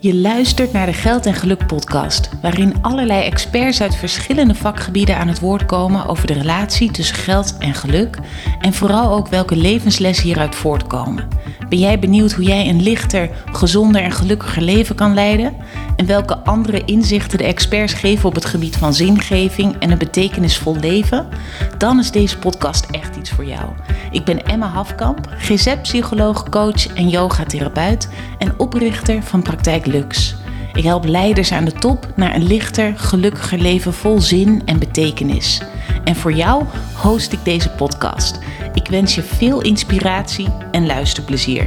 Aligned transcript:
Je 0.00 0.14
luistert 0.14 0.72
naar 0.72 0.86
de 0.86 0.92
Geld 0.92 1.26
en 1.26 1.34
Geluk 1.34 1.66
podcast, 1.66 2.28
waarin 2.42 2.82
allerlei 2.82 3.24
experts 3.24 3.80
uit 3.80 3.94
verschillende 3.94 4.54
vakgebieden 4.54 5.16
aan 5.16 5.28
het 5.28 5.40
woord 5.40 5.66
komen 5.66 6.06
over 6.06 6.26
de 6.26 6.32
relatie 6.32 6.90
tussen 6.90 7.16
geld 7.16 7.58
en 7.58 7.74
geluk 7.74 8.18
en 8.60 8.72
vooral 8.72 9.12
ook 9.12 9.28
welke 9.28 9.56
levenslessen 9.56 10.24
hieruit 10.24 10.54
voortkomen. 10.54 11.28
Ben 11.68 11.78
jij 11.78 11.98
benieuwd 11.98 12.32
hoe 12.32 12.44
jij 12.44 12.68
een 12.68 12.82
lichter, 12.82 13.30
gezonder 13.52 14.02
en 14.02 14.12
gelukkiger 14.12 14.62
leven 14.62 14.94
kan 14.94 15.14
leiden? 15.14 15.56
En 15.96 16.06
welke 16.06 16.38
andere 16.38 16.84
inzichten 16.84 17.38
de 17.38 17.44
experts 17.44 17.92
geven 17.92 18.28
op 18.28 18.34
het 18.34 18.44
gebied 18.44 18.76
van 18.76 18.94
zingeving 18.94 19.76
en 19.78 19.90
een 19.90 19.98
betekenisvol 19.98 20.76
leven? 20.76 21.28
Dan 21.78 21.98
is 21.98 22.10
deze 22.10 22.38
podcast 22.38 22.86
echt 22.90 23.16
iets 23.16 23.30
voor 23.30 23.44
jou. 23.44 23.68
Ik 24.10 24.24
ben 24.24 24.46
Emma 24.46 24.66
Hafkamp, 24.66 25.28
GZ-psycholoog, 25.38 26.48
coach 26.48 26.86
en 26.86 27.08
yogatherapeut 27.08 28.08
en 28.38 28.58
oprichter 28.58 29.22
van 29.22 29.42
Praktijk 29.42 29.86
Lux. 29.88 30.36
Ik 30.72 30.84
help 30.84 31.04
leiders 31.04 31.52
aan 31.52 31.64
de 31.64 31.72
top 31.72 32.12
naar 32.16 32.34
een 32.34 32.46
lichter, 32.46 32.92
gelukkiger 32.96 33.58
leven 33.58 33.92
vol 33.92 34.20
zin 34.20 34.62
en 34.64 34.78
betekenis. 34.78 35.62
En 36.04 36.16
voor 36.16 36.32
jou 36.32 36.64
host 36.94 37.32
ik 37.32 37.44
deze 37.44 37.70
podcast. 37.70 38.38
Ik 38.74 38.88
wens 38.88 39.14
je 39.14 39.22
veel 39.22 39.60
inspiratie 39.60 40.48
en 40.70 40.86
luisterplezier. 40.86 41.66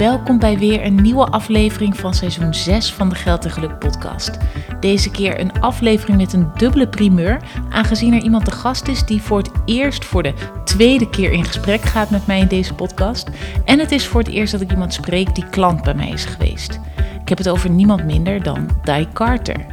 Welkom 0.00 0.38
bij 0.38 0.58
weer 0.58 0.84
een 0.84 1.02
nieuwe 1.02 1.26
aflevering 1.26 1.96
van 1.96 2.14
seizoen 2.14 2.54
6 2.54 2.92
van 2.92 3.08
de 3.08 3.14
Geld 3.14 3.44
en 3.44 3.50
Geluk 3.50 3.78
podcast. 3.78 4.38
Deze 4.80 5.10
keer 5.10 5.40
een 5.40 5.60
aflevering 5.60 6.18
met 6.18 6.32
een 6.32 6.50
dubbele 6.56 6.88
primeur, 6.88 7.40
aangezien 7.70 8.12
er 8.14 8.22
iemand 8.22 8.44
de 8.44 8.50
gast 8.50 8.88
is 8.88 9.04
die 9.04 9.22
voor 9.22 9.38
het 9.38 9.50
eerst 9.64 10.04
voor 10.04 10.22
de 10.22 10.34
tweede 10.64 11.10
keer 11.10 11.32
in 11.32 11.44
gesprek 11.44 11.82
gaat 11.82 12.10
met 12.10 12.26
mij 12.26 12.40
in 12.40 12.48
deze 12.48 12.74
podcast. 12.74 13.28
En 13.64 13.78
het 13.78 13.92
is 13.92 14.06
voor 14.06 14.20
het 14.20 14.28
eerst 14.28 14.52
dat 14.52 14.60
ik 14.60 14.70
iemand 14.70 14.94
spreek 14.94 15.34
die 15.34 15.48
klant 15.48 15.82
bij 15.82 15.94
mij 15.94 16.08
is 16.08 16.24
geweest. 16.24 16.80
Ik 17.22 17.28
heb 17.28 17.38
het 17.38 17.48
over 17.48 17.70
niemand 17.70 18.04
minder 18.04 18.42
dan 18.42 18.68
Di 18.82 19.06
Carter. 19.12 19.66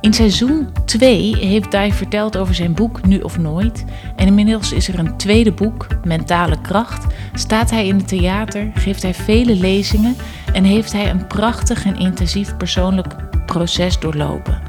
In 0.00 0.14
seizoen 0.14 0.68
2 0.84 1.36
heeft 1.36 1.70
Dai 1.70 1.92
verteld 1.92 2.36
over 2.36 2.54
zijn 2.54 2.74
boek 2.74 3.06
Nu 3.06 3.20
of 3.20 3.38
Nooit. 3.38 3.84
En 4.16 4.26
inmiddels 4.26 4.72
is 4.72 4.88
er 4.88 4.98
een 4.98 5.16
tweede 5.16 5.52
boek, 5.52 5.86
Mentale 6.04 6.60
Kracht. 6.60 7.06
Staat 7.34 7.70
hij 7.70 7.86
in 7.86 7.96
het 7.96 8.08
theater, 8.08 8.70
geeft 8.74 9.02
hij 9.02 9.14
vele 9.14 9.54
lezingen 9.54 10.16
en 10.52 10.64
heeft 10.64 10.92
hij 10.92 11.10
een 11.10 11.26
prachtig 11.26 11.84
en 11.84 11.96
intensief 11.96 12.56
persoonlijk 12.56 13.14
proces 13.46 13.98
doorlopen. 13.98 14.60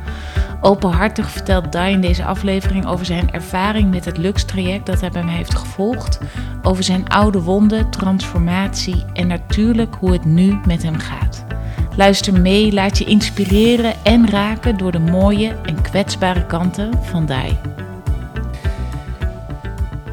Openhartig 0.62 1.32
vertelt 1.32 1.72
Dai 1.72 1.94
in 1.94 2.02
deze 2.02 2.26
aflevering 2.26 2.86
over 2.86 3.06
zijn 3.06 3.32
ervaring 3.32 3.90
met 3.90 4.06
het 4.06 4.18
Lux-traject 4.18 4.86
dat 4.86 5.02
hij 5.02 5.10
bij 5.10 5.24
mij 5.24 5.36
heeft 5.36 5.56
gevolgd, 5.56 6.20
over 6.62 6.84
zijn 6.84 7.10
oude 7.10 7.42
wonden, 7.42 7.90
transformatie 7.90 9.04
en 9.14 9.28
natuurlijk 9.28 9.96
hoe 10.00 10.12
het 10.12 10.26
nu 10.26 10.60
met 10.66 10.84
hem 10.84 10.98
gaat. 10.98 11.46
Luister 12.00 12.42
mee, 12.42 12.72
laat 12.72 12.98
je 12.98 13.06
inspireren 13.06 13.94
en 14.04 14.30
raken 14.30 14.78
door 14.78 14.92
de 14.92 15.00
mooie 15.00 15.58
en 15.66 15.82
kwetsbare 15.82 16.46
kanten 16.46 17.04
van 17.04 17.26
Dai. 17.26 17.58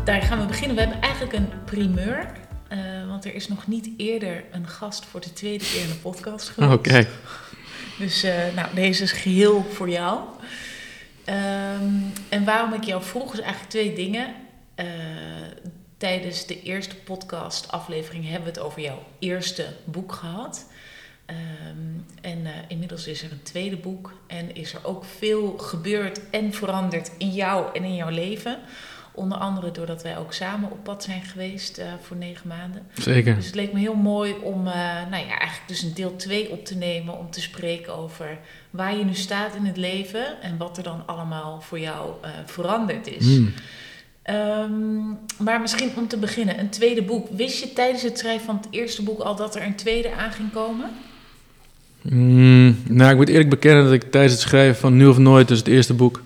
Daar 0.05 0.23
gaan 0.23 0.41
we 0.41 0.47
beginnen. 0.47 0.77
We 0.77 0.83
hebben 0.83 1.01
eigenlijk 1.01 1.33
een 1.33 1.48
primeur. 1.65 2.33
Uh, 2.73 3.09
want 3.09 3.25
er 3.25 3.34
is 3.34 3.48
nog 3.48 3.67
niet 3.67 3.91
eerder 3.97 4.45
een 4.51 4.69
gast 4.69 5.05
voor 5.05 5.20
de 5.20 5.33
tweede 5.33 5.65
keer 5.65 5.83
in 5.83 5.89
de 5.89 5.95
podcast 5.95 6.48
geweest. 6.48 6.73
Oké. 6.73 7.06
Dus 7.98 8.25
uh, 8.25 8.34
nou, 8.55 8.75
deze 8.75 9.03
is 9.03 9.12
geheel 9.12 9.67
voor 9.73 9.91
jou. 9.91 10.21
Um, 11.27 12.12
en 12.28 12.45
waarom 12.45 12.73
ik 12.73 12.84
jou 12.84 13.03
vroeg 13.03 13.33
is 13.33 13.41
eigenlijk 13.41 13.71
twee 13.71 13.95
dingen. 13.95 14.34
Uh, 14.77 14.87
tijdens 15.97 16.47
de 16.47 16.62
eerste 16.62 16.97
podcast 16.97 17.71
aflevering 17.71 18.25
hebben 18.25 18.43
we 18.43 18.48
het 18.48 18.59
over 18.59 18.83
jouw 18.83 19.03
eerste 19.19 19.67
boek 19.84 20.12
gehad. 20.12 20.67
Um, 21.30 22.05
en 22.20 22.38
uh, 22.38 22.50
inmiddels 22.69 23.06
is 23.06 23.22
er 23.22 23.32
een 23.32 23.42
tweede 23.42 23.77
boek 23.77 24.12
en 24.27 24.55
is 24.55 24.74
er 24.74 24.80
ook 24.84 25.05
veel 25.05 25.58
gebeurd 25.58 26.20
en 26.30 26.52
veranderd 26.52 27.10
in 27.19 27.30
jou 27.30 27.66
en 27.75 27.84
in 27.84 27.94
jouw 27.94 28.10
leven. 28.10 28.59
Onder 29.12 29.38
andere 29.38 29.70
doordat 29.70 30.03
wij 30.03 30.19
ook 30.19 30.32
samen 30.32 30.70
op 30.70 30.84
pad 30.84 31.03
zijn 31.04 31.22
geweest 31.22 31.78
uh, 31.78 31.84
voor 32.03 32.16
negen 32.16 32.48
maanden. 32.48 32.86
Zeker. 32.94 33.34
Dus 33.34 33.47
het 33.47 33.54
leek 33.54 33.72
me 33.72 33.78
heel 33.78 33.94
mooi 33.94 34.34
om 34.42 34.66
uh, 34.66 34.75
nou 35.10 35.26
ja, 35.26 35.38
eigenlijk 35.38 35.69
dus 35.69 35.82
een 35.82 35.94
deel 35.94 36.16
2 36.16 36.50
op 36.50 36.65
te 36.65 36.76
nemen. 36.76 37.19
Om 37.19 37.31
te 37.31 37.41
spreken 37.41 37.97
over 37.97 38.38
waar 38.70 38.97
je 38.97 39.04
nu 39.04 39.15
staat 39.15 39.54
in 39.54 39.65
het 39.65 39.76
leven. 39.76 40.42
En 40.42 40.56
wat 40.56 40.76
er 40.76 40.82
dan 40.82 41.03
allemaal 41.06 41.60
voor 41.60 41.78
jou 41.78 42.15
uh, 42.25 42.31
veranderd 42.44 43.06
is. 43.06 43.25
Mm. 43.25 43.54
Um, 44.31 45.19
maar 45.38 45.60
misschien 45.60 45.91
om 45.97 46.09
te 46.09 46.16
beginnen, 46.16 46.59
een 46.59 46.70
tweede 46.70 47.03
boek. 47.03 47.28
Wist 47.31 47.60
je 47.60 47.72
tijdens 47.72 48.03
het 48.03 48.19
schrijven 48.19 48.47
van 48.47 48.56
het 48.56 48.66
eerste 48.70 49.03
boek 49.03 49.20
al 49.20 49.36
dat 49.36 49.54
er 49.54 49.62
een 49.62 49.76
tweede 49.76 50.15
aan 50.15 50.32
ging 50.32 50.53
komen? 50.53 50.91
Mm, 52.11 52.77
nou, 52.89 53.11
ik 53.11 53.17
moet 53.17 53.28
eerlijk 53.28 53.50
bekennen 53.50 53.84
dat 53.84 53.93
ik 53.93 54.03
tijdens 54.03 54.33
het 54.33 54.43
schrijven 54.43 54.77
van 54.77 54.97
Nu 54.97 55.06
of 55.06 55.19
Nooit, 55.19 55.49
dus 55.49 55.59
het 55.59 55.69
eerste 55.69 55.94
boek, 55.94 56.22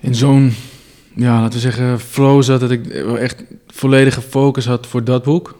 in 0.00 0.14
zo'n, 0.14 0.52
ja, 1.14 1.40
laten 1.40 1.52
we 1.52 1.58
zeggen, 1.58 2.00
flow 2.00 2.42
zat 2.42 2.60
dat 2.60 2.70
ik 2.70 2.86
echt 3.18 3.44
volledige 3.66 4.20
focus 4.20 4.66
had 4.66 4.86
voor 4.86 5.04
dat 5.04 5.24
boek. 5.24 5.58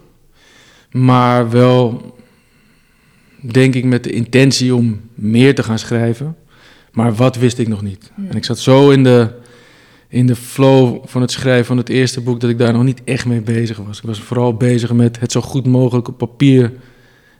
Maar 0.90 1.50
wel, 1.50 2.14
denk 3.40 3.74
ik, 3.74 3.84
met 3.84 4.04
de 4.04 4.12
intentie 4.12 4.74
om 4.74 5.00
meer 5.14 5.54
te 5.54 5.62
gaan 5.62 5.78
schrijven. 5.78 6.36
Maar 6.92 7.14
wat 7.14 7.36
wist 7.36 7.58
ik 7.58 7.68
nog 7.68 7.82
niet. 7.82 8.12
En 8.28 8.36
ik 8.36 8.44
zat 8.44 8.58
zo 8.58 8.90
in 8.90 9.02
de, 9.02 9.28
in 10.08 10.26
de 10.26 10.36
flow 10.36 11.02
van 11.04 11.20
het 11.20 11.30
schrijven 11.30 11.64
van 11.64 11.76
het 11.76 11.88
eerste 11.88 12.20
boek 12.20 12.40
dat 12.40 12.50
ik 12.50 12.58
daar 12.58 12.72
nog 12.72 12.84
niet 12.84 13.00
echt 13.04 13.26
mee 13.26 13.40
bezig 13.40 13.76
was. 13.76 13.98
Ik 13.98 14.04
was 14.04 14.20
vooral 14.20 14.54
bezig 14.54 14.92
met 14.92 15.20
het 15.20 15.32
zo 15.32 15.40
goed 15.40 15.66
mogelijk 15.66 16.08
op 16.08 16.18
papier 16.18 16.72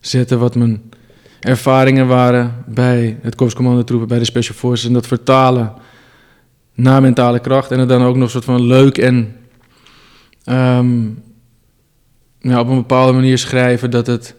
zetten 0.00 0.38
wat 0.38 0.54
mijn 0.54 0.82
ervaringen 1.44 2.06
waren 2.06 2.64
bij 2.66 3.18
het 3.22 3.34
Korps 3.34 3.54
Commandotroepen, 3.54 4.08
bij 4.08 4.18
de 4.18 4.24
Special 4.24 4.56
Forces. 4.56 4.86
En 4.86 4.92
dat 4.92 5.06
vertalen 5.06 5.72
naar 6.74 7.02
mentale 7.02 7.38
kracht. 7.38 7.70
En 7.70 7.78
het 7.78 7.88
dan 7.88 8.02
ook 8.02 8.16
nog 8.16 8.30
soort 8.30 8.44
van 8.44 8.62
leuk 8.62 8.98
en 8.98 9.36
um, 10.44 11.22
ja, 12.38 12.60
op 12.60 12.68
een 12.68 12.76
bepaalde 12.76 13.12
manier 13.12 13.38
schrijven 13.38 13.90
dat 13.90 14.06
het 14.06 14.34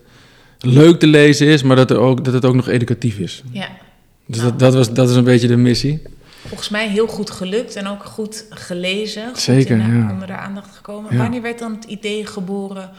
leuk 0.59 0.99
te 0.99 1.07
lezen 1.07 1.47
is, 1.47 1.63
maar 1.63 1.75
dat, 1.75 1.91
er 1.91 1.97
ook, 1.97 2.25
dat 2.25 2.33
het 2.33 2.45
ook 2.45 2.55
nog 2.55 2.67
educatief 2.67 3.17
is. 3.17 3.43
Ja. 3.51 3.67
Dus 4.25 4.41
dat, 4.41 4.59
dat, 4.59 4.73
was, 4.73 4.93
dat 4.93 5.09
is 5.09 5.15
een 5.15 5.23
beetje 5.23 5.47
de 5.47 5.55
missie. 5.57 6.01
Volgens 6.47 6.69
mij 6.69 6.89
heel 6.89 7.07
goed 7.07 7.31
gelukt 7.31 7.75
en 7.75 7.87
ook 7.87 8.03
goed 8.03 8.45
gelezen. 8.49 9.27
Goed 9.27 9.39
Zeker, 9.39 9.77
ja. 9.77 10.11
onder 10.11 10.27
de 10.27 10.35
aandacht 10.35 10.75
gekomen. 10.75 11.13
Ja. 11.13 11.17
Wanneer 11.17 11.41
werd 11.41 11.59
dan 11.59 11.73
het 11.73 11.83
idee 11.83 12.25
geboren 12.25 12.89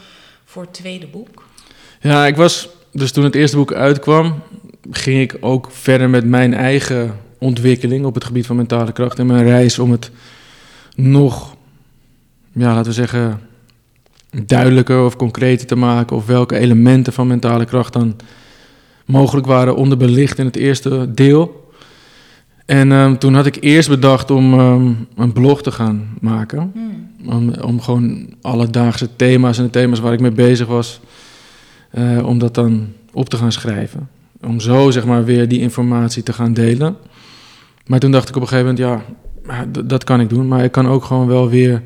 voor 0.44 0.62
het 0.62 0.72
tweede 0.72 1.06
boek? 1.06 1.44
Ja, 2.00 2.26
ik 2.26 2.36
was 2.36 2.68
dus 2.96 3.12
toen 3.12 3.24
het 3.24 3.34
eerste 3.34 3.56
boek 3.56 3.72
uitkwam, 3.72 4.34
ging 4.90 5.20
ik 5.20 5.36
ook 5.40 5.68
verder 5.70 6.10
met 6.10 6.24
mijn 6.24 6.54
eigen 6.54 7.14
ontwikkeling 7.38 8.04
op 8.04 8.14
het 8.14 8.24
gebied 8.24 8.46
van 8.46 8.56
mentale 8.56 8.92
kracht 8.92 9.18
en 9.18 9.26
mijn 9.26 9.44
reis 9.44 9.78
om 9.78 9.90
het 9.90 10.10
nog, 10.94 11.56
ja, 12.52 12.74
laten 12.74 12.84
we 12.84 12.92
zeggen, 12.92 13.40
duidelijker 14.46 15.04
of 15.04 15.16
concreter 15.16 15.66
te 15.66 15.76
maken 15.76 16.16
of 16.16 16.26
welke 16.26 16.58
elementen 16.58 17.12
van 17.12 17.26
mentale 17.26 17.64
kracht 17.64 17.92
dan 17.92 18.16
mogelijk 19.04 19.46
waren 19.46 19.76
onderbelicht 19.76 20.38
in 20.38 20.44
het 20.44 20.56
eerste 20.56 21.14
deel. 21.14 21.70
En 22.66 22.92
um, 22.92 23.18
toen 23.18 23.34
had 23.34 23.46
ik 23.46 23.56
eerst 23.60 23.88
bedacht 23.88 24.30
om 24.30 24.60
um, 24.60 25.06
een 25.16 25.32
blog 25.32 25.62
te 25.62 25.72
gaan 25.72 26.08
maken. 26.20 26.70
Hmm. 26.74 26.94
Om, 27.34 27.52
om 27.62 27.80
gewoon 27.80 28.34
alledaagse 28.40 29.08
thema's 29.16 29.58
en 29.58 29.64
de 29.64 29.70
thema's 29.70 29.98
waar 29.98 30.12
ik 30.12 30.20
mee 30.20 30.30
bezig 30.30 30.66
was, 30.66 31.00
uh, 31.98 32.26
om 32.26 32.38
dat 32.38 32.54
dan 32.54 32.92
op 33.12 33.28
te 33.28 33.36
gaan 33.36 33.52
schrijven. 33.52 34.08
Om 34.42 34.60
zo 34.60 34.90
zeg 34.90 35.04
maar 35.04 35.24
weer 35.24 35.48
die 35.48 35.60
informatie 35.60 36.22
te 36.22 36.32
gaan 36.32 36.52
delen. 36.52 36.96
Maar 37.86 37.98
toen 37.98 38.10
dacht 38.10 38.28
ik 38.28 38.36
op 38.36 38.42
een 38.42 38.48
gegeven 38.48 38.74
moment, 38.74 39.04
ja, 39.44 39.66
dat 39.84 40.04
kan 40.04 40.20
ik 40.20 40.28
doen. 40.28 40.48
Maar 40.48 40.64
ik 40.64 40.72
kan 40.72 40.88
ook 40.88 41.04
gewoon 41.04 41.26
wel 41.26 41.48
weer 41.48 41.82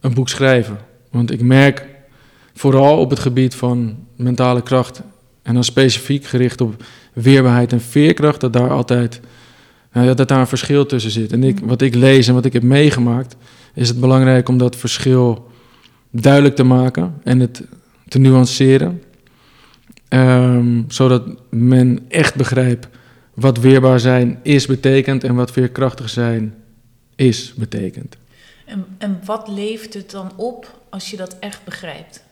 een 0.00 0.14
boek 0.14 0.28
schrijven. 0.28 0.78
Want 1.10 1.30
ik 1.30 1.42
merk 1.42 1.86
vooral 2.54 2.98
op 2.98 3.10
het 3.10 3.18
gebied 3.18 3.54
van 3.54 3.96
mentale 4.16 4.62
kracht... 4.62 5.02
en 5.42 5.54
dan 5.54 5.64
specifiek 5.64 6.24
gericht 6.24 6.60
op 6.60 6.84
weerbaarheid 7.12 7.72
en 7.72 7.80
veerkracht... 7.80 8.40
dat 8.40 8.52
daar 8.52 8.70
altijd 8.70 9.20
nou, 9.92 10.14
dat 10.14 10.28
daar 10.28 10.40
een 10.40 10.46
verschil 10.46 10.86
tussen 10.86 11.10
zit. 11.10 11.32
En 11.32 11.44
ik, 11.44 11.58
wat 11.64 11.82
ik 11.82 11.94
lees 11.94 12.28
en 12.28 12.34
wat 12.34 12.44
ik 12.44 12.52
heb 12.52 12.62
meegemaakt... 12.62 13.36
is 13.74 13.88
het 13.88 14.00
belangrijk 14.00 14.48
om 14.48 14.58
dat 14.58 14.76
verschil 14.76 15.50
duidelijk 16.10 16.56
te 16.56 16.64
maken... 16.64 17.14
en 17.22 17.40
het 17.40 17.62
te 18.08 18.18
nuanceren... 18.18 19.02
Um, 20.14 20.84
zodat 20.88 21.22
men 21.50 22.04
echt 22.08 22.34
begrijpt 22.34 22.88
wat 23.34 23.58
weerbaar 23.58 24.00
zijn 24.00 24.38
is 24.42 24.66
betekent 24.66 25.24
en 25.24 25.34
wat 25.34 25.50
veerkrachtig 25.50 26.08
zijn 26.08 26.54
is 27.16 27.54
betekent. 27.56 28.16
En, 28.64 28.84
en 28.98 29.20
wat 29.24 29.48
levert 29.48 29.94
het 29.94 30.10
dan 30.10 30.32
op 30.36 30.80
als 30.88 31.10
je 31.10 31.16
dat 31.16 31.36
echt 31.38 31.64
begrijpt? 31.64 32.24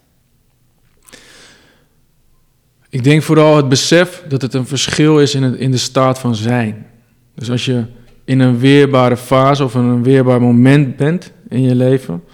Ik 2.88 3.04
denk 3.04 3.22
vooral 3.22 3.56
het 3.56 3.68
besef 3.68 4.24
dat 4.28 4.42
het 4.42 4.54
een 4.54 4.66
verschil 4.66 5.20
is 5.20 5.34
in, 5.34 5.42
het, 5.42 5.54
in 5.54 5.70
de 5.70 5.78
staat 5.78 6.18
van 6.18 6.34
zijn. 6.34 6.86
Dus 7.34 7.50
als 7.50 7.64
je 7.64 7.84
in 8.24 8.40
een 8.40 8.58
weerbare 8.58 9.16
fase 9.16 9.64
of 9.64 9.74
in 9.74 9.80
een 9.80 10.02
weerbaar 10.02 10.40
moment 10.40 10.96
bent 10.96 11.32
in 11.48 11.62
je 11.62 11.74
leven, 11.74 12.24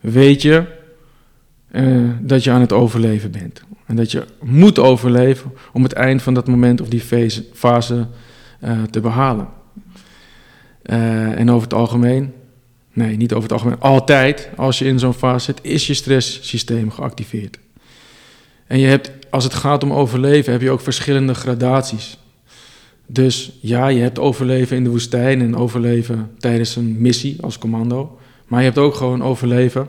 weet 0.00 0.42
je 0.42 0.64
uh, 1.72 2.10
dat 2.20 2.44
je 2.44 2.50
aan 2.50 2.60
het 2.60 2.72
overleven 2.72 3.30
bent. 3.30 3.62
En 3.88 3.96
dat 3.96 4.10
je 4.10 4.24
moet 4.42 4.78
overleven 4.78 5.52
om 5.72 5.82
het 5.82 5.92
eind 5.92 6.22
van 6.22 6.34
dat 6.34 6.48
moment 6.48 6.80
of 6.80 6.88
die 6.88 7.00
fase, 7.52 8.06
uh, 8.64 8.82
te 8.82 9.00
behalen. 9.00 9.48
Uh, 10.82 11.38
en 11.38 11.50
over 11.50 11.62
het 11.62 11.74
algemeen, 11.74 12.32
nee, 12.92 13.16
niet 13.16 13.32
over 13.32 13.42
het 13.42 13.52
algemeen, 13.52 13.80
altijd 13.80 14.48
als 14.56 14.78
je 14.78 14.84
in 14.84 14.98
zo'n 14.98 15.14
fase 15.14 15.44
zit, 15.44 15.58
is 15.62 15.86
je 15.86 15.94
stresssysteem 15.94 16.90
geactiveerd. 16.90 17.58
En 18.66 18.78
je 18.78 18.86
hebt, 18.86 19.10
als 19.30 19.44
het 19.44 19.54
gaat 19.54 19.82
om 19.82 19.92
overleven, 19.92 20.52
heb 20.52 20.60
je 20.60 20.70
ook 20.70 20.80
verschillende 20.80 21.34
gradaties. 21.34 22.18
Dus 23.06 23.58
ja, 23.60 23.88
je 23.88 24.00
hebt 24.00 24.18
overleven 24.18 24.76
in 24.76 24.84
de 24.84 24.90
woestijn 24.90 25.40
en 25.40 25.56
overleven 25.56 26.30
tijdens 26.38 26.76
een 26.76 27.00
missie 27.00 27.42
als 27.42 27.58
commando. 27.58 28.18
Maar 28.46 28.58
je 28.58 28.66
hebt 28.66 28.78
ook 28.78 28.94
gewoon 28.94 29.22
overleven 29.22 29.88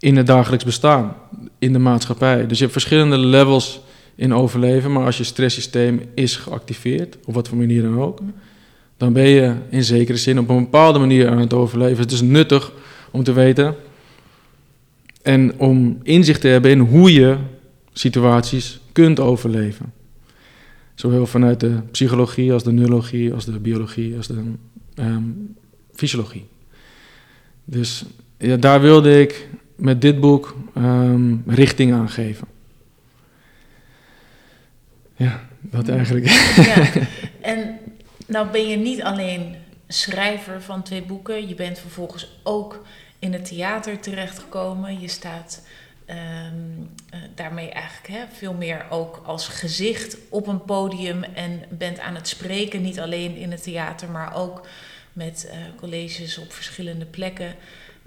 in 0.00 0.16
het 0.16 0.26
dagelijks 0.26 0.64
bestaan, 0.64 1.16
in 1.58 1.72
de 1.72 1.78
maatschappij. 1.78 2.46
Dus 2.46 2.56
je 2.56 2.62
hebt 2.62 2.72
verschillende 2.72 3.18
levels 3.18 3.80
in 4.14 4.34
overleven. 4.34 4.92
Maar 4.92 5.04
als 5.04 5.18
je 5.18 5.24
stresssysteem 5.24 6.02
is 6.14 6.36
geactiveerd, 6.36 7.16
op 7.24 7.34
wat 7.34 7.48
voor 7.48 7.58
manier 7.58 7.82
dan 7.82 8.00
ook, 8.00 8.20
dan 8.96 9.12
ben 9.12 9.28
je 9.28 9.54
in 9.68 9.84
zekere 9.84 10.18
zin 10.18 10.38
op 10.38 10.48
een 10.48 10.62
bepaalde 10.62 10.98
manier 10.98 11.28
aan 11.28 11.38
het 11.38 11.52
overleven. 11.52 12.02
Het 12.02 12.12
is 12.12 12.20
nuttig 12.20 12.72
om 13.10 13.22
te 13.22 13.32
weten 13.32 13.74
en 15.22 15.58
om 15.58 15.98
inzicht 16.02 16.40
te 16.40 16.48
hebben 16.48 16.70
in 16.70 16.78
hoe 16.78 17.12
je 17.12 17.36
situaties 17.92 18.80
kunt 18.92 19.20
overleven. 19.20 19.92
Zowel 20.94 21.26
vanuit 21.26 21.60
de 21.60 21.78
psychologie 21.90 22.52
als 22.52 22.62
de 22.62 22.72
neurologie, 22.72 23.34
als 23.34 23.44
de 23.44 23.58
biologie, 23.58 24.16
als 24.16 24.26
de 24.26 24.42
um, 24.94 25.56
fysiologie. 25.94 26.46
Dus 27.64 28.04
ja, 28.38 28.56
daar 28.56 28.80
wilde 28.80 29.20
ik 29.20 29.48
met 29.80 30.00
dit 30.00 30.20
boek 30.20 30.56
um, 30.76 31.42
richting 31.46 31.92
aan 31.92 32.08
geven. 32.08 32.46
Ja, 35.16 35.40
dat 35.60 35.88
eigenlijk. 35.88 36.26
Ja. 36.56 36.90
En 37.40 37.78
nou 38.26 38.50
ben 38.50 38.68
je 38.68 38.76
niet 38.76 39.02
alleen 39.02 39.56
schrijver 39.88 40.62
van 40.62 40.82
twee 40.82 41.02
boeken, 41.02 41.48
je 41.48 41.54
bent 41.54 41.78
vervolgens 41.78 42.40
ook 42.42 42.84
in 43.18 43.32
het 43.32 43.44
theater 43.44 44.00
terechtgekomen. 44.00 45.00
Je 45.00 45.08
staat 45.08 45.62
um, 46.06 46.90
uh, 47.14 47.20
daarmee 47.34 47.70
eigenlijk 47.70 48.14
hè, 48.14 48.36
veel 48.36 48.54
meer 48.54 48.84
ook 48.90 49.22
als 49.24 49.48
gezicht 49.48 50.16
op 50.28 50.46
een 50.46 50.64
podium 50.64 51.22
en 51.22 51.62
bent 51.68 52.00
aan 52.00 52.14
het 52.14 52.28
spreken, 52.28 52.82
niet 52.82 53.00
alleen 53.00 53.36
in 53.36 53.50
het 53.50 53.62
theater, 53.62 54.10
maar 54.10 54.34
ook 54.34 54.66
met 55.12 55.46
uh, 55.46 55.52
colleges 55.76 56.38
op 56.38 56.52
verschillende 56.52 57.04
plekken. 57.04 57.54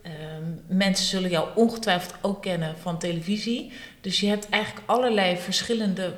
Um, 0.06 0.78
mensen 0.78 1.06
zullen 1.06 1.30
jou 1.30 1.48
ongetwijfeld 1.56 2.16
ook 2.22 2.42
kennen 2.42 2.76
van 2.82 3.00
televisie. 3.00 3.72
Dus 4.02 4.20
je 4.20 4.28
hebt 4.28 4.50
eigenlijk 4.50 4.90
allerlei 4.90 5.38
verschillende 5.38 6.16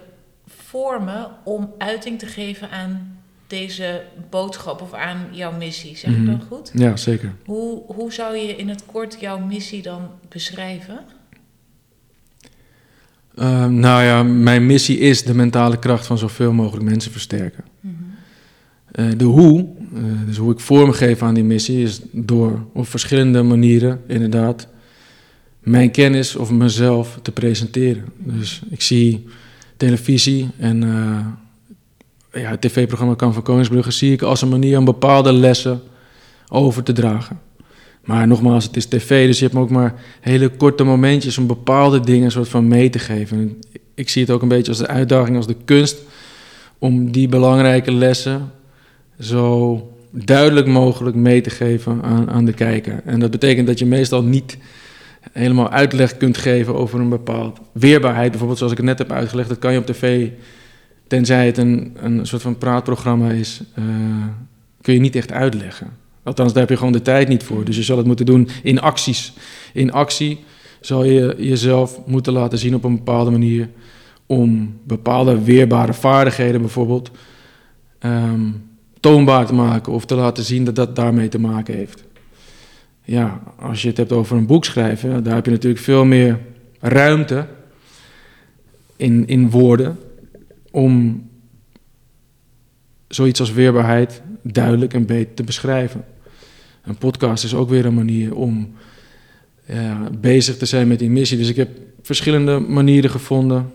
vormen 0.48 1.30
om 1.44 1.74
uiting 1.78 2.20
te 2.20 2.26
geven 2.26 2.70
aan 2.70 3.20
deze 3.48 4.04
boodschap 4.30 4.82
of 4.82 4.94
aan 4.94 5.28
jouw 5.32 5.52
missie. 5.52 5.98
Zeg 5.98 6.12
ik 6.12 6.18
mm 6.18 6.26
-hmm. 6.28 6.38
dat 6.38 6.48
goed? 6.48 6.72
Ja, 6.74 6.96
zeker. 6.96 7.34
Hoe, 7.46 7.84
hoe 7.88 8.14
zou 8.14 8.36
je 8.36 8.56
in 8.56 8.70
het 8.70 8.86
kort 8.86 9.18
jouw 9.20 9.40
missie 9.40 9.82
dan 9.82 10.10
beschrijven? 10.30 11.00
Uh, 13.36 13.66
nou 13.66 14.04
ja, 14.04 14.24
mijn 14.24 14.66
missie 14.66 14.98
is 14.98 15.24
de 15.24 15.34
mentale 15.34 15.80
kracht 15.80 16.06
van 16.06 16.18
zoveel 16.18 16.54
mogelijk 16.54 16.86
mensen 16.86 17.12
versterken. 17.12 17.64
Mm 17.80 17.95
uh, 17.95 17.95
de 19.18 19.24
hoe, 19.24 19.68
uh, 19.94 20.02
dus 20.26 20.38
hoe 20.38 20.52
ik 20.52 20.60
vorm 20.60 20.92
geef 20.92 21.22
aan 21.22 21.34
die 21.34 21.44
missie, 21.44 21.84
is 21.84 22.00
door 22.12 22.66
op 22.74 22.88
verschillende 22.88 23.44
manieren 23.44 24.02
inderdaad 24.08 24.68
mijn 25.66 25.92
kennis 25.92 26.36
of 26.36 26.52
mezelf 26.52 27.20
te 27.22 27.32
presenteren. 27.32 28.06
Dus 28.18 28.62
ik 28.70 28.82
zie 28.82 29.26
televisie 29.78 30.50
en 30.58 30.84
eh, 30.84 32.42
ja, 32.42 32.50
het 32.50 32.62
tv-programma 32.62 33.16
Kan 33.16 33.34
van 33.34 33.44
Koningsbrugge 33.44 33.92
zie 33.92 34.12
ik 34.12 34.22
als 34.22 34.42
een 34.42 34.50
manier 34.50 34.78
om 34.78 34.86
bepaalde 34.86 35.34
lessen 35.34 35.82
over 36.50 36.84
te 36.84 36.94
dragen. 36.94 37.40
Maar 38.04 38.28
nogmaals, 38.28 38.64
het 38.64 38.76
is 38.76 38.86
tv, 38.86 39.28
dus 39.28 39.40
je 39.40 39.46
hebt 39.46 39.58
ook 39.58 39.70
maar 39.70 40.02
hele 40.22 40.50
korte 40.50 40.84
momentjes 40.84 41.38
om 41.38 41.48
bepaalde 41.48 42.00
dingen 42.00 42.32
soort 42.32 42.50
van 42.50 42.68
mee 42.68 42.90
te 42.90 43.00
geven. 43.00 43.60
ik 43.94 44.10
zie 44.10 44.22
het 44.22 44.32
ook 44.32 44.42
een 44.42 44.48
beetje 44.48 44.72
als 44.72 44.80
de 44.80 44.88
uitdaging, 44.88 45.38
als 45.38 45.48
de 45.48 45.56
kunst, 45.66 45.98
om 46.80 47.12
die 47.12 47.28
belangrijke 47.28 47.92
lessen 47.92 48.52
zo 49.20 49.82
duidelijk 50.12 50.68
mogelijk 50.68 51.16
mee 51.16 51.42
te 51.42 51.50
geven 51.50 52.02
aan, 52.04 52.30
aan 52.30 52.46
de 52.46 52.54
kijker. 52.54 53.02
En 53.06 53.20
dat 53.20 53.32
betekent 53.32 53.68
dat 53.68 53.80
je 53.80 53.86
meestal 53.86 54.24
niet 54.24 54.58
helemaal 55.32 55.70
uitleg 55.70 56.18
kunt 56.18 56.38
geven 56.38 56.76
over 56.76 57.00
een 57.00 57.10
bepaald 57.10 57.60
weerbaarheid. 57.72 58.30
Bijvoorbeeld 58.30 58.58
zoals 58.58 58.74
ik 58.74 58.80
het 58.80 58.88
net 58.88 58.98
heb 58.98 59.12
uitgelegd, 59.12 59.50
dat 59.50 59.60
kan 59.60 59.74
je 59.74 59.80
op 59.80 59.86
tv, 59.86 60.30
tenzij 61.08 61.46
het 61.46 61.58
een, 61.58 61.98
een 62.00 62.28
soort 62.28 62.42
van 62.42 62.58
praatprogramma 62.58 63.30
is, 63.30 63.62
uh, 63.80 63.86
kun 64.82 64.94
je 64.94 65.00
niet 65.00 65.16
echt 65.16 65.32
uitleggen. 65.32 65.88
Althans, 66.24 66.52
daar 66.52 66.62
heb 66.62 66.70
je 66.70 66.78
gewoon 66.78 66.92
de 66.92 67.02
tijd 67.02 67.28
niet 67.28 67.44
voor. 67.44 67.66
Dus 67.66 67.76
je 67.76 67.84
zal 67.84 67.98
het 67.98 68.06
moeten 68.06 68.26
doen 68.26 68.50
in 68.64 68.82
acties. 68.82 69.34
In 69.74 69.92
actie 69.92 70.44
zal 70.80 71.04
je 71.04 71.36
jezelf 71.38 72.00
moeten 72.06 72.34
laten 72.34 72.58
zien 72.58 72.76
op 72.76 72.84
een 72.84 72.96
bepaalde 72.96 73.32
manier 73.32 73.70
om 74.26 74.78
bepaalde 74.84 75.44
weerbare 75.44 75.94
vaardigheden 75.94 76.62
bijvoorbeeld 76.62 77.12
um, 78.00 78.64
toonbaar 79.06 79.46
te 79.46 79.54
maken 79.54 79.94
of 79.94 80.06
te 80.06 80.16
laten 80.16 80.44
zien 80.44 80.63
dat 80.63 80.75
dat 80.75 80.96
daarmee 80.96 81.28
te 81.28 81.40
maken 81.40 81.75
heeft. 81.75 82.04
Ja, 83.04 83.42
als 83.60 83.81
je 83.81 83.88
het 83.88 83.98
hebt 83.98 84.12
over 84.12 84.38
een 84.38 84.46
boek 84.46 84.66
schrijven, 84.66 85.24
daar 85.24 85.36
heb 85.36 85.46
je 85.46 85.52
natuurlijk 85.52 85.84
veel 85.84 86.06
meer 86.06 86.40
ruimte 86.80 87.48
in, 88.96 89.28
in 89.28 89.50
woorden 89.50 90.00
om 90.72 91.24
zoiets 93.07 93.40
als 93.40 93.54
weerbaarheid 93.54 94.22
duidelijk 94.42 94.94
en 94.94 95.06
beter 95.06 95.34
te 95.34 95.44
beschrijven. 95.44 96.06
Een 96.84 96.98
podcast 96.98 97.44
is 97.44 97.54
ook 97.54 97.69
weer 97.69 97.86
een 97.86 97.94
manier 97.94 98.36
om 98.36 98.74
bezig 100.19 100.58
te 100.58 100.66
zijn 100.66 100.88
met 100.88 101.00
die 101.00 101.10
missie. 101.10 101.38
Dus 101.38 101.50
ik 101.50 101.56
heb 101.56 101.69
verschillende 102.01 102.60
manieren 102.60 103.10
gevonden, 103.10 103.72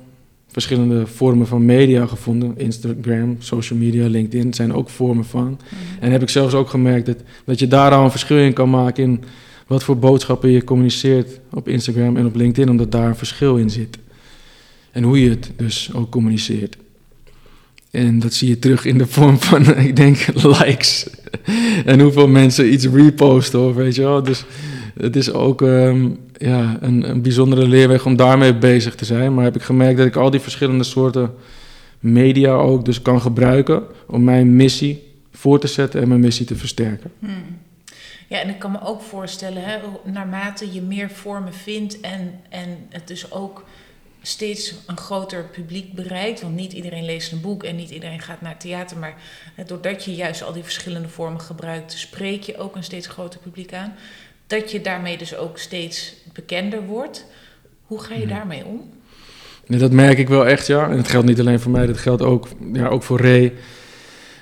verschillende 0.51 1.07
vormen 1.07 1.47
van 1.47 1.65
media 1.65 2.07
gevonden. 2.07 2.55
Instagram, 2.57 3.37
social 3.39 3.79
media, 3.79 4.09
LinkedIn 4.09 4.55
zijn 4.55 4.73
ook 4.73 4.89
vormen 4.89 5.25
van. 5.25 5.47
Mm. 5.47 5.59
En 6.01 6.11
heb 6.11 6.23
ik 6.23 6.29
zelfs 6.29 6.55
ook 6.55 6.69
gemerkt 6.69 7.07
dat, 7.07 7.17
dat 7.45 7.59
je 7.59 7.69
daar 7.69 7.93
al 7.93 8.05
een 8.05 8.11
verschil 8.11 8.39
in 8.39 8.53
kan 8.53 8.71
maken 8.71 9.03
in 9.03 9.25
wat 9.67 9.85
voor 9.85 9.99
boodschappen 9.99 10.51
je 10.51 10.65
communiceert 10.65 11.41
op 11.51 11.69
Instagram 11.69 12.17
en 12.17 12.27
op 12.27 12.35
LinkedIn, 12.35 12.71
omdat 12.71 12.93
daar 12.93 13.07
een 13.07 13.17
verschil 13.17 13.57
in 13.57 13.71
zit. 13.71 13.99
En 14.91 15.03
hoe 15.03 15.23
je 15.23 15.31
het 15.31 15.51
dus 15.57 15.91
ook 15.95 16.11
communiceert. 16.11 16.77
En 17.91 18.19
dat 18.19 18.35
zie 18.35 18.49
je 18.49 18.59
terug 18.59 18.85
in 18.85 18.99
de 18.99 19.07
vorm 19.07 19.41
van, 19.41 19.77
ik 19.89 19.97
denk, 19.97 20.27
likes. 20.59 21.07
en 21.85 22.01
hoeveel 22.01 22.29
mensen 22.29 22.73
iets 22.73 22.87
reposten, 22.87 23.69
of 23.69 23.75
weet 23.75 23.95
je 23.95 24.03
wel. 24.03 24.23
Dus 24.23 24.45
het 25.01 25.17
is 25.17 25.33
ook 25.33 25.61
um, 25.61 26.19
ja, 26.37 26.77
een, 26.81 27.11
een, 27.11 27.23
bijzondere 27.23 27.69
leerweg 27.69 28.07
om 28.07 28.17
daarmee 28.17 28.55
bezig 28.55 28.95
te 28.95 29.05
zijn. 29.05 29.35
Maar 29.35 29.45
heb 29.45 29.57
ik 29.57 29.63
gemerkt 29.63 29.99
dat 29.99 30.07
ik 30.07 30.17
al 30.17 30.31
die 30.31 30.41
verschillende 30.41 30.85
soorten 30.85 31.35
media 31.99 32.53
ook 32.53 32.85
dus 32.85 33.03
kan 33.03 33.21
gebruiken 33.21 33.83
om 34.07 34.25
mijn 34.25 34.57
missie 34.57 35.03
voor 35.33 35.61
te 35.61 35.67
zetten 35.67 36.03
en 36.03 36.09
mijn 36.09 36.21
missie 36.21 36.47
te 36.47 36.57
versterken. 36.57 37.11
Hmm. 37.19 37.59
Ja, 38.29 38.41
en 38.41 38.49
ik 38.49 38.59
kan 38.59 38.73
me 38.73 38.83
ook 38.83 39.03
voorstellen, 39.03 39.65
hè, 39.65 39.79
naarmate 40.05 40.73
je 40.73 40.83
meer 40.83 41.11
vormen 41.11 41.55
vindt 41.55 42.01
en, 42.01 42.41
en 42.49 42.77
het 42.89 43.09
dus 43.09 43.33
ook 43.33 43.65
steeds 44.23 44.75
een 44.87 44.97
groter 44.97 45.45
publiek 45.45 45.93
bereikt. 45.93 46.41
Want 46.41 46.55
niet 46.55 46.73
iedereen 46.73 47.05
leest 47.05 47.33
een 47.33 47.41
boek 47.41 47.65
en 47.65 47.77
niet 47.77 47.91
iedereen 47.91 48.21
gaat 48.21 48.41
naar 48.41 48.59
theater. 48.59 48.99
Maar 48.99 49.15
doordat 49.67 50.05
je 50.05 50.15
juist 50.15 50.43
al 50.43 50.53
die 50.53 50.63
verschillende 50.63 51.09
vormen 51.09 51.41
gebruikt, 51.41 51.93
spreek 51.93 52.43
je 52.43 52.59
ook 52.59 52.77
een 52.77 52.85
steeds 52.85 53.07
groter 53.07 53.41
publiek 53.41 53.73
aan. 53.73 53.95
Dat 54.51 54.71
je 54.71 54.81
daarmee 54.81 55.19
dus 55.19 55.37
ook 55.37 55.59
steeds 55.59 56.15
bekender 56.33 56.87
wordt. 56.87 57.27
Hoe 57.83 58.01
ga 58.01 58.15
je 58.15 58.27
mhm. 58.27 58.35
daarmee 58.35 58.65
om? 58.65 58.91
Dat 59.67 59.93
merk 59.93 60.19
ik 60.19 60.29
wel 60.29 60.47
echt, 60.47 60.67
ja. 60.67 60.91
En 60.91 60.97
het 60.97 61.09
geldt 61.09 61.27
niet 61.27 61.41
alleen 61.41 61.61
voor 61.61 61.71
mij, 61.71 61.87
dat 61.87 61.99
geldt 61.99 62.23
ook, 62.23 62.49
ja, 62.73 62.89
ook 62.89 63.03
voor 63.03 63.21
Ray. 63.21 63.53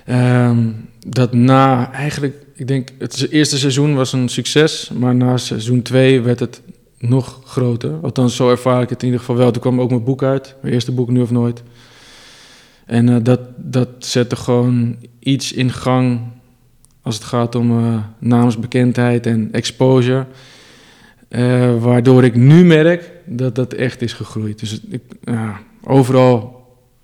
Um, 0.08 0.88
dat 1.06 1.32
na 1.32 1.92
eigenlijk, 1.92 2.34
ik 2.54 2.66
denk, 2.66 2.88
het 2.98 3.30
eerste 3.30 3.58
seizoen 3.58 3.94
was 3.94 4.12
een 4.12 4.28
succes. 4.28 4.90
Maar 4.98 5.14
na 5.14 5.36
seizoen 5.36 5.82
2 5.82 6.20
werd 6.20 6.40
het 6.40 6.62
nog 6.98 7.40
groter. 7.44 7.98
Althans, 8.02 8.36
zo 8.36 8.50
ervaar 8.50 8.82
ik 8.82 8.88
het 8.88 9.00
in 9.00 9.04
ieder 9.04 9.20
geval 9.20 9.36
wel. 9.36 9.50
Toen 9.50 9.62
kwam 9.62 9.80
ook 9.80 9.90
mijn 9.90 10.04
boek 10.04 10.22
uit, 10.22 10.54
mijn 10.60 10.74
eerste 10.74 10.92
boek 10.92 11.10
Nu 11.10 11.20
of 11.20 11.30
Nooit. 11.30 11.62
En 12.86 13.08
uh, 13.08 13.16
dat, 13.22 13.40
dat 13.56 13.88
zette 13.98 14.36
gewoon 14.36 14.96
iets 15.18 15.52
in 15.52 15.72
gang 15.72 16.20
als 17.08 17.16
het 17.16 17.26
gaat 17.26 17.54
om 17.54 17.78
uh, 17.78 17.98
namensbekendheid 18.18 19.26
en 19.26 19.48
exposure. 19.52 20.26
Uh, 21.28 21.82
waardoor 21.82 22.24
ik 22.24 22.34
nu 22.34 22.64
merk 22.64 23.10
dat 23.24 23.54
dat 23.54 23.72
echt 23.72 24.02
is 24.02 24.12
gegroeid. 24.12 24.58
Dus 24.58 24.80
ik, 24.90 25.02
overal 25.84 26.58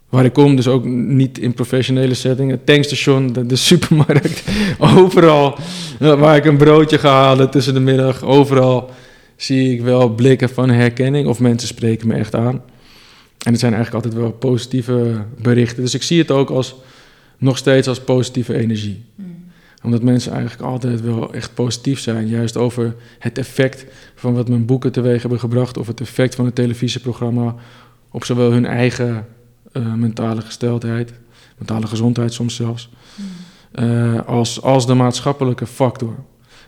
waar 0.09 0.25
ik 0.25 0.33
kom, 0.33 0.57
dus 0.57 0.69
ook 0.69 0.85
niet 0.85 1.39
in 1.39 1.55
professionele 1.55 2.15
settingen. 2.15 2.55
Het 2.55 2.67
tankstation, 2.67 3.33
de, 3.33 3.57
supermarkt, 3.57 4.43
overal 4.97 5.59
waar 5.99 6.37
ik 6.37 6.45
een 6.45 6.57
broodje 6.57 6.99
ga 6.99 7.11
halen 7.11 7.51
tussen 7.51 7.75
de 7.75 7.81
middag, 7.81 8.23
overal 8.23 8.91
zie 9.37 9.73
ik 9.73 9.83
wel 9.83 10.09
blikken 10.09 10.49
van 10.49 10.71
herkenning 10.71 11.27
of 11.27 11.41
mensen 11.41 11.69
spreken 11.69 12.09
me 12.09 12.15
echt 12.15 12.35
aan. 12.35 12.63
en 13.39 13.51
het 13.51 13.61
zijn 13.61 13.75
eigenlijk 13.75 14.05
altijd 14.05 14.23
wel 14.23 14.33
positieve 14.33 15.25
berichten. 15.43 15.83
Dus 15.83 15.95
ik 15.95 16.03
zie 16.03 16.19
het 16.19 16.31
ook 16.31 16.51
als, 16.51 16.75
nog 17.39 17.57
steeds 17.57 17.89
als 17.89 18.01
positieve 18.01 18.55
energie. 18.55 19.05
Hmm. 19.17 19.34
Omdat 19.85 20.03
mensen 20.03 20.33
eigenlijk 20.33 20.63
altijd 20.63 21.01
wel 21.01 21.35
echt 21.35 21.55
positief 21.55 22.01
zijn. 22.01 22.29
Juist 22.29 22.57
over 22.57 22.95
het 23.19 23.39
effect 23.39 23.87
van 24.15 24.35
wat 24.35 24.49
mijn 24.49 24.67
boeken 24.67 24.93
teweeg 24.93 25.21
hebben 25.21 25.41
gebracht. 25.41 25.77
Of 25.77 25.87
het 25.87 26.01
effect 26.01 26.35
van 26.35 26.45
het 26.45 26.55
televisieprogramma 26.55 27.55
op 28.11 28.25
zowel 28.25 28.53
hun 28.53 28.67
eigen 28.67 29.27
eh, 29.73 29.95
mentale 29.95 30.41
gesteldheid, 30.41 31.13
mentale 31.59 31.87
gezondheid 31.87 32.33
soms 32.33 32.55
zelfs, 32.55 32.91
Hmm. 33.15 33.27
eh, 33.85 34.21
als, 34.27 34.63
als 34.63 34.87
de 34.87 34.95
maatschappelijke 34.95 35.67
factor. 35.67 36.15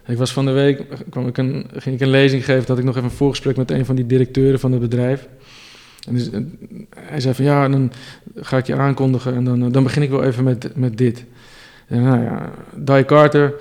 Ik 0.06 0.16
was 0.16 0.32
van 0.32 0.44
de 0.44 0.50
week, 0.50 0.82
kwam 1.10 1.26
ik 1.26 1.38
een, 1.38 1.66
ging 1.72 1.94
ik 1.94 2.00
een 2.00 2.10
lezing 2.10 2.44
geven, 2.44 2.66
dat 2.66 2.78
ik 2.78 2.84
nog 2.84 2.96
even 2.96 3.08
een 3.08 3.16
voorgesprek 3.16 3.56
met 3.56 3.70
een 3.70 3.84
van 3.84 3.96
die 3.96 4.06
directeuren 4.06 4.60
van 4.60 4.72
het 4.72 4.80
bedrijf. 4.80 5.28
En 6.08 6.14
dus, 6.14 6.30
eh, 6.30 6.40
hij 6.96 7.20
zei 7.20 7.34
van 7.34 7.44
ja, 7.44 7.68
dan 7.68 7.92
ga 8.36 8.56
ik 8.56 8.66
je 8.66 8.74
aankondigen 8.74 9.34
en 9.34 9.44
dan, 9.44 9.72
dan 9.72 9.82
begin 9.82 10.02
ik 10.02 10.10
wel 10.10 10.22
even 10.22 10.44
met, 10.44 10.76
met 10.76 10.98
dit. 10.98 11.24
Nou 11.88 12.22
ja, 12.22 12.52
Die 12.74 13.04
Carter, 13.04 13.54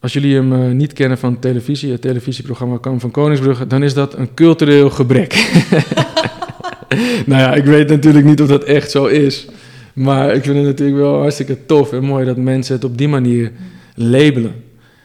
als 0.00 0.12
jullie 0.12 0.34
hem 0.34 0.52
eh, 0.52 0.70
niet 0.70 0.92
kennen 0.92 1.18
van 1.18 1.38
televisie, 1.38 1.92
het 1.92 2.00
televisieprogramma 2.00 2.78
Kam 2.78 3.00
van 3.00 3.10
Koningsbrugge, 3.10 3.66
dan 3.66 3.82
is 3.82 3.94
dat 3.94 4.14
een 4.14 4.34
cultureel 4.34 4.90
gebrek. 4.90 5.34
nou 7.26 7.40
ja, 7.40 7.54
ik 7.54 7.64
weet 7.64 7.88
natuurlijk 7.88 8.24
niet 8.24 8.40
of 8.40 8.48
dat 8.48 8.64
echt 8.64 8.90
zo 8.90 9.06
is. 9.06 9.46
Maar 9.92 10.34
ik 10.34 10.44
vind 10.44 10.56
het 10.56 10.66
natuurlijk 10.66 10.98
wel 10.98 11.20
hartstikke 11.20 11.66
tof 11.66 11.92
en 11.92 12.04
mooi 12.04 12.24
dat 12.24 12.36
mensen 12.36 12.74
het 12.74 12.84
op 12.84 12.98
die 12.98 13.08
manier 13.08 13.52
labelen. 13.94 14.54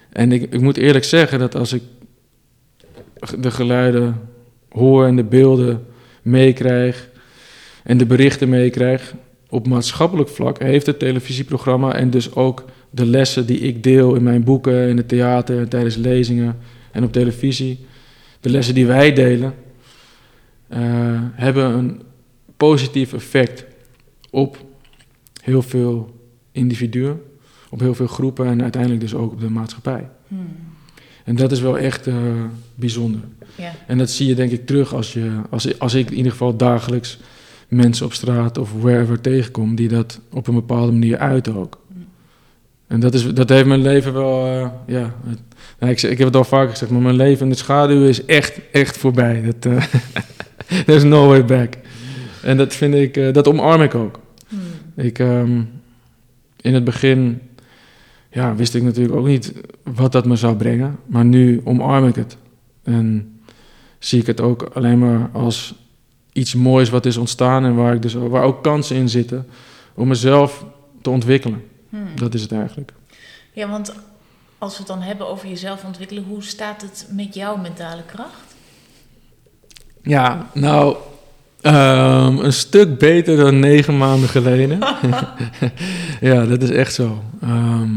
En 0.10 0.32
ik, 0.32 0.42
ik 0.42 0.62
moet 0.62 0.78
eerlijk 0.78 1.06
zeggen 1.06 1.40
dat 1.40 1.56
als 1.56 1.74
ik 1.74 1.82
de 3.40 3.52
geluiden 3.52 4.22
hoor 4.70 5.06
en 5.06 5.16
de 5.16 5.24
beelden 5.24 5.86
meekrijg 6.22 7.10
en 7.84 7.98
de 7.98 8.06
berichten 8.06 8.50
meekrijg, 8.50 9.14
op 9.50 9.68
maatschappelijk 9.68 10.30
vlak 10.30 10.60
heeft 10.60 10.86
het 10.86 11.00
televisieprogramma 11.00 11.94
en 11.94 12.10
dus 12.10 12.36
ook 12.36 12.66
de 12.90 13.06
lessen 13.06 13.46
die 13.46 13.60
ik 13.60 13.84
deel 13.84 14.16
in 14.16 14.24
mijn 14.24 14.44
boeken, 14.44 14.90
in 14.90 14.98
het 14.98 15.08
theater, 15.08 15.60
en 15.60 15.70
tijdens 15.70 15.96
lezingen 15.96 16.58
en 16.92 17.04
op 17.04 17.12
televisie, 17.12 17.86
de 18.40 18.50
lessen 18.50 18.74
die 18.74 18.86
wij 18.86 19.14
delen, 19.14 19.54
eh, 20.68 20.80
hebben 21.34 21.74
een 21.74 22.02
positief 22.58 23.14
effect 23.14 23.66
op 24.30 24.58
heel 25.42 25.62
veel 25.62 26.16
individuen, 26.52 27.22
op 27.70 27.80
heel 27.80 27.96
veel 27.96 28.08
groepen 28.08 28.46
en 28.46 28.62
uiteindelijk 28.62 29.02
dus 29.02 29.14
ook 29.14 29.32
op 29.32 29.40
de 29.40 29.50
maatschappij. 29.50 30.10
Hmm. 30.28 30.56
En 31.24 31.36
dat 31.36 31.52
is 31.52 31.62
wel 31.62 31.78
echt 31.78 32.08
eh, 32.08 32.16
bijzonder. 32.76 33.22
Ja. 33.56 33.74
En 33.88 33.98
dat 33.98 34.10
zie 34.10 34.28
je 34.28 34.36
denk 34.36 34.52
ik 34.52 34.66
terug 34.66 34.94
als, 34.94 35.14
je, 35.14 35.42
als, 35.50 35.80
als 35.80 35.94
ik 35.94 36.10
in 36.10 36.18
ieder 36.18 36.32
geval 36.32 36.58
dagelijks 36.58 37.20
mensen 37.68 38.06
op 38.06 38.14
straat 38.14 38.58
of 38.58 38.72
wherever 38.82 39.22
tegenkom 39.22 39.76
die 39.76 39.88
dat 39.88 40.20
op 40.32 40.48
een 40.48 40.54
bepaalde 40.54 40.92
manier 40.92 41.18
uiten 41.18 41.56
ook. 41.56 41.80
En 42.88 43.00
dat, 43.00 43.14
is, 43.14 43.34
dat 43.34 43.50
heeft 43.50 43.66
mijn 43.66 43.82
leven 43.82 44.14
wel, 44.14 44.46
eh, 44.46 44.70
ja, 44.88 45.14
het- 45.26 45.40
nou, 45.80 45.92
ik, 45.92 46.02
ik 46.02 46.18
heb 46.18 46.28
het 46.28 46.36
al 46.36 46.44
vaker 46.44 46.70
gezegd, 46.70 46.92
maar 46.92 47.02
mijn 47.02 47.16
leven 47.16 47.44
in 47.44 47.50
de 47.52 47.58
schaduw 47.58 48.04
is 48.04 48.26
echt, 48.26 48.60
echt 48.72 48.98
voorbij. 48.98 49.42
Dat, 49.42 49.66
eh, 49.74 49.84
there's 50.86 51.04
no 51.04 51.28
way 51.28 51.46
back. 51.46 51.74
En 52.44 52.58
dat 52.58 52.74
vind 52.76 52.94
ik, 52.94 53.18
eh, 53.18 53.34
dat 53.34 53.48
omarm 53.48 53.82
ik 53.82 53.96
ook. 53.96 54.20
Hmm. 54.48 54.60
Ik, 55.06 55.20
ehm, 55.20 55.62
in 56.62 56.74
het 56.74 56.84
begin 56.84 57.40
ja, 58.32 58.56
wist 58.56 58.76
ik 58.76 58.84
natuurlijk 58.84 59.16
ook 59.18 59.28
niet 59.28 59.54
wat 59.84 60.12
dat 60.12 60.26
me 60.26 60.36
zou 60.36 60.56
brengen. 60.56 60.96
Maar 61.06 61.26
nu 61.26 61.62
omarm 61.64 62.08
ik 62.08 62.16
het. 62.16 62.38
En 62.84 63.38
zie 64.00 64.20
ik 64.20 64.28
het 64.28 64.42
ook 64.42 64.64
alleen 64.74 65.00
maar 65.00 65.30
als 65.34 65.76
iets 66.38 66.56
moois 66.56 66.90
wat 66.90 67.06
is 67.06 67.18
ontstaan 67.18 67.66
en 67.66 67.76
waar, 67.76 67.94
ik 67.94 68.02
dus, 68.02 68.14
waar 68.14 68.44
ook 68.44 68.64
kansen 68.64 68.96
in 68.96 69.10
zitten 69.10 69.48
om 69.94 70.08
mezelf 70.08 70.66
te 71.02 71.10
ontwikkelen. 71.10 71.64
Hmm. 71.90 72.08
Dat 72.16 72.34
is 72.34 72.42
het 72.42 72.52
eigenlijk. 72.52 72.94
Ja, 73.54 73.70
want 73.70 73.94
als 74.58 74.72
we 74.72 74.78
het 74.78 74.88
dan 74.88 75.02
hebben 75.02 75.28
over 75.28 75.48
jezelf 75.48 75.84
ontwikkelen, 75.84 76.24
hoe 76.24 76.44
staat 76.44 76.82
het 76.82 77.08
met 77.12 77.34
jouw 77.34 77.58
mentale 77.58 78.04
kracht? 78.06 78.56
Ja, 80.02 80.50
nou, 80.54 80.96
ehm, 81.62 82.38
een 82.38 82.54
stuk 82.54 82.98
beter 82.98 83.38
dan 83.38 83.60
negen 83.60 83.98
maanden 83.98 84.30
geleden. 84.30 84.80
ja, 86.30 86.46
dat 86.46 86.62
is 86.62 86.70
echt 86.70 86.94
zo. 86.94 87.24
Ehm, 87.42 87.96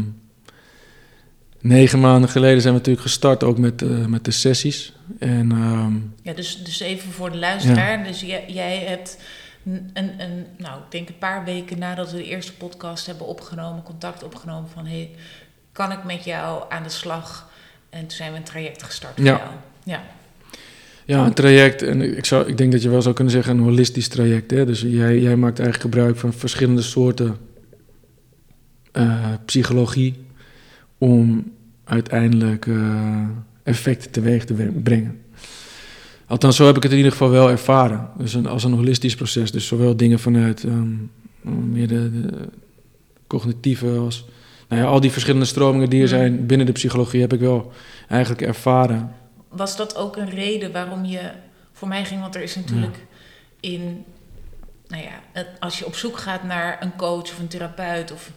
negen 1.61 1.99
maanden 1.99 2.29
geleden 2.29 2.61
zijn 2.61 2.73
we 2.73 2.79
natuurlijk 2.79 3.05
gestart 3.07 3.43
ook 3.43 3.57
met, 3.57 3.81
eh, 3.81 4.05
met 4.05 4.25
de 4.25 4.31
sessies. 4.31 4.93
En 5.19 5.51
ehm, 5.51 5.93
Ja, 6.21 6.33
dus, 6.33 6.63
dus 6.63 6.79
even 6.79 7.11
voor 7.11 7.31
de 7.31 7.37
luisteraar. 7.37 8.03
Dus 8.03 8.21
jij, 8.21 8.43
jij 8.47 8.77
hebt 8.77 9.17
een, 9.65 9.89
een, 9.93 10.21
een, 10.21 10.45
nou, 10.57 10.77
ik 10.77 10.91
denk 10.91 11.07
een 11.09 11.17
paar 11.17 11.43
weken 11.45 11.79
nadat 11.79 12.11
we 12.11 12.17
de 12.17 12.23
eerste 12.25 12.53
podcast 12.53 13.05
hebben 13.05 13.27
opgenomen, 13.27 13.83
contact 13.83 14.23
opgenomen 14.23 14.69
van 14.69 14.85
hey, 14.85 15.09
kan 15.71 15.91
ik 15.91 16.03
met 16.03 16.23
jou 16.23 16.63
aan 16.69 16.83
de 16.83 16.89
slag? 16.89 17.49
En 17.89 17.99
toen 17.99 18.11
zijn 18.11 18.31
we 18.31 18.37
een 18.37 18.43
traject 18.43 18.83
gestart 18.83 19.13
voor 19.15 19.25
Ja. 19.25 19.37
jou. 19.37 19.49
Ja. 19.83 20.03
ja, 21.05 21.25
een 21.25 21.33
traject. 21.33 21.81
En 21.81 22.17
ik, 22.17 22.25
zou, 22.25 22.47
ik 22.47 22.57
denk 22.57 22.71
dat 22.71 22.81
je 22.81 22.89
wel 22.89 23.01
zou 23.01 23.15
kunnen 23.15 23.33
zeggen 23.33 23.57
een 23.57 23.63
holistisch 23.63 24.07
traject. 24.07 24.51
Hè? 24.51 24.65
Dus 24.65 24.81
jij, 24.81 25.19
jij 25.19 25.35
maakt 25.35 25.59
eigenlijk 25.59 25.93
gebruik 25.93 26.17
van 26.17 26.33
verschillende 26.33 26.81
soorten 26.81 27.37
eh, 28.91 29.33
psychologie 29.45 30.25
om 31.01 31.51
uiteindelijk 31.83 32.67
eh, 32.67 33.27
effecten 33.63 34.11
teweeg 34.11 34.45
te 34.45 34.53
brengen. 34.83 35.21
Althans, 36.27 36.55
zo 36.55 36.65
heb 36.65 36.75
ik 36.75 36.83
het 36.83 36.91
in 36.91 36.97
ieder 36.97 37.11
geval 37.11 37.29
wel 37.29 37.49
ervaren. 37.49 38.09
Dus 38.17 38.33
een, 38.33 38.47
als 38.47 38.63
een 38.63 38.73
holistisch 38.73 39.15
proces. 39.15 39.51
Dus 39.51 39.67
zowel 39.67 39.95
dingen 39.95 40.19
vanuit 40.19 40.63
ehm, 40.63 40.93
meer 41.71 41.87
de, 41.87 42.21
de 42.21 42.47
cognitieve 43.27 43.87
als... 43.87 44.25
Nou 44.67 44.81
ja, 44.81 44.87
al 44.87 44.99
die 44.99 45.11
verschillende 45.11 45.45
stromingen 45.45 45.89
die 45.89 46.01
er 46.01 46.07
zijn 46.07 46.45
binnen 46.45 46.65
de 46.65 46.71
psychologie 46.71 47.21
heb 47.21 47.33
ik 47.33 47.39
wel 47.39 47.71
eigenlijk 48.07 48.41
ervaren. 48.41 49.15
Was 49.49 49.77
dat 49.77 49.95
ook 49.95 50.17
een 50.17 50.29
reden 50.29 50.71
waarom 50.71 51.05
je 51.05 51.31
voor 51.71 51.87
mij 51.87 52.05
ging? 52.05 52.21
Want 52.21 52.35
er 52.35 52.41
is 52.41 52.55
natuurlijk 52.55 53.05
in, 53.59 54.03
nou 54.87 55.03
ja, 55.03 55.43
als 55.59 55.79
je 55.79 55.85
op 55.85 55.95
zoek 55.95 56.17
gaat 56.17 56.43
naar 56.43 56.77
een 56.81 56.95
coach 56.95 57.21
of 57.21 57.39
een 57.39 57.47
therapeut 57.47 58.11
of 58.11 58.31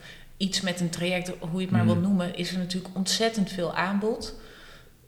iets 0.44 0.60
met 0.60 0.80
een 0.80 0.90
traject, 0.90 1.32
hoe 1.40 1.60
je 1.60 1.60
het 1.66 1.70
maar 1.70 1.84
Mhm. 1.84 1.92
wil 1.92 2.02
noemen, 2.02 2.36
is 2.36 2.52
er 2.52 2.58
natuurlijk 2.58 2.96
ontzettend 2.96 3.50
veel 3.50 3.74
aanbod. 3.74 4.34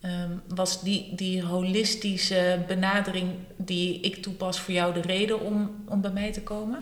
Ehm, 0.00 0.31
was 0.55 0.83
die, 0.83 1.12
die 1.16 1.43
holistische 1.43 2.59
benadering 2.69 3.28
die 3.57 4.00
ik 4.00 4.16
toepas 4.23 4.61
voor 4.61 4.75
jou 4.75 4.95
de 4.95 5.00
reden 5.00 5.40
om, 5.40 5.71
om 5.88 6.00
bij 6.00 6.11
mij 6.11 6.33
te 6.33 6.40
komen? 6.40 6.78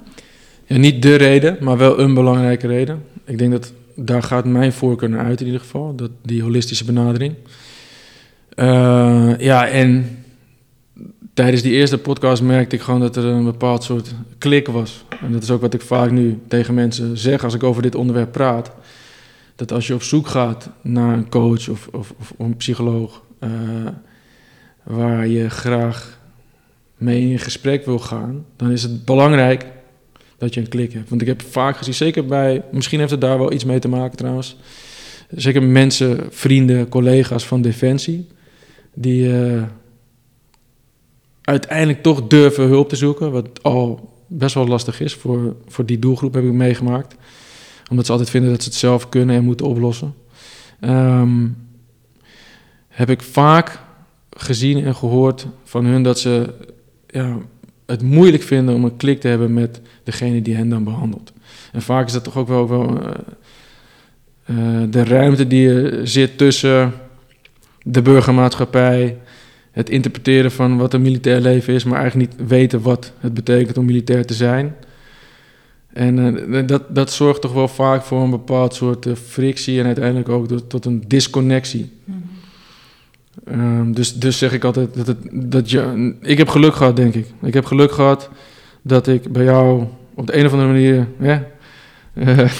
Ja, 0.66 0.76
niet 0.76 1.02
de 1.02 1.14
reden, 1.14 1.56
maar 1.60 1.76
wel 1.76 1.98
een 1.98 2.14
belangrijke 2.14 2.66
reden. 2.66 3.04
Ik 3.24 3.38
denk 3.38 3.52
dat 3.52 3.72
daar 3.94 4.22
gaat 4.22 4.44
mijn 4.44 4.72
voorkeur 4.72 5.08
naar 5.10 5.24
uit 5.24 5.40
in 5.40 5.46
ieder 5.46 5.60
geval, 5.60 5.94
dat, 5.94 6.10
die 6.22 6.42
holistische 6.42 6.84
benadering. 6.84 7.34
Eh, 8.54 9.32
ja, 9.38 9.68
en 9.68 10.23
tijdens 11.34 11.62
die 11.62 11.72
eerste 11.72 11.98
podcast 11.98 12.42
merkte 12.42 12.76
ik 12.76 12.82
gewoon 12.82 13.00
dat 13.00 13.16
er 13.16 13.24
een 13.24 13.44
bepaald 13.44 13.84
soort 13.84 14.14
klik 14.38 14.66
was. 14.66 15.04
En 15.20 15.32
dat 15.32 15.42
is 15.42 15.50
ook 15.50 15.60
wat 15.60 15.74
ik 15.74 15.80
vaak 15.80 16.10
nu 16.10 16.38
tegen 16.48 16.74
mensen 16.74 17.18
zeg 17.18 17.44
als 17.44 17.54
ik 17.54 17.62
over 17.62 17.82
dit 17.82 17.94
onderwerp 17.94 18.32
praat. 18.32 18.70
Dat 19.56 19.72
als 19.72 19.86
je 19.86 19.94
op 19.94 20.02
zoek 20.02 20.26
gaat 20.26 20.70
naar 20.82 21.16
een 21.16 21.28
coach 21.28 21.68
of, 21.68 21.88
of, 21.92 22.14
of 22.20 22.34
een 22.38 22.56
psycholoog 22.56 23.22
eh, 23.38 23.50
waar 24.82 25.26
je 25.26 25.50
graag 25.50 26.18
mee 26.96 27.30
in 27.30 27.38
gesprek 27.38 27.84
wil 27.84 27.98
gaan, 27.98 28.44
dan 28.56 28.70
is 28.70 28.82
het 28.82 29.04
belangrijk 29.04 29.66
dat 30.38 30.54
je 30.54 30.60
een 30.60 30.68
klik 30.68 30.92
hebt. 30.92 31.08
Want 31.08 31.20
ik 31.20 31.26
heb 31.26 31.42
vaak 31.42 31.76
gezien, 31.76 31.94
zeker 31.94 32.26
bij, 32.26 32.62
misschien 32.72 32.98
heeft 32.98 33.10
het 33.10 33.20
daar 33.20 33.38
wel 33.38 33.52
iets 33.52 33.64
mee 33.64 33.78
te 33.78 33.88
maken 33.88 34.16
trouwens. 34.16 34.56
Zeker 35.30 35.62
mensen, 35.62 36.26
vrienden, 36.30 36.88
collega's 36.88 37.46
van 37.46 37.62
Defensie, 37.62 38.26
die 38.94 39.32
eh, 39.32 39.62
uiteindelijk 41.44 42.02
toch 42.02 42.26
durven 42.26 42.66
hulp 42.66 42.88
te 42.88 42.96
zoeken, 42.96 43.32
wat 43.32 43.62
al 43.62 44.12
best 44.26 44.54
wel 44.54 44.66
lastig 44.66 45.00
is 45.00 45.14
voor, 45.14 45.56
voor 45.66 45.86
die 45.86 45.98
doelgroep, 45.98 46.34
heb 46.34 46.44
ik 46.44 46.52
meegemaakt. 46.52 47.16
Omdat 47.90 48.06
ze 48.06 48.12
altijd 48.12 48.30
vinden 48.30 48.50
dat 48.50 48.62
ze 48.62 48.68
het 48.68 48.78
zelf 48.78 49.08
kunnen 49.08 49.36
en 49.36 49.44
moeten 49.44 49.66
oplossen. 49.66 50.14
Ehm, 50.80 51.48
heb 52.88 53.10
ik 53.10 53.22
vaak 53.22 53.80
gezien 54.30 54.84
en 54.84 54.94
gehoord 54.94 55.46
van 55.64 55.84
hun 55.84 56.02
dat 56.02 56.18
ze 56.18 56.54
ja, 57.06 57.38
het 57.86 58.02
moeilijk 58.02 58.42
vinden 58.42 58.74
om 58.74 58.84
een 58.84 58.96
klik 58.96 59.20
te 59.20 59.28
hebben 59.28 59.54
met 59.54 59.80
degene 60.04 60.42
die 60.42 60.56
hen 60.56 60.68
dan 60.68 60.84
behandelt. 60.84 61.32
En 61.72 61.82
vaak 61.82 62.06
is 62.06 62.12
dat 62.12 62.24
toch 62.24 62.36
ook 62.36 62.48
wel, 62.48 62.68
wel 62.68 63.00
eh, 63.02 63.10
eh, 64.44 64.90
de 64.90 65.04
ruimte 65.04 65.46
die 65.46 65.68
er 65.68 66.08
zit 66.08 66.38
tussen 66.38 66.92
de 67.82 68.02
burgermaatschappij, 68.02 69.18
het 69.74 69.90
interpreteren 69.90 70.50
van 70.52 70.76
wat 70.76 70.94
een 70.94 71.02
militair 71.02 71.40
leven 71.40 71.74
is, 71.74 71.84
maar 71.84 72.00
eigenlijk 72.00 72.30
niet 72.30 72.48
weten 72.48 72.82
wat 72.82 73.12
het 73.20 73.34
betekent 73.34 73.78
om 73.78 73.84
militair 73.84 74.26
te 74.26 74.34
zijn. 74.34 74.74
En 75.92 76.18
eh, 76.52 76.66
dat, 76.66 76.94
dat 76.94 77.12
zorgt 77.12 77.40
toch 77.40 77.52
wel 77.52 77.68
vaak 77.68 78.02
voor 78.02 78.22
een 78.22 78.30
bepaald 78.30 78.74
soort 78.74 79.06
eh, 79.06 79.12
frictie 79.14 79.80
en 79.80 79.86
uiteindelijk 79.86 80.28
ook 80.28 80.48
tot- 80.48 80.68
tot 80.70 80.84
een 80.84 81.04
disconnectie. 81.06 81.92
Mhm. 82.04 82.18
Ehm, 83.44 83.92
dus, 83.92 84.14
dus 84.14 84.38
zeg 84.38 84.52
ik 84.52 84.64
altijd 84.64 84.94
dat, 84.94 85.06
het, 85.06 85.18
dat 85.32 85.70
je. 85.70 86.14
Ik 86.20 86.38
heb 86.38 86.48
geluk 86.48 86.74
gehad, 86.74 86.96
denk 86.96 87.14
ik. 87.14 87.26
Ik 87.42 87.54
heb 87.54 87.64
geluk 87.64 87.92
gehad 87.92 88.30
dat 88.82 89.06
ik 89.06 89.32
bij 89.32 89.44
jou 89.44 89.84
op 90.14 90.26
de 90.26 90.36
een 90.36 90.46
of 90.46 90.52
andere 90.52 90.72
manier. 90.72 91.08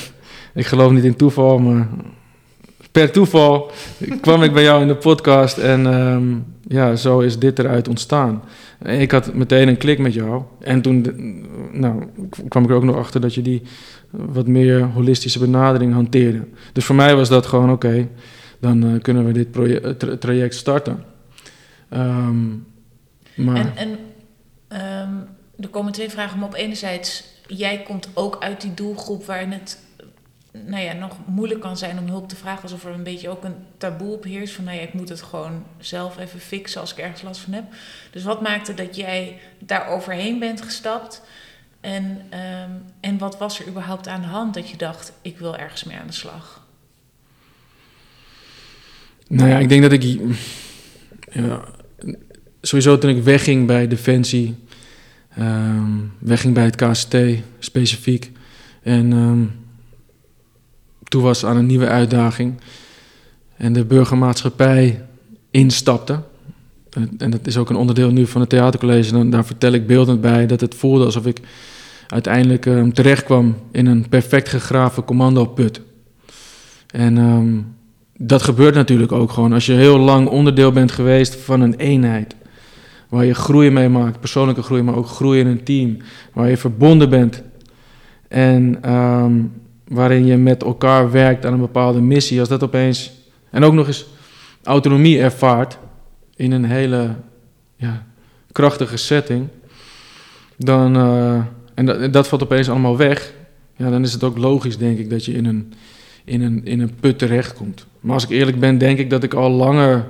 Ik 0.55 0.67
geloof 0.67 0.93
niet 0.93 1.05
in 1.05 1.17
toeval, 1.17 1.59
maar 1.59 1.89
per 2.95 3.11
toeval 3.11 3.71
kwam 4.21 4.43
ik 4.43 4.53
bij 4.53 4.63
jou 4.63 4.83
in 4.83 4.89
de 4.89 4.97
podcast 4.97 5.59
en 5.59 5.87
ehm, 5.87 6.35
ja, 6.69 6.97
zo 6.97 7.21
is 7.21 7.39
dit 7.39 7.59
eruit 7.59 7.89
ontstaan. 7.89 8.43
Ik 8.85 9.11
had 9.11 9.35
meteen 9.35 9.69
een 9.69 9.77
klik 9.77 9.99
met 9.99 10.15
jou 10.15 10.43
en 10.61 10.83
toen 10.83 11.07
nou, 11.73 12.07
kwam 12.49 12.65
ik 12.65 12.71
er 12.71 12.77
ook 12.77 12.85
nog 12.85 12.97
achter 12.97 13.21
dat 13.21 13.35
je 13.35 13.43
die 13.43 13.63
wat 14.11 14.47
meer 14.47 14.83
holistische 14.83 15.39
benadering 15.39 15.93
hanteerde. 15.93 16.45
Dus 16.73 16.85
voor 16.85 16.95
mij 16.95 17.17
was 17.17 17.29
dat 17.29 17.47
gewoon 17.47 17.71
oké, 17.71 18.09
dan 18.61 18.85
uh, 18.85 19.01
kunnen 19.01 19.27
we 19.27 19.33
dit 19.33 19.53
tra 19.99 20.17
traject 20.17 20.55
starten. 20.55 21.05
Um, 21.95 22.67
maar... 23.35 23.57
En, 23.57 23.77
en 23.77 23.91
um, 25.09 25.27
er 25.61 25.69
komen 25.69 25.93
twee 25.93 26.11
vragen 26.11 26.37
om 26.37 26.45
op. 26.45 26.55
Enerzijds, 26.55 27.25
jij 27.47 27.83
komt 27.83 28.09
ook 28.15 28.37
uit 28.41 28.61
die 28.61 28.75
doelgroep 28.75 29.25
waarin 29.27 29.51
het 29.51 29.84
nou 30.63 30.83
ja, 30.83 30.93
nog 30.93 31.19
moeilijk 31.27 31.61
kan 31.61 31.77
zijn 31.77 31.99
om 31.99 32.09
hulp 32.09 32.29
te 32.29 32.37
vragen. 32.37 32.63
Alsof 32.63 32.85
er 32.85 32.93
een 32.93 33.03
beetje 33.03 33.29
ook 33.29 33.45
een 33.45 33.55
taboe 33.77 34.15
op 34.15 34.25
heerst. 34.25 34.55
Van 34.55 34.65
nou 34.65 34.77
ja, 34.77 34.83
ik 34.83 34.93
moet 34.93 35.09
het 35.09 35.23
gewoon 35.23 35.65
zelf 35.79 36.19
even 36.19 36.41
fixen 36.41 36.81
als 36.81 36.93
ik 36.93 36.99
ergens 36.99 37.23
last 37.23 37.41
van 37.41 37.53
heb. 37.53 37.65
Dus 38.11 38.23
wat 38.23 38.43
maakte 38.43 38.75
dat 38.75 38.97
jij 38.97 39.39
daar 39.59 39.89
overheen 39.89 40.39
bent 40.39 40.63
gestapt? 40.63 41.23
En, 41.81 42.05
um, 42.05 42.83
en 43.01 43.19
wat 43.19 43.39
was 43.39 43.61
er 43.61 43.69
überhaupt 43.69 44.09
aan 44.09 44.21
de 44.21 44.27
hand 44.27 44.55
dat 44.55 44.69
je 44.71 44.77
dacht, 44.77 45.13
ik 45.23 45.39
wil 45.39 45.57
ergens 45.57 45.85
mee 45.85 45.97
aan 45.97 46.07
de 46.07 46.13
slag? 46.13 46.67
Nou 49.29 49.49
ja, 49.49 49.59
ik 49.59 49.69
denk 49.69 49.83
dat 49.83 49.93
ik... 49.93 50.21
Ja, 51.33 51.65
sowieso 52.61 52.99
toen 52.99 53.11
ik 53.11 53.23
wegging 53.23 53.67
bij 53.67 53.89
Defensie... 53.89 54.57
Um, 55.39 56.13
wegging 56.19 56.55
bij 56.55 56.65
het 56.65 56.77
KST 56.77 57.17
specifiek... 57.59 58.33
En 58.83 59.13
um, 59.13 59.64
toe 61.15 61.23
was 61.23 61.45
aan 61.45 61.57
een 61.57 61.67
nieuwe 61.67 61.89
uitdaging. 61.89 62.55
En 63.57 63.73
de 63.73 63.85
burgermaatschappij 63.85 65.03
instapte. 65.51 66.21
En 67.19 67.31
dat 67.31 67.47
is 67.47 67.57
ook 67.57 67.71
een 67.71 67.77
onderdeel 67.77 68.11
nu 68.11 68.27
van 68.27 68.41
het 68.41 68.51
theatercollege. 68.51 69.17
En 69.17 69.31
daar 69.31 69.45
vertel 69.45 69.73
ik 69.73 69.87
beeldend 69.87 70.21
bij 70.21 70.47
dat 70.47 70.61
het 70.61 70.75
voelde 70.75 71.05
alsof 71.05 71.27
ik 71.27 71.41
uiteindelijk 72.09 72.67
um, 72.67 72.93
terecht 72.93 73.25
kwam 73.25 73.57
in 73.71 73.87
een 73.87 74.09
perfect 74.09 74.49
gegraven 74.49 75.05
commandoput. 75.05 75.81
En 76.91 77.17
um, 77.17 77.75
dat 78.17 78.43
gebeurt 78.43 78.75
natuurlijk 78.75 79.13
ook 79.13 79.31
gewoon 79.31 79.53
als 79.53 79.67
je 79.67 79.73
heel 79.73 79.99
lang 79.99 80.29
onderdeel 80.29 80.73
bent 80.73 80.93
geweest 80.93 81.35
van 81.35 81.61
een 81.61 81.75
eenheid. 81.75 82.35
Waar 83.09 83.25
je 83.25 83.35
groei 83.35 83.71
mee 83.71 83.89
maakt, 83.89 84.21
persoonlijke 84.21 84.63
groei, 84.63 84.83
maar 84.83 84.97
ook 84.97 85.09
groei 85.09 85.41
in 85.41 85.47
een 85.47 85.65
team. 85.65 85.97
Waar 86.33 86.51
je 86.51 86.57
verbonden 86.57 87.11
bent. 87.11 87.43
En 88.29 88.93
um, 88.93 89.53
waarin 89.89 90.27
je 90.27 90.37
met 90.37 90.63
elkaar 90.63 91.11
werkt 91.11 91.47
aan 91.47 91.53
een 91.53 91.61
bepaalde 91.61 92.01
missie. 92.01 92.41
Als 92.41 92.49
dat 92.49 92.63
opeens. 92.63 93.13
En 93.51 93.65
ook 93.65 93.73
nog 93.73 93.87
eens 93.87 94.07
autonomie 94.63 95.21
ervaart 95.21 95.79
in 96.37 96.53
een 96.53 96.65
hele 96.65 97.15
ja, 97.77 98.07
krachtige 98.53 98.97
setting. 98.97 99.49
Dan. 100.57 100.97
Uh, 100.97 101.41
en 101.75 101.87
dat, 101.87 102.13
dat 102.13 102.29
valt 102.29 102.43
opeens 102.43 102.71
allemaal 102.71 102.97
weg. 102.97 103.33
Ja, 103.77 103.91
dan 103.91 104.03
is 104.03 104.13
het 104.13 104.25
ook 104.25 104.39
logisch, 104.39 104.79
denk 104.79 104.99
ik, 104.99 105.11
dat 105.11 105.25
je 105.25 105.33
in 105.33 105.45
een, 105.45 105.73
in 106.25 106.43
een, 106.43 106.65
in 106.65 106.81
een 106.81 106.95
put 107.01 107.19
terechtkomt. 107.19 107.87
Maar 108.01 108.15
als 108.15 108.25
ik 108.25 108.31
eerlijk 108.31 108.61
ben, 108.61 108.79
denk 108.79 108.99
ik 108.99 109.11
dat 109.11 109.23
ik 109.23 109.35
al 109.35 109.51
langer. 109.51 110.07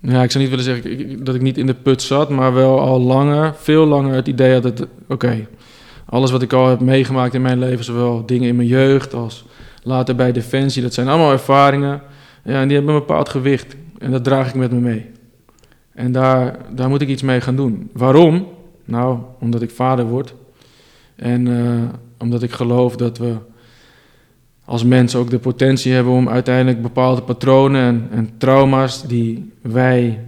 Ja, 0.00 0.22
ik 0.22 0.30
zou 0.30 0.44
niet 0.44 0.56
willen 0.56 0.64
zeggen 0.64 1.24
dat 1.24 1.34
ik 1.34 1.40
niet 1.40 1.58
in 1.58 1.66
de 1.66 1.74
put 1.74 2.02
zat, 2.02 2.30
maar 2.30 2.54
wel 2.54 2.80
al 2.80 3.00
langer, 3.00 3.54
veel 3.56 3.86
langer 3.86 4.14
het 4.14 4.28
idee 4.28 4.52
had 4.52 4.62
dat. 4.62 4.86
Oké, 5.08 5.46
alles 6.08 6.30
wat 6.30 6.42
ik 6.42 6.52
al 6.52 6.68
heb 6.68 6.80
meegemaakt 6.80 7.34
in 7.34 7.42
mijn 7.42 7.58
leven, 7.58 7.84
zowel 7.84 8.26
dingen 8.26 8.48
in 8.48 8.56
mijn 8.56 8.68
jeugd 8.68 9.14
als 9.14 9.44
later 9.82 10.14
bij 10.14 10.32
Defensie, 10.32 10.82
dat 10.82 10.94
zijn 10.94 11.08
allemaal 11.08 11.32
ervaringen. 11.32 12.02
Ja, 12.44 12.60
en 12.60 12.68
die 12.68 12.76
hebben 12.76 12.94
een 12.94 13.00
bepaald 13.00 13.28
gewicht. 13.28 13.76
En 13.98 14.10
dat 14.10 14.24
draag 14.24 14.48
ik 14.48 14.54
met 14.54 14.72
me 14.72 14.78
mee. 14.78 15.06
En 15.94 16.12
daar, 16.12 16.58
daar 16.70 16.88
moet 16.88 17.00
ik 17.00 17.08
iets 17.08 17.22
mee 17.22 17.40
gaan 17.40 17.56
doen. 17.56 17.90
Waarom? 17.92 18.46
Nou, 18.84 19.18
omdat 19.40 19.62
ik 19.62 19.70
vader 19.70 20.04
word. 20.04 20.34
En 21.16 21.46
uh, 21.46 21.82
omdat 22.18 22.42
ik 22.42 22.50
geloof 22.50 22.96
dat 22.96 23.18
we 23.18 23.36
als 24.64 24.84
mensen 24.84 25.20
ook 25.20 25.30
de 25.30 25.38
potentie 25.38 25.92
hebben 25.92 26.12
om 26.12 26.28
uiteindelijk 26.28 26.82
bepaalde 26.82 27.22
patronen 27.22 27.82
en, 27.82 28.08
en 28.10 28.30
trauma's 28.38 29.06
die 29.06 29.52
wij 29.60 30.20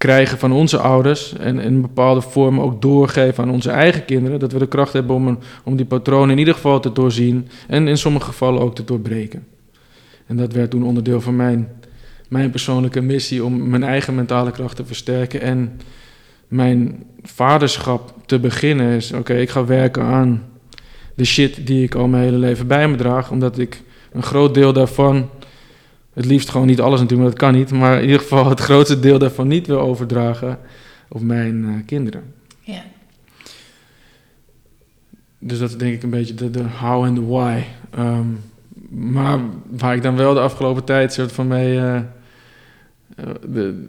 krijgen 0.00 0.38
van 0.38 0.52
onze 0.52 0.78
ouders 0.78 1.36
en 1.36 1.58
in 1.58 1.80
bepaalde 1.80 2.20
vorm 2.20 2.60
ook 2.60 2.82
doorgeven 2.82 3.44
aan 3.44 3.50
onze 3.50 3.70
eigen 3.70 4.04
kinderen. 4.04 4.38
Dat 4.38 4.52
we 4.52 4.58
de 4.58 4.68
kracht 4.68 4.92
hebben 4.92 5.16
om, 5.16 5.38
om 5.64 5.76
die 5.76 5.86
patronen 5.86 6.30
in 6.30 6.38
ieder 6.38 6.54
geval 6.54 6.80
te 6.80 6.92
doorzien 6.92 7.48
en 7.68 7.88
in 7.88 7.98
sommige 7.98 8.26
gevallen 8.26 8.60
ook 8.60 8.74
te 8.74 8.84
doorbreken. 8.84 9.46
En 10.26 10.36
dat 10.36 10.52
werd 10.52 10.70
toen 10.70 10.82
onderdeel 10.82 11.20
van 11.20 11.36
mijn, 11.36 11.68
mijn 12.28 12.50
persoonlijke 12.50 13.00
missie 13.00 13.44
om 13.44 13.68
mijn 13.68 13.82
eigen 13.82 14.14
mentale 14.14 14.50
kracht 14.50 14.76
te 14.76 14.84
versterken 14.84 15.40
en 15.40 15.80
mijn 16.48 17.04
vaderschap 17.22 18.14
te 18.26 18.38
beginnen 18.38 18.96
is, 18.96 19.12
oké, 19.12 19.34
ik 19.34 19.50
ga 19.50 19.64
werken 19.64 20.02
aan 20.02 20.42
de 21.14 21.24
shit 21.24 21.66
die 21.66 21.82
ik 21.82 21.94
al 21.94 22.08
mijn 22.08 22.24
hele 22.24 22.38
leven 22.38 22.66
bij 22.66 22.88
me 22.88 22.96
draag, 22.96 23.30
omdat 23.30 23.58
ik 23.58 23.82
een 24.12 24.22
groot 24.22 24.54
deel 24.54 24.72
daarvan 24.72 25.28
het 26.12 26.24
liefst 26.24 26.50
gewoon 26.50 26.66
niet 26.66 26.80
alles 26.80 27.00
natuurlijk, 27.00 27.28
maar 27.28 27.38
dat 27.38 27.48
kan 27.48 27.58
niet. 27.58 27.70
Maar 27.72 27.96
in 27.96 28.04
ieder 28.04 28.20
geval 28.20 28.48
het 28.48 28.60
grootste 28.60 29.00
deel 29.00 29.18
daarvan 29.18 29.48
niet 29.48 29.66
wil 29.66 29.80
overdragen 29.80 30.58
op 31.08 31.20
mijn 31.20 31.64
uh, 31.64 31.74
kinderen. 31.86 32.22
Ja. 32.60 32.82
Dus 35.38 35.58
dat 35.58 35.68
is 35.68 35.76
denk 35.76 35.94
ik 35.94 36.02
een 36.02 36.10
beetje 36.10 36.34
de, 36.34 36.50
de 36.50 36.64
how 36.80 37.04
and 37.04 37.16
the 37.16 37.26
why. 37.26 37.62
Um, 37.98 38.40
maar 38.90 39.38
waar 39.70 39.94
ik 39.94 40.02
dan 40.02 40.16
wel 40.16 40.34
de 40.34 40.40
afgelopen 40.40 40.84
tijd 40.84 41.12
soort 41.12 41.32
van 41.32 41.46
mee... 41.46 41.76
Uh, 41.76 42.00
de, 43.48 43.86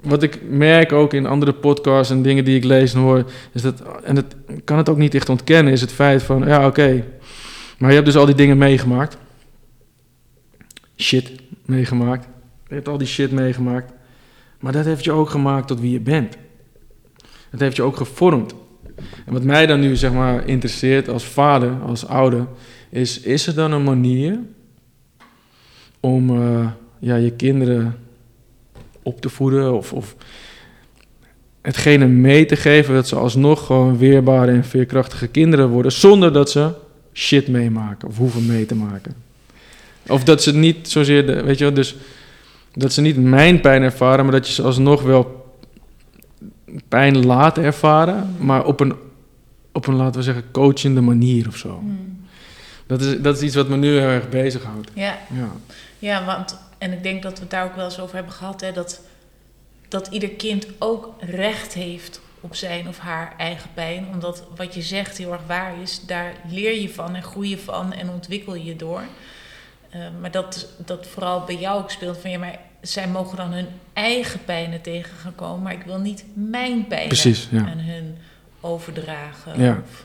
wat 0.00 0.22
ik 0.22 0.40
merk 0.50 0.92
ook 0.92 1.14
in 1.14 1.26
andere 1.26 1.52
podcasts 1.52 2.12
en 2.12 2.22
dingen 2.22 2.44
die 2.44 2.56
ik 2.56 2.64
lees 2.64 2.94
en 2.94 3.00
hoor, 3.00 3.24
is 3.52 3.62
dat, 3.62 3.82
en 4.04 4.14
dat 4.14 4.24
kan 4.64 4.76
het 4.76 4.88
ook 4.88 4.96
niet 4.96 5.14
echt 5.14 5.28
ontkennen, 5.28 5.72
is 5.72 5.80
het 5.80 5.92
feit 5.92 6.22
van, 6.22 6.46
ja 6.46 6.66
oké, 6.66 7.04
maar 7.78 7.88
je 7.88 7.94
hebt 7.94 8.06
dus 8.06 8.16
al 8.16 8.26
die 8.26 8.34
dingen 8.34 8.58
meegemaakt 8.58 9.16
shit 11.00 11.32
meegemaakt. 11.64 12.28
Je 12.68 12.74
hebt 12.74 12.88
al 12.88 12.98
die 12.98 13.06
shit 13.06 13.30
meegemaakt. 13.30 13.92
Maar 14.60 14.72
dat 14.72 14.84
heeft 14.84 15.04
je 15.04 15.12
ook 15.12 15.30
gemaakt 15.30 15.66
tot 15.66 15.80
wie 15.80 15.92
je 15.92 16.00
bent. 16.00 16.36
Dat 17.50 17.60
heeft 17.60 17.76
je 17.76 17.82
ook 17.82 17.96
gevormd. 17.96 18.54
En 19.26 19.32
wat 19.32 19.42
mij 19.42 19.66
dan 19.66 19.80
nu 19.80 19.96
zeg 19.96 20.12
maar 20.12 20.46
interesseert 20.46 21.08
als 21.08 21.24
vader, 21.24 21.80
als 21.86 22.06
ouder, 22.06 22.46
is: 22.90 23.20
is 23.20 23.46
er 23.46 23.54
dan 23.54 23.72
een 23.72 23.84
manier 23.84 24.38
om 26.00 26.30
uh, 26.30 26.70
ja, 26.98 27.16
je 27.16 27.30
kinderen 27.30 27.98
op 29.02 29.20
te 29.20 29.28
voeden 29.28 29.74
of, 29.74 29.92
of 29.92 30.16
hetgene 31.60 32.06
mee 32.06 32.46
te 32.46 32.56
geven 32.56 32.94
dat 32.94 33.08
ze 33.08 33.16
alsnog 33.16 33.66
gewoon 33.66 33.98
weerbare 33.98 34.52
en 34.52 34.64
veerkrachtige 34.64 35.26
kinderen 35.26 35.68
worden, 35.68 35.92
zonder 35.92 36.32
dat 36.32 36.50
ze 36.50 36.72
shit 37.12 37.48
meemaken 37.48 38.08
of 38.08 38.16
hoeven 38.16 38.46
mee 38.46 38.66
te 38.66 38.74
maken? 38.74 39.29
Of 40.06 40.24
dat 40.24 40.42
ze 40.42 40.54
niet 40.54 40.90
zozeer, 40.90 41.26
de, 41.26 41.42
weet 41.42 41.58
je 41.58 41.64
wel, 41.64 41.74
dus 41.74 41.96
dat 42.72 42.92
ze 42.92 43.00
niet 43.00 43.16
mijn 43.16 43.60
pijn 43.60 43.82
ervaren, 43.82 44.24
maar 44.24 44.34
dat 44.34 44.46
je 44.46 44.52
ze 44.52 44.62
alsnog 44.62 45.02
wel 45.02 45.54
pijn 46.88 47.26
laten 47.26 47.62
ervaren, 47.62 48.36
maar 48.38 48.64
op 48.64 48.80
een, 48.80 48.94
op 49.72 49.86
een 49.86 49.94
laten 49.94 50.16
we 50.16 50.22
zeggen, 50.22 50.44
coachende 50.50 51.00
manier 51.00 51.48
of 51.48 51.56
zo. 51.56 51.78
Hmm. 51.78 52.26
Dat, 52.86 53.00
is, 53.00 53.20
dat 53.20 53.36
is 53.36 53.42
iets 53.42 53.54
wat 53.54 53.68
me 53.68 53.76
nu 53.76 53.88
heel 53.98 54.08
erg 54.08 54.28
bezighoudt. 54.28 54.90
Ja. 54.94 55.18
ja. 55.34 55.48
Ja, 55.98 56.24
want, 56.24 56.58
en 56.78 56.92
ik 56.92 57.02
denk 57.02 57.22
dat 57.22 57.32
we 57.32 57.40
het 57.40 57.50
daar 57.50 57.64
ook 57.64 57.76
wel 57.76 57.84
eens 57.84 58.00
over 58.00 58.14
hebben 58.14 58.32
gehad, 58.32 58.60
hè, 58.60 58.72
dat, 58.72 59.00
dat 59.88 60.06
ieder 60.06 60.28
kind 60.28 60.66
ook 60.78 61.14
recht 61.18 61.74
heeft 61.74 62.20
op 62.40 62.54
zijn 62.54 62.88
of 62.88 62.98
haar 62.98 63.34
eigen 63.36 63.70
pijn. 63.74 64.06
Omdat 64.12 64.44
wat 64.56 64.74
je 64.74 64.82
zegt 64.82 65.18
heel 65.18 65.32
erg 65.32 65.46
waar 65.46 65.72
is, 65.82 66.00
daar 66.06 66.32
leer 66.50 66.80
je 66.80 66.88
van 66.88 67.14
en 67.14 67.22
groei 67.22 67.48
je 67.48 67.58
van 67.58 67.92
en 67.92 68.10
ontwikkel 68.10 68.54
je 68.54 68.76
door. 68.76 69.02
Uh, 69.94 70.00
maar 70.20 70.30
dat, 70.30 70.68
dat 70.86 71.06
vooral 71.06 71.44
bij 71.44 71.56
jou 71.56 71.82
ook 71.82 71.90
speelt 71.90 72.18
van 72.18 72.30
ja, 72.30 72.38
maar 72.38 72.58
zij 72.80 73.08
mogen 73.08 73.36
dan 73.36 73.52
hun 73.52 73.66
eigen 73.92 74.40
pijnen 74.44 74.80
tegen 74.80 75.16
gaan 75.16 75.34
komen, 75.34 75.62
maar 75.62 75.72
ik 75.72 75.82
wil 75.86 75.98
niet 75.98 76.24
mijn 76.34 76.86
pijnen 76.86 77.08
Precies, 77.08 77.48
ja. 77.50 77.58
aan 77.58 77.78
hun 77.78 78.16
overdragen. 78.60 79.62
Ja. 79.62 79.82
Of... 79.90 80.04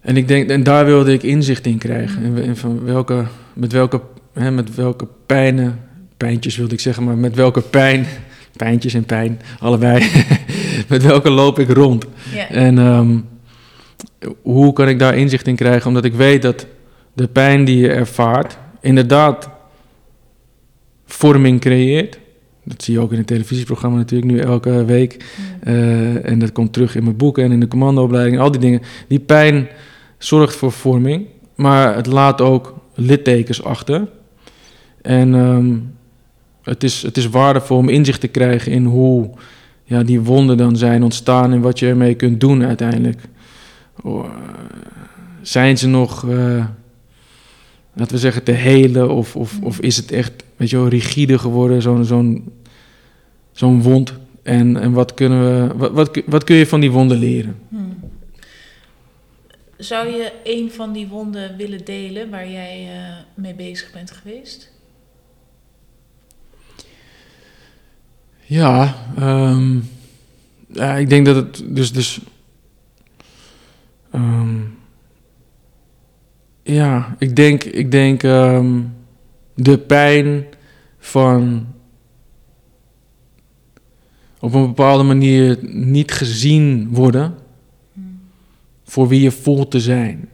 En 0.00 0.16
ik 0.16 0.28
denk, 0.28 0.50
en 0.50 0.62
daar 0.62 0.84
wilde 0.84 1.12
ik 1.12 1.22
inzicht 1.22 1.66
in 1.66 1.78
krijgen. 1.78 2.30
Mm. 2.30 2.36
En 2.36 2.56
van 2.56 2.84
welke, 2.84 3.24
met 3.52 3.72
welke, 3.72 4.00
hè, 4.32 4.50
met 4.50 4.74
welke 4.74 5.08
pijnen, 5.26 5.80
pijntjes 6.16 6.56
wilde 6.56 6.74
ik 6.74 6.80
zeggen, 6.80 7.04
maar 7.04 7.16
met 7.16 7.34
welke 7.34 7.60
pijn, 7.60 8.06
pijntjes 8.56 8.94
en 8.94 9.04
pijn, 9.04 9.40
allebei, 9.58 10.10
met 10.88 11.02
welke 11.02 11.30
loop 11.30 11.58
ik 11.58 11.68
rond. 11.68 12.04
En 12.50 12.78
um, 12.78 13.28
hoe 14.42 14.72
kan 14.72 14.88
ik 14.88 14.98
daar 14.98 15.16
inzicht 15.16 15.46
in 15.46 15.56
krijgen? 15.56 15.86
Omdat 15.86 16.04
ik 16.04 16.14
weet 16.14 16.42
dat 16.42 16.66
de 17.12 17.28
pijn 17.28 17.64
die 17.64 17.78
je 17.78 17.88
ervaart, 17.88 18.58
inderdaad 18.80 19.48
vorming 21.06 21.60
creëert. 21.60 22.18
Dat 22.64 22.82
zie 22.82 22.94
je 22.94 23.00
ook 23.00 23.12
in 23.12 23.18
het 23.18 23.26
televisieprogramma 23.26 23.96
natuurlijk 23.96 24.32
nu 24.32 24.38
elke 24.38 24.84
week. 24.84 25.24
Uh, 25.64 26.28
en 26.28 26.38
dat 26.38 26.52
komt 26.52 26.72
terug 26.72 26.96
in 26.96 27.04
mijn 27.04 27.16
boeken 27.16 27.44
en 27.44 27.52
in 27.52 27.60
de 27.60 27.68
commandoopleiding. 27.68 28.38
Al 28.38 28.50
die 28.50 28.60
dingen. 28.60 28.82
Die 29.08 29.20
pijn 29.20 29.68
zorgt 30.18 30.56
voor 30.56 30.72
vorming. 30.72 31.26
Maar 31.54 31.96
het 31.96 32.06
laat 32.06 32.40
ook 32.40 32.74
littekens 32.94 33.62
achter. 33.62 34.08
En 35.02 35.34
um, 35.34 35.94
het, 36.62 36.82
is, 36.82 37.02
het 37.02 37.16
is 37.16 37.28
waardevol 37.28 37.76
om 37.76 37.88
inzicht 37.88 38.20
te 38.20 38.28
krijgen 38.28 38.72
in 38.72 38.84
hoe 38.84 39.30
ja, 39.84 40.02
die 40.02 40.20
wonden 40.20 40.56
dan 40.56 40.76
zijn 40.76 41.02
ontstaan 41.02 41.52
en 41.52 41.60
wat 41.60 41.78
je 41.78 41.86
ermee 41.86 42.14
kunt 42.14 42.40
doen 42.40 42.64
uiteindelijk. 42.64 43.20
Oh, 44.02 44.24
zijn 45.42 45.78
ze 45.78 45.88
nog, 45.88 46.22
uh, 46.22 46.64
laten 47.96 48.14
we 48.14 48.20
zeggen, 48.20 48.42
te 48.42 48.52
helen? 48.52 49.10
Of, 49.10 49.36
of, 49.36 49.58
of 49.62 49.80
is 49.80 49.96
het 49.96 50.10
echt, 50.10 50.32
weet 50.56 50.70
je 50.70 50.76
wel, 50.76 50.88
rigide 50.88 51.38
geworden, 51.38 51.82
zo'n 51.82 52.04
zo'n 52.04 52.52
zo'n 53.52 53.82
wond? 53.82 54.14
En, 54.42 54.76
en 54.76 54.92
wat, 54.92 55.14
kunnen 55.14 55.68
we, 55.68 55.76
wat, 55.76 55.92
wat, 55.92 56.22
wat 56.26 56.44
kun 56.44 56.56
je 56.56 56.66
van 56.66 56.80
die 56.80 56.90
wonden 56.90 57.18
leren? 57.18 57.56
Hmm. 57.68 57.98
Zou 59.76 60.08
je 60.08 60.32
een 60.44 60.70
van 60.70 60.92
die 60.92 61.06
wonden 61.06 61.56
willen 61.56 61.84
delen 61.84 62.30
waar 62.30 62.50
jij 62.50 62.88
uh, 62.96 63.16
mee 63.34 63.54
bezig 63.54 63.92
bent 63.92 64.10
geweest? 64.10 64.70
Ja, 68.42 68.94
um, 69.18 69.88
ja, 70.66 70.94
ik 70.94 71.08
denk 71.08 71.26
dat 71.26 71.36
het 71.36 71.62
dus. 71.66 71.92
dus 71.92 72.20
um, 74.14 74.75
ja, 76.66 77.16
ik 77.18 77.36
denk, 77.36 77.64
ik 77.64 77.90
denk 77.90 78.22
um, 78.22 78.94
de 79.54 79.78
pijn 79.78 80.44
van 80.98 81.66
op 84.40 84.54
een 84.54 84.66
bepaalde 84.66 85.02
manier 85.02 85.58
niet 85.62 86.12
gezien 86.12 86.88
worden 86.90 87.34
voor 88.84 89.08
wie 89.08 89.20
je 89.20 89.30
voelt 89.30 89.70
te 89.70 89.80
zijn. 89.80 90.28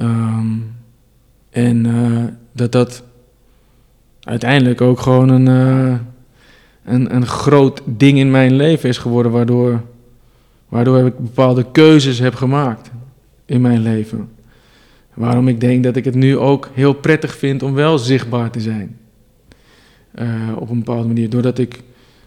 Um, 0.00 0.74
en 1.50 1.86
uh, 1.86 2.24
dat 2.52 2.72
dat 2.72 3.02
uiteindelijk 4.20 4.80
ook 4.80 5.00
gewoon 5.00 5.28
een, 5.28 5.46
uh, 5.46 5.98
een, 6.84 7.14
een 7.14 7.26
groot 7.26 7.82
ding 7.84 8.18
in 8.18 8.30
mijn 8.30 8.52
leven 8.52 8.88
is 8.88 8.98
geworden, 8.98 9.32
waardoor, 9.32 9.82
waardoor 10.68 11.06
ik 11.06 11.18
bepaalde 11.18 11.66
keuzes 11.72 12.18
heb 12.18 12.34
gemaakt 12.34 12.90
in 13.48 13.60
mijn 13.60 13.80
leven. 13.80 14.28
Waarom 15.14 15.48
ik 15.48 15.60
denk 15.60 15.84
dat 15.84 15.96
ik 15.96 16.04
het 16.04 16.14
nu 16.14 16.36
ook 16.36 16.70
heel 16.74 16.92
prettig 16.92 17.36
vind 17.36 17.62
om 17.62 17.74
wel 17.74 17.98
zichtbaar 17.98 18.50
te 18.50 18.60
zijn. 18.60 18.98
Uh, 20.14 20.56
op 20.56 20.70
een 20.70 20.78
bepaalde 20.78 21.06
manier. 21.06 21.30
Doordat 21.30 21.58
ik 21.58 21.82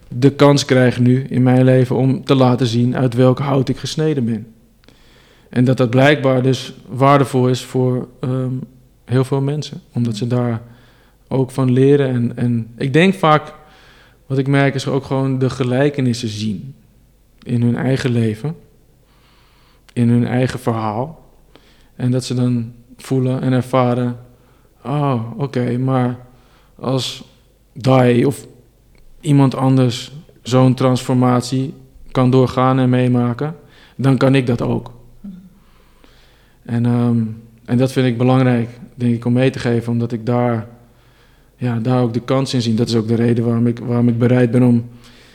de 0.07 0.31
kans 0.31 0.65
krijg 0.65 0.99
nu 0.99 1.23
in 1.29 1.43
mijn 1.43 1.63
leven 1.63 1.95
om 1.95 2.23
te 2.23 2.36
laten 2.36 2.67
zien 2.67 2.95
uit 2.95 3.13
welke 3.13 3.43
hout 3.43 3.69
ik 3.69 3.77
gesneden 3.77 4.25
ben. 4.25 4.47
En 5.49 5.65
dat 5.65 5.77
dat 5.77 5.89
blijkbaar 5.89 6.41
dus 6.41 6.73
waardevol 6.88 7.47
is 7.47 7.62
voor 7.63 8.07
um, 8.21 8.60
heel 9.05 9.23
veel 9.23 9.41
mensen. 9.41 9.81
Omdat 9.93 10.17
ze 10.17 10.27
daar 10.27 10.62
ook 11.27 11.51
van 11.51 11.71
leren. 11.71 12.10
En, 12.10 12.38
en 12.38 12.67
ik 12.77 12.93
denk 12.93 13.13
vaak, 13.13 13.53
wat 14.25 14.38
ik 14.38 14.47
merk, 14.47 14.75
is 14.75 14.88
ook 14.88 15.03
gewoon 15.03 15.39
de 15.39 15.49
gelijkenissen 15.49 16.29
zien 16.29 16.75
in 17.43 17.62
hun 17.62 17.75
eigen 17.75 18.12
leven, 18.12 18.55
in 19.93 20.10
hun 20.10 20.27
eigen 20.27 20.60
verhaal. 20.60 21.30
En 21.95 22.12
dat 22.12 22.23
ze 22.23 22.34
dan 22.34 22.73
voelen 22.97 23.41
en 23.41 23.54
ervaren, 23.54 24.17
oh 24.86 25.21
oké, 25.38 25.77
maar 25.77 26.17
als 26.75 27.23
Dai 27.73 28.25
of 28.25 28.47
iemand 29.19 29.56
anders 29.56 30.12
zo'n 30.41 30.73
transformatie 30.73 31.73
kan 32.12 32.30
doorgaan 32.30 32.80
en 32.80 32.89
meemaken, 32.89 33.56
dan 33.95 34.17
kan 34.17 34.36
ik 34.36 34.47
dat 34.47 34.62
ook. 34.62 34.91
En, 36.65 36.86
um, 36.86 37.41
en 37.65 37.77
dat 37.77 37.91
vind 37.91 38.08
ik 38.08 38.17
belangrijk, 38.17 38.69
denk 38.95 39.15
ik, 39.15 39.25
om 39.25 39.34
mee 39.34 39.49
te 39.49 39.60
geven, 39.60 39.91
omdat 39.91 40.12
ik 40.12 40.25
daar 40.25 40.67
ja, 41.56 41.80
daar 41.80 42.01
ook 42.01 42.13
de 42.13 42.19
kans 42.19 42.54
in 42.54 42.62
zien. 42.62 42.75
Dat 42.75 42.88
is 42.88 42.95
ook 42.95 43.08
de 43.08 43.15
reden 43.15 43.45
waarom 43.45 43.67
ik, 43.67 43.80
waarom 43.80 44.08
ik 44.08 44.17
bereid 44.17 44.51
ben 44.51 44.63
om 44.63 44.89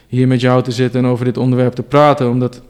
hier 0.06 0.26
met 0.26 0.40
jou 0.40 0.62
te 0.62 0.70
zitten 0.70 1.04
en 1.04 1.10
over 1.10 1.24
dit 1.24 1.36
onderwerp 1.36 1.72
te 1.72 1.82
praten. 1.82 2.30
Omdat, 2.30 2.62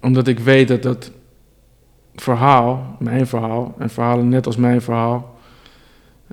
omdat 0.00 0.28
ik 0.28 0.38
weet 0.38 0.68
dat 0.68 0.82
dat 0.82 1.10
verhaal, 2.14 2.96
mijn 2.98 3.26
verhaal, 3.26 3.74
en 3.78 3.90
verhalen 3.90 4.28
net 4.28 4.46
als 4.46 4.56
mijn 4.56 4.82
verhaal, 4.82 5.38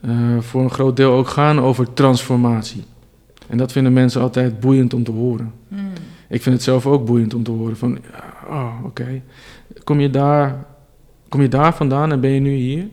uh, 0.06 0.40
voor 0.40 0.62
een 0.62 0.70
groot 0.70 0.96
deel 0.96 1.12
ook 1.12 1.28
gaan 1.28 1.60
over 1.60 1.94
transformatie. 1.94 2.84
En 3.48 3.58
dat 3.58 3.72
vinden 3.72 3.94
mensen 3.94 4.22
altijd 4.22 4.60
boeiend 4.60 4.94
om 4.94 5.04
te 5.04 5.12
horen. 5.12 5.54
Hmm. 5.68 5.90
Ik 6.30 6.42
vind 6.42 6.56
het 6.56 6.64
zelf 6.64 6.86
ook 6.86 7.06
boeiend 7.06 7.34
om 7.34 7.44
te 7.44 7.52
horen 7.52 7.78
van, 7.78 7.98
oh, 8.48 8.74
oké, 8.84 9.22
kom 9.84 10.00
je 10.00 10.10
daar, 10.10 10.66
kom 11.30 11.42
je 11.42 11.48
daar 11.48 11.76
vandaan 11.76 12.12
en 12.12 12.20
ben 12.20 12.32
je 12.32 12.40
nu 12.40 12.54
hier? 12.56 12.88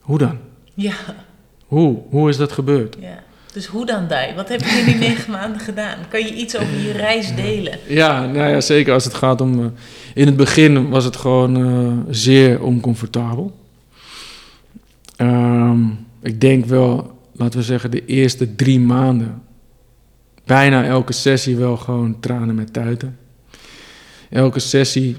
Hoe 0.00 0.18
dan? 0.18 0.38
Ja. 0.74 0.94
Hoe? 1.66 1.98
Hoe 2.10 2.28
is 2.28 2.36
dat 2.36 2.52
gebeurd? 2.52 2.96
Ja. 3.00 3.24
Dus 3.56 3.66
hoe 3.66 3.86
dan, 3.86 4.08
Dai? 4.08 4.34
Wat 4.34 4.48
heb 4.48 4.60
je 4.60 4.78
in 4.78 4.84
die 4.84 4.94
negen 5.08 5.30
maanden 5.30 5.60
gedaan? 5.60 5.98
Kan 6.08 6.20
je 6.20 6.34
iets 6.34 6.56
over 6.56 6.78
je 6.78 6.92
reis 6.92 7.34
delen? 7.34 7.78
Ja, 7.86 8.26
nou 8.26 8.48
ja, 8.48 8.60
zeker 8.60 8.92
als 8.92 9.04
het 9.04 9.14
gaat 9.14 9.40
om... 9.40 9.60
Uh, 9.60 9.66
in 10.14 10.26
het 10.26 10.36
begin 10.36 10.88
was 10.88 11.04
het 11.04 11.16
gewoon 11.16 11.56
uh, 11.56 11.92
zeer 12.10 12.62
oncomfortabel. 12.62 13.56
Um, 15.18 16.06
ik 16.22 16.40
denk 16.40 16.64
wel, 16.64 17.18
laten 17.32 17.58
we 17.58 17.64
zeggen, 17.64 17.90
de 17.90 18.04
eerste 18.04 18.54
drie 18.54 18.80
maanden... 18.80 19.42
bijna 20.44 20.84
elke 20.84 21.12
sessie 21.12 21.56
wel 21.56 21.76
gewoon 21.76 22.20
tranen 22.20 22.54
met 22.54 22.72
tuiten. 22.72 23.18
Elke 24.30 24.60
sessie 24.60 25.16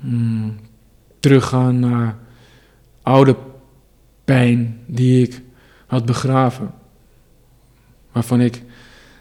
mm, 0.00 0.56
teruggaan 1.20 1.78
naar 1.78 2.16
oude 3.02 3.36
pijn 4.24 4.80
die 4.86 5.22
ik 5.22 5.42
had 5.86 6.04
begraven. 6.04 6.78
Waarvan 8.12 8.40
ik 8.40 8.62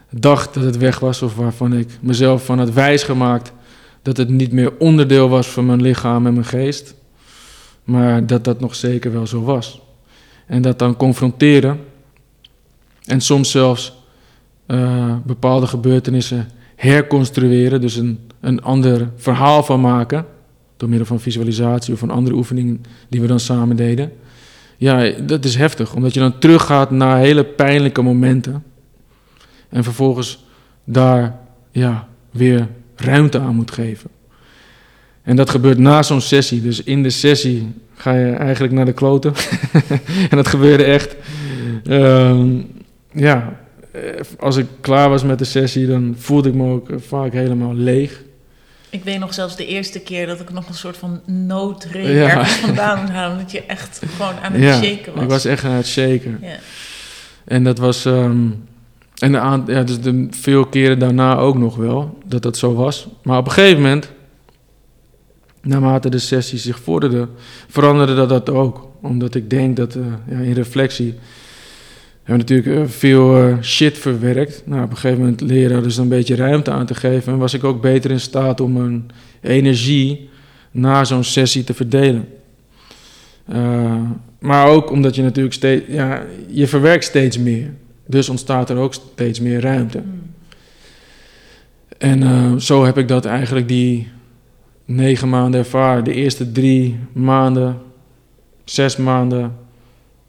dacht 0.10 0.54
dat 0.54 0.64
het 0.64 0.78
weg 0.78 1.00
was, 1.00 1.22
of 1.22 1.36
waarvan 1.36 1.74
ik 1.74 1.90
mezelf 2.02 2.46
van 2.46 2.58
had 2.58 2.74
wijsgemaakt 2.74 3.52
dat 4.02 4.18
het 4.18 4.30
niet 4.30 4.52
meer 4.52 4.74
onderdeel 4.78 5.30
was 5.30 5.48
van 5.48 5.66
mijn 5.66 5.82
lichaam 5.82 6.28
en 6.28 6.34
mijn 6.34 6.46
geest, 6.46 6.96
maar 7.84 8.26
dat 8.26 8.44
dat 8.44 8.60
nog 8.60 8.76
zeker 8.76 9.12
wel 9.12 9.28
zo 9.28 9.44
was. 9.44 9.82
En 10.46 10.62
dat 10.62 10.80
dan 10.80 10.96
confronteren 10.96 11.80
en 13.06 13.22
soms 13.22 13.52
zelfs 13.52 13.98
uh, 14.68 15.16
bepaalde 15.26 15.68
gebeurtenissen 15.68 16.48
herconstrueren, 16.76 17.82
dus 17.82 17.96
een, 17.96 18.20
een 18.40 18.62
ander 18.62 19.10
verhaal 19.16 19.64
van 19.64 19.82
maken, 19.82 20.26
door 20.78 20.90
middel 20.90 21.08
van 21.08 21.20
visualisatie 21.20 21.94
of 21.94 22.02
een 22.02 22.10
andere 22.10 22.36
oefening 22.36 22.80
die 23.10 23.22
we 23.22 23.28
dan 23.28 23.40
samen 23.40 23.76
deden. 23.76 24.12
Ja, 24.78 25.10
dat 25.10 25.46
is 25.46 25.56
heftig, 25.56 25.94
omdat 25.96 26.14
je 26.14 26.20
dan 26.20 26.40
teruggaat 26.40 26.92
naar 26.92 27.18
hele 27.18 27.44
pijnlijke 27.44 28.02
momenten. 28.02 28.64
En 29.70 29.84
vervolgens 29.84 30.44
daar 30.84 31.40
ja, 31.72 32.08
weer 32.32 32.68
ruimte 32.96 33.40
aan 33.40 33.56
moet 33.56 33.72
geven. 33.72 34.10
En 35.24 35.36
dat 35.36 35.50
gebeurt 35.50 35.78
na 35.78 36.04
zo'n 36.04 36.22
sessie. 36.22 36.62
Dus 36.62 36.84
in 36.84 37.04
de 37.04 37.10
sessie 37.10 37.74
ga 37.96 38.14
je 38.14 38.32
eigenlijk 38.32 38.74
naar 38.74 38.86
de 38.86 38.94
kloten. 38.94 39.34
en 40.30 40.38
dat 40.38 40.48
gebeurde 40.48 40.84
echt. 40.84 41.16
Uh, 41.84 42.42
ja, 43.12 43.60
als 44.40 44.56
ik 44.56 44.66
klaar 44.82 45.10
was 45.10 45.24
met 45.24 45.40
de 45.40 45.46
sessie, 45.46 45.88
dan 45.88 46.16
voelde 46.18 46.50
ik 46.50 46.56
me 46.56 46.72
ook 46.72 46.90
vaak 47.08 47.34
helemaal 47.34 47.74
leeg. 47.74 48.22
Ik 48.90 49.04
weet 49.04 49.20
nog 49.20 49.34
zelfs 49.34 49.56
de 49.56 49.66
eerste 49.66 50.00
keer 50.00 50.26
dat 50.26 50.40
ik 50.40 50.50
nog 50.50 50.68
een 50.68 50.74
soort 50.74 50.98
van 50.98 51.22
noodreden 51.26 52.16
ja. 52.16 52.46
vandaan 52.46 53.00
moest 53.00 53.12
halen. 53.12 53.38
Dat 53.38 53.52
je 53.52 53.66
echt 53.66 54.02
gewoon 54.16 54.40
aan 54.42 54.52
het 54.52 54.62
ja, 54.62 54.82
shaken 54.82 55.14
was. 55.14 55.24
ik 55.24 55.30
was 55.30 55.46
echt 55.46 55.64
aan 55.64 55.72
het 55.72 55.88
shaken. 55.88 56.40
Ja. 56.42 56.58
En 57.46 57.64
dat 57.64 57.78
was... 57.78 58.06
Um, 58.06 58.68
en 59.20 59.32
de 59.32 59.72
ja, 59.74 59.84
dus 59.84 60.02
de 60.02 60.28
veel 60.30 60.66
keren 60.66 61.00
daarna 61.00 61.38
ook 61.38 61.58
nog 61.58 61.76
wel, 61.76 62.18
dat 62.26 62.42
dat 62.42 62.58
zo 62.58 62.74
was. 62.74 63.08
Maar 63.24 63.38
op 63.38 63.46
een 63.46 63.52
gegeven 63.52 63.82
moment, 63.82 64.12
naarmate 65.62 66.10
de 66.10 66.20
sessie 66.20 66.58
zich 66.58 66.80
vorderde, 66.80 67.28
veranderde 67.68 68.16
dat, 68.16 68.30
dat 68.30 68.50
ook. 68.50 68.88
Omdat 69.02 69.36
ik 69.36 69.50
denk 69.50 69.78
dat 69.78 69.96
uh, 69.96 70.04
ja, 70.30 70.38
in 70.38 70.54
reflectie 70.54 71.16
hebben 72.24 72.48
natuurlijk 72.48 72.78
eh, 72.78 72.94
veel 72.96 73.38
eh, 73.38 73.62
shit 73.62 73.98
verwerkt. 73.98 74.62
Nou, 74.66 74.84
op 74.84 74.90
een 74.90 74.98
gegeven 74.98 75.20
moment 75.20 75.42
leren 75.42 75.84
dus 75.84 75.98
een 75.98 76.08
beetje 76.08 76.36
ruimte 76.36 76.72
aan 76.72 76.86
te 76.86 76.96
geven. 76.96 77.34
En 77.34 77.40
was 77.40 77.54
ik 77.54 77.64
ook 77.64 77.82
beter 77.82 78.12
in 78.12 78.20
staat 78.20 78.62
om 78.62 78.74
mijn 78.74 79.12
energie 79.42 80.30
na 80.72 81.04
zo'n 81.04 81.24
sessie 81.24 81.64
te 81.64 81.74
verdelen. 81.74 82.28
Maar 84.40 84.68
ook 84.68 84.92
omdat 84.92 85.16
je 85.16 85.22
natuurlijk 85.22 85.56
steeds, 85.56 85.86
ja, 85.88 86.26
je 86.48 86.68
verwerkt 86.68 87.04
steeds 87.04 87.38
meer. 87.38 87.74
Dus 88.10 88.30
ontstaat 88.30 88.70
er 88.70 88.78
ook 88.78 88.94
steeds 88.94 89.40
meer 89.40 89.62
ruimte. 89.62 89.98
Hmm. 89.98 90.34
En 91.98 92.22
uh, 92.22 92.56
zo 92.56 92.86
heb 92.86 92.98
ik 92.98 93.08
dat 93.08 93.26
eigenlijk 93.26 93.68
die 93.68 94.08
negen 94.86 95.30
maanden 95.30 95.60
ervaren. 95.60 96.04
De 96.04 96.14
eerste 96.14 96.52
drie 96.52 97.00
maanden, 97.14 97.78
zes 98.64 98.98
maanden 98.98 99.56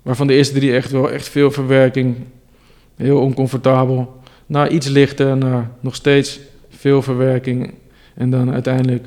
Waarvan 0.02 0.26
de 0.26 0.34
eerste 0.34 0.54
drie 0.54 0.74
echt 0.74 0.90
wel 0.90 1.10
echt 1.10 1.28
veel 1.28 1.50
verwerking, 1.50 2.16
heel 2.96 3.20
oncomfortabel. 3.20 4.20
Naar 4.46 4.70
iets 4.70 4.88
lichter, 4.88 5.36
naar 5.36 5.70
nog 5.80 5.94
steeds 5.94 6.40
veel 6.68 7.02
verwerking. 7.02 7.74
En 8.14 8.30
dan 8.30 8.52
uiteindelijk 8.52 9.06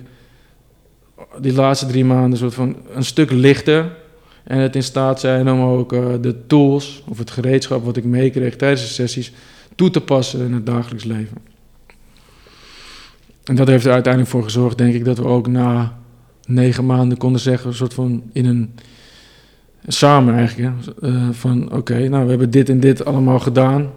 die 1.40 1.54
laatste 1.54 1.86
drie 1.86 2.06
maanden 2.06 2.40
soort 2.40 2.54
van 2.54 2.76
een 2.94 3.04
stuk 3.04 3.32
lichter. 3.32 3.92
En 4.44 4.60
het 4.60 4.76
in 4.76 4.84
staat 4.84 5.20
zijn 5.20 5.50
om 5.50 5.62
ook 5.62 5.94
uh, 5.94 6.06
de 6.22 6.46
tools 6.48 7.04
of 7.08 7.18
het 7.18 7.32
gereedschap 7.32 7.86
wat 7.86 7.98
ik 7.98 8.04
meekreeg 8.04 8.56
tijdens 8.56 8.82
de 8.82 8.88
sessies 8.88 9.34
toe 9.76 9.90
te 9.90 10.02
passen 10.02 10.46
in 10.46 10.54
het 10.54 10.66
dagelijks 10.66 11.04
leven. 11.04 11.38
En 13.44 13.56
dat 13.56 13.68
heeft 13.68 13.86
er 13.86 13.92
uiteindelijk 13.92 14.32
voor 14.32 14.44
gezorgd, 14.44 14.78
denk 14.78 14.94
ik, 14.94 15.06
dat 15.06 15.18
we 15.18 15.26
ook 15.26 15.48
na 15.48 15.98
negen 16.46 16.86
maanden 16.86 17.18
konden 17.18 17.42
zeggen, 17.42 17.70
een 17.70 17.76
soort 17.76 17.94
van 17.94 18.24
in 18.32 18.46
een 18.46 18.74
samen 19.88 20.36
eigenlijk, 20.36 20.86
uh, 21.02 21.30
van 21.32 21.74
oké, 21.74 22.08
nou 22.08 22.24
we 22.24 22.30
hebben 22.30 22.50
dit 22.50 22.70
en 22.70 22.80
dit 22.80 23.06
allemaal 23.06 23.40
gedaan. 23.40 23.92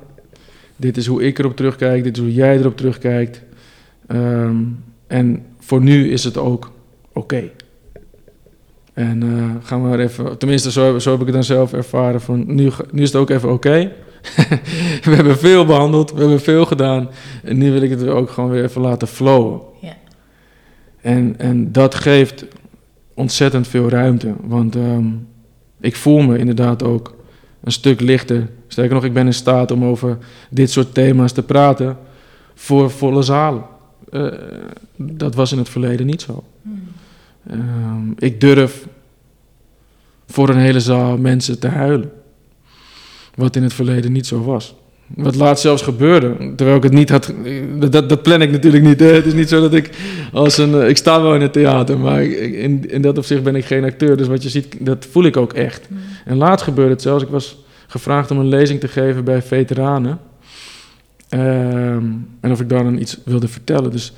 Dit 0.77 0.97
is 0.97 1.07
hoe 1.07 1.23
ik 1.23 1.39
erop 1.39 1.57
terugkijk, 1.57 2.05
dit 2.05 2.17
is 2.17 2.23
hoe 2.23 2.35
jij 2.35 2.59
erop 2.59 2.77
terugkijkt. 2.77 3.43
Um, 4.09 4.85
en 5.07 5.43
voor 5.59 5.83
nu 5.83 6.11
is 6.11 6.25
het 6.25 6.37
ook 6.37 6.73
oké. 7.13 7.51
En 8.97 9.25
uh, 9.25 9.55
gaan 9.63 9.83
we 9.83 9.97
er 9.97 10.01
even, 10.01 10.39
tenminste 10.39 10.71
zo, 10.71 10.99
zo, 10.99 11.11
heb 11.11 11.21
ik 11.21 11.27
het 11.27 11.35
dan 11.35 11.45
zelf 11.45 11.73
ervaren, 11.73 12.21
van 12.21 12.45
nu, 12.47 12.71
nu 12.91 13.03
is 13.03 13.13
het 13.13 13.21
ook 13.21 13.31
even 13.31 13.53
oké. 13.53 13.93
we 15.05 15.15
hebben 15.15 15.39
veel 15.39 15.65
behandeld, 15.65 16.13
we 16.13 16.21
hebben 16.21 16.41
veel 16.41 16.65
gedaan. 16.65 17.09
En 17.45 17.59
nu 17.59 17.73
wil 17.73 17.83
ik 17.83 17.91
het 17.91 18.09
ook 18.09 18.31
gewoon 18.31 18.51
weer 18.51 18.65
even 18.65 18.81
laten 18.81 19.09
flowen. 19.09 19.61
Ja. 19.81 19.97
En, 21.01 21.35
en 21.39 21.73
dat 21.73 21.95
geeft 21.95 22.45
ontzettend 23.15 23.69
veel 23.69 23.89
ruimte. 23.89 24.35
Want 24.41 24.75
um, 24.75 25.29
ik 25.81 25.97
voel 25.97 26.21
me 26.21 26.39
inderdaad 26.39 26.83
ook 26.83 27.15
een 27.65 27.73
stuk 27.73 28.01
lichter. 28.01 28.49
Sterker 28.67 28.95
nog, 28.95 29.05
ik 29.05 29.13
ben 29.13 29.27
in 29.27 29.35
staat 29.35 29.71
om 29.71 29.85
over 29.85 30.19
dit 30.51 30.71
soort 30.71 30.95
thema's 30.95 31.33
te 31.33 31.43
praten 31.43 31.97
voor 32.55 32.91
volle 32.91 33.23
zalen. 33.23 33.65
Uh, 34.11 34.33
dat 34.97 35.35
was 35.35 35.53
in 35.53 35.59
het 35.59 35.69
verleden 35.69 36.07
niet 36.07 36.23
zo. 36.23 36.45
Hmm. 36.63 36.83
Um, 37.51 38.15
ik 38.19 38.41
durf 38.41 38.87
voor 40.27 40.49
een 40.49 40.59
hele 40.59 40.81
zaal 40.81 41.17
mensen 41.17 41.59
te 41.59 41.69
huilen. 41.69 42.11
Wat 43.35 43.57
in 43.57 43.63
het 43.63 43.75
verleden 43.75 44.13
niet 44.13 44.27
zo 44.27 44.45
was. 44.45 44.75
Wat 45.15 45.35
laatst 45.35 45.63
zelfs 45.63 45.83
gebeurde, 45.83 46.53
terwijl 46.57 46.77
ik 46.77 46.83
het 46.83 46.93
niet 46.93 47.11
had. 47.11 47.35
Dat, 47.79 48.09
dat 48.09 48.23
plan 48.23 48.43
ik 48.43 48.51
natuurlijk 48.51 48.85
niet. 48.85 49.01
Hè. 49.01 49.07
Het 49.07 49.27
is 49.27 49.35
niet 49.35 49.49
zo 49.49 49.61
dat 49.61 49.75
ik 49.75 49.91
als 50.33 50.59
een. 50.59 50.75
Eh, 50.75 50.89
ik 50.89 50.97
sta 50.97 51.23
wel 51.23 51.35
in 51.35 51.41
het 51.41 51.53
theater, 51.53 51.99
maar 51.99 52.25
in, 52.25 52.91
in 52.91 53.03
dat 53.03 53.19
opzicht 53.19 53.43
ben 53.43 53.55
ik 53.55 53.65
geen 53.65 53.85
acteur. 53.85 54.17
Dus 54.17 54.27
wat 54.27 54.43
je 54.43 54.49
ziet, 54.49 54.77
dat 54.81 55.07
voel 55.11 55.25
ik 55.25 55.37
ook 55.37 55.53
echt. 55.53 55.87
Mm. 55.91 55.99
En 56.25 56.37
laatst 56.37 56.65
gebeurde 56.65 56.91
het 56.91 57.03
zelfs. 57.03 57.23
Ik 57.23 57.29
was 57.29 57.65
gevraagd 57.87 58.31
om 58.31 58.39
een 58.39 58.49
lezing 58.49 58.81
te 58.81 58.89
geven 58.89 59.25
bij 59.25 59.43
veteranen. 59.43 60.19
Ehm, 61.29 62.05
en 62.41 62.51
of 62.51 62.61
ik 62.61 62.69
daar 62.69 62.85
dan 62.85 62.99
iets 62.99 63.19
wilde 63.25 63.49
vertellen. 63.49 63.91
Dus 63.91 64.13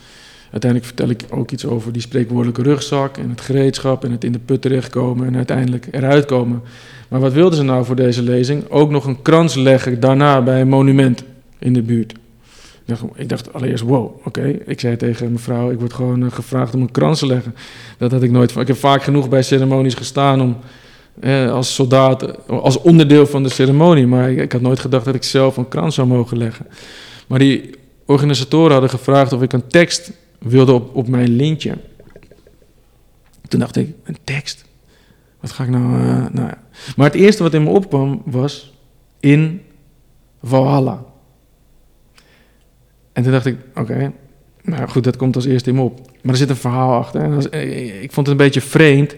uiteindelijk 0.50 0.84
vertel 0.84 1.08
ik 1.08 1.24
ook 1.30 1.50
iets 1.50 1.66
over 1.66 1.92
die 1.92 2.02
spreekwoordelijke 2.02 2.62
rugzak 2.62 3.16
en 3.16 3.30
het 3.30 3.40
gereedschap 3.40 4.04
en 4.04 4.12
het 4.12 4.24
in 4.24 4.32
de 4.32 4.38
put 4.38 4.62
terechtkomen 4.62 5.26
en 5.26 5.36
uiteindelijk 5.36 5.88
eruit 5.90 6.24
komen. 6.24 6.62
Maar 7.08 7.20
wat 7.20 7.32
wilden 7.32 7.58
ze 7.58 7.64
nou 7.64 7.84
voor 7.84 7.96
deze 7.96 8.22
lezing? 8.22 8.68
Ook 8.68 8.90
nog 8.90 9.04
een 9.04 9.22
krans 9.22 9.54
leggen 9.54 10.00
daarna 10.00 10.42
bij 10.42 10.60
een 10.60 10.68
monument 10.68 11.24
in 11.58 11.72
de 11.72 11.82
buurt. 11.82 12.12
Ik 12.12 12.98
dacht, 12.98 13.02
ik 13.14 13.28
dacht 13.28 13.52
allereerst, 13.52 13.84
wow, 13.84 14.26
oké. 14.26 14.58
Ik 14.66 14.80
zei 14.80 14.96
tegen 14.96 15.32
mevrouw, 15.32 15.70
ik 15.70 15.78
word 15.78 15.92
gewoon 15.92 16.24
eh, 16.24 16.32
gevraagd 16.32 16.74
om 16.74 16.80
een 16.80 16.90
krans 16.90 17.18
te 17.18 17.26
leggen. 17.26 17.54
Dat 17.98 18.10
had 18.10 18.22
ik 18.22 18.30
nooit 18.30 18.56
Ik 18.56 18.66
heb 18.66 18.76
vaak 18.76 19.02
genoeg 19.02 19.28
bij 19.28 19.42
ceremonies 19.42 19.94
gestaan 19.94 20.40
om 20.40 20.56
eh, 21.20 21.52
als 21.52 21.74
soldaat, 21.74 22.48
als 22.48 22.80
onderdeel 22.80 23.26
van 23.26 23.42
de 23.42 23.48
ceremonie. 23.48 24.06
Maar 24.06 24.30
ik, 24.30 24.38
ik, 24.38 24.52
had 24.52 24.60
nooit 24.60 24.78
gedacht 24.78 25.04
dat 25.04 25.14
ik 25.14 25.22
zelf 25.22 25.56
een 25.56 25.68
krans 25.68 25.94
zou 25.94 26.08
mogen 26.08 26.38
leggen. 26.38 26.66
Maar 27.26 27.38
die 27.38 27.70
organisatoren 28.06 28.72
hadden 28.72 28.90
gevraagd 28.90 29.32
of 29.32 29.42
ik 29.42 29.52
een 29.52 29.66
tekst 29.66 30.12
wilde 30.38 30.72
op, 30.72 30.94
op 30.94 31.08
mijn 31.08 31.28
lintje. 31.28 31.78
Toen 33.48 33.60
dacht 33.60 33.76
ik, 33.76 33.94
een 34.04 34.18
tekst? 34.24 34.64
Wat 35.40 35.50
ga 35.50 35.64
ik 35.64 35.70
nou... 35.70 35.84
Uh, 35.84 36.26
nou 36.32 36.48
ja. 36.48 36.58
Maar 36.96 37.06
het 37.06 37.20
eerste 37.20 37.42
wat 37.42 37.54
in 37.54 37.62
me 37.62 37.70
opkwam 37.70 38.22
was 38.24 38.74
in 39.20 39.60
Valhalla. 40.42 41.04
En 43.12 43.22
toen 43.22 43.32
dacht 43.32 43.46
ik, 43.46 43.56
oké, 43.74 44.12
nou 44.62 44.88
goed, 44.88 45.04
dat 45.04 45.16
komt 45.16 45.34
als 45.34 45.44
eerste 45.44 45.70
in 45.70 45.76
me 45.76 45.82
op. 45.82 46.00
Maar 46.22 46.32
er 46.32 46.38
zit 46.38 46.50
een 46.50 46.56
verhaal 46.56 46.98
achter. 46.98 47.20
En 47.20 47.50
eh, 47.50 48.02
ik 48.02 48.12
vond 48.12 48.26
het 48.26 48.38
een 48.38 48.44
beetje 48.44 48.60
vreemd 48.60 49.14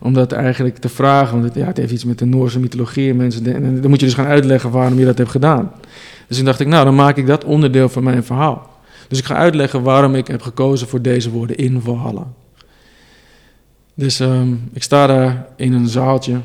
om 0.00 0.12
dat 0.12 0.32
eigenlijk 0.32 0.76
te 0.76 0.88
vragen. 0.88 1.32
Want 1.32 1.44
het, 1.44 1.54
ja, 1.54 1.66
het 1.66 1.76
heeft 1.76 1.92
iets 1.92 2.04
met 2.04 2.18
de 2.18 2.24
Noorse 2.24 2.60
mythologie 2.60 3.10
en 3.10 3.16
mensen. 3.16 3.54
En 3.54 3.80
dan 3.80 3.90
moet 3.90 4.00
je 4.00 4.06
dus 4.06 4.14
gaan 4.14 4.26
uitleggen 4.26 4.70
waarom 4.70 4.98
je 4.98 5.04
dat 5.04 5.18
hebt 5.18 5.30
gedaan. 5.30 5.72
Dus 6.26 6.36
toen 6.36 6.46
dacht 6.46 6.60
ik, 6.60 6.66
nou, 6.66 6.84
dan 6.84 6.94
maak 6.94 7.16
ik 7.16 7.26
dat 7.26 7.44
onderdeel 7.44 7.88
van 7.88 8.02
mijn 8.02 8.24
verhaal. 8.24 8.77
Dus 9.08 9.18
ik 9.18 9.24
ga 9.24 9.34
uitleggen 9.34 9.82
waarom 9.82 10.14
ik 10.14 10.26
heb 10.26 10.42
gekozen 10.42 10.88
voor 10.88 11.02
deze 11.02 11.30
woorden 11.30 11.56
in 11.56 11.80
Valhalla. 11.80 12.26
Dus 13.94 14.20
um, 14.20 14.70
ik 14.72 14.82
sta 14.82 15.06
daar 15.06 15.46
in 15.56 15.72
een 15.72 15.88
zaaltje 15.88 16.40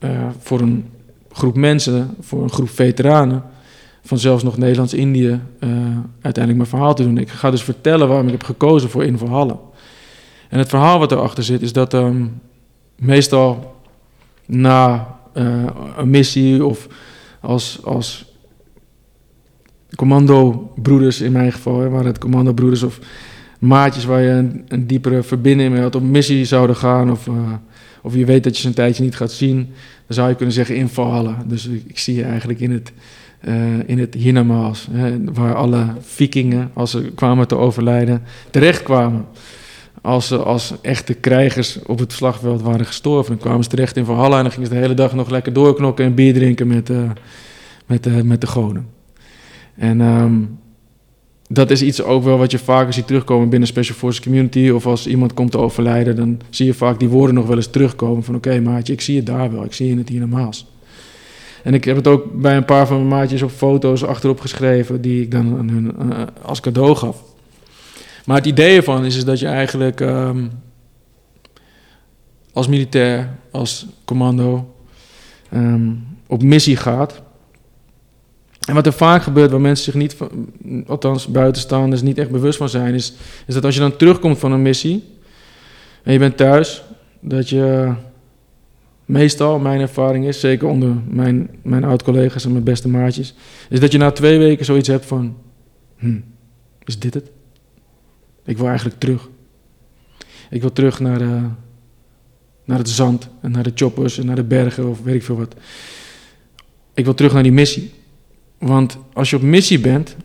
uh, 0.00 0.28
voor 0.38 0.60
een 0.60 0.88
groep 1.32 1.56
mensen, 1.56 2.14
voor 2.20 2.42
een 2.42 2.50
groep 2.50 2.70
veteranen 2.70 3.42
van 4.02 4.18
zelfs 4.18 4.42
nog 4.42 4.56
Nederlands-Indië, 4.56 5.40
uh, 5.60 5.70
uiteindelijk 6.20 6.56
mijn 6.56 6.66
verhaal 6.66 6.94
te 6.94 7.02
doen. 7.02 7.18
Ik 7.18 7.28
ga 7.28 7.50
dus 7.50 7.62
vertellen 7.62 8.08
waarom 8.08 8.26
ik 8.26 8.32
heb 8.32 8.42
gekozen 8.42 8.90
voor 8.90 9.04
in 9.04 9.18
Valhalla. 9.18 9.58
En 10.48 10.58
het 10.58 10.68
verhaal 10.68 10.98
wat 10.98 11.12
erachter 11.12 11.44
zit 11.44 11.62
is 11.62 11.72
dat 11.72 11.94
um, 11.94 12.40
meestal 12.96 13.74
na 14.46 15.06
uh, 15.34 15.64
een 15.96 16.10
missie 16.10 16.64
of 16.64 16.86
als, 17.40 17.78
als 17.84 18.29
commando-broeders 19.96 21.20
in 21.20 21.32
mijn 21.32 21.52
geval, 21.52 21.88
waren 21.88 22.06
het 22.06 22.18
commando-broeders 22.18 22.82
of 22.82 22.98
maatjes 23.60 24.04
waar 24.04 24.22
je 24.22 24.30
een, 24.30 24.64
een, 24.68 24.86
diepere 24.86 25.22
verbinding 25.22 25.72
mee 25.72 25.82
had, 25.82 25.94
op 25.94 26.02
missie 26.02 26.44
zouden 26.44 26.76
gaan 26.76 27.10
of, 27.10 27.26
uh, 27.26 27.34
of 28.02 28.14
je 28.14 28.24
weet 28.24 28.44
dat 28.44 28.56
je 28.56 28.62
ze 28.62 28.68
een 28.68 28.74
tijdje 28.74 29.02
niet 29.02 29.16
gaat 29.16 29.32
zien, 29.32 29.56
dan 30.06 30.16
zou 30.16 30.28
je 30.28 30.34
kunnen 30.34 30.54
zeggen 30.54 30.76
invallen. 30.76 31.36
Dus 31.46 31.66
ik, 31.66 31.98
zie 31.98 32.14
je 32.14 32.24
eigenlijk 32.24 32.60
in 32.60 32.70
het, 32.70 32.92
uh, 33.48 33.54
in 33.86 33.98
het 33.98 35.34
waar 35.34 35.54
alle 35.54 35.86
vikingen, 36.00 36.70
als 36.74 36.90
ze 36.90 37.10
kwamen 37.14 37.48
te 37.48 37.56
overlijden, 37.56 38.22
terechtkwamen. 38.50 39.24
Als 40.02 40.26
ze 40.26 40.36
als 40.36 40.74
echte 40.82 41.14
krijgers 41.14 41.78
op 41.86 41.98
het 41.98 42.12
slagveld 42.12 42.62
waren 42.62 42.86
gestorven. 42.86 43.38
Kwamen 43.38 43.62
ze 43.62 43.68
terecht 43.68 43.96
in 43.96 44.04
Valhalla 44.04 44.36
en 44.36 44.42
dan 44.42 44.52
gingen 44.52 44.68
ze 44.68 44.74
de 44.74 44.80
hele 44.80 44.94
dag 44.94 45.14
nog 45.14 45.30
lekker 45.30 45.52
doorknokken 45.52 46.04
en 46.04 46.14
bier 46.14 46.34
drinken 46.34 46.66
met, 46.66 46.90
uh, 46.90 47.10
met, 47.86 48.24
met 48.24 48.40
de 48.40 48.46
goden. 48.46 48.99
En 49.76 50.00
um, 50.00 50.58
dat 51.48 51.70
is 51.70 51.82
iets 51.82 52.02
ook 52.02 52.24
wel 52.24 52.38
wat 52.38 52.50
je 52.50 52.58
vaker 52.58 52.92
ziet 52.92 53.06
terugkomen 53.06 53.48
binnen 53.48 53.68
Special 53.68 53.96
Forces 53.96 54.22
Community. 54.22 54.68
Of 54.68 54.86
als 54.86 55.06
iemand 55.06 55.34
komt 55.34 55.50
te 55.50 55.58
overlijden, 55.58 56.16
dan 56.16 56.40
zie 56.50 56.66
je 56.66 56.74
vaak 56.74 56.98
die 56.98 57.08
woorden 57.08 57.34
nog 57.34 57.46
wel 57.46 57.56
eens 57.56 57.70
terugkomen. 57.70 58.24
Van 58.24 58.34
oké 58.34 58.60
maatje, 58.60 58.92
ik 58.92 59.00
zie 59.00 59.16
het 59.16 59.26
daar 59.26 59.52
wel, 59.52 59.64
ik 59.64 59.72
zie 59.72 59.96
het 59.96 60.08
hier 60.08 60.20
normaals. 60.20 60.66
En 61.62 61.74
ik 61.74 61.84
heb 61.84 61.96
het 61.96 62.06
ook 62.06 62.40
bij 62.40 62.56
een 62.56 62.64
paar 62.64 62.86
van 62.86 62.96
mijn 62.96 63.08
maatjes 63.08 63.42
op 63.42 63.50
foto's 63.50 64.04
achterop 64.04 64.40
geschreven, 64.40 65.00
die 65.00 65.22
ik 65.22 65.30
dan 65.30 65.58
aan 65.58 65.68
hun 65.68 65.94
uh, 66.02 66.22
als 66.42 66.60
cadeau 66.60 66.94
gaf. 66.94 67.22
Maar 68.24 68.36
het 68.36 68.46
idee 68.46 68.76
ervan 68.76 69.04
is, 69.04 69.16
is 69.16 69.24
dat 69.24 69.38
je 69.38 69.46
eigenlijk 69.46 70.00
um, 70.00 70.50
als 72.52 72.68
militair, 72.68 73.38
als 73.50 73.86
commando, 74.04 74.74
um, 75.54 76.06
op 76.26 76.42
missie 76.42 76.76
gaat 76.76 77.22
en 78.66 78.74
wat 78.74 78.86
er 78.86 78.92
vaak 78.92 79.22
gebeurt, 79.22 79.50
waar 79.50 79.60
mensen 79.60 79.84
zich 79.84 79.94
niet, 79.94 80.16
althans 80.86 81.26
buitenstaanders, 81.26 82.02
niet 82.02 82.18
echt 82.18 82.30
bewust 82.30 82.58
van 82.58 82.68
zijn, 82.68 82.94
is, 82.94 83.12
is 83.46 83.54
dat 83.54 83.64
als 83.64 83.74
je 83.74 83.80
dan 83.80 83.96
terugkomt 83.96 84.38
van 84.38 84.52
een 84.52 84.62
missie 84.62 85.04
en 86.02 86.12
je 86.12 86.18
bent 86.18 86.36
thuis, 86.36 86.82
dat 87.20 87.48
je 87.48 87.92
meestal, 89.04 89.58
mijn 89.58 89.80
ervaring 89.80 90.26
is, 90.26 90.40
zeker 90.40 90.68
onder 90.68 90.94
mijn, 91.08 91.50
mijn 91.62 91.84
oud-collega's 91.84 92.44
en 92.44 92.52
mijn 92.52 92.64
beste 92.64 92.88
maatjes, 92.88 93.34
is 93.68 93.80
dat 93.80 93.92
je 93.92 93.98
na 93.98 94.10
twee 94.10 94.38
weken 94.38 94.64
zoiets 94.64 94.88
hebt 94.88 95.06
van, 95.06 95.36
hm, 95.96 96.18
is 96.84 96.98
dit 96.98 97.14
het? 97.14 97.30
Ik 98.44 98.58
wil 98.58 98.66
eigenlijk 98.66 98.98
terug. 98.98 99.28
Ik 100.50 100.60
wil 100.60 100.72
terug 100.72 101.00
naar, 101.00 101.18
de, 101.18 101.40
naar 102.64 102.78
het 102.78 102.88
zand 102.88 103.28
en 103.40 103.50
naar 103.50 103.62
de 103.62 103.72
choppers 103.74 104.18
en 104.18 104.26
naar 104.26 104.36
de 104.36 104.44
bergen 104.44 104.88
of 104.88 105.02
weet 105.02 105.14
ik 105.14 105.22
veel 105.22 105.36
wat. 105.36 105.54
Ik 106.94 107.04
wil 107.04 107.14
terug 107.14 107.32
naar 107.32 107.42
die 107.42 107.52
missie. 107.52 107.92
Want 108.60 108.98
als 109.12 109.30
je 109.30 109.36
op 109.36 109.42
missie 109.42 109.80
bent, 109.80 110.16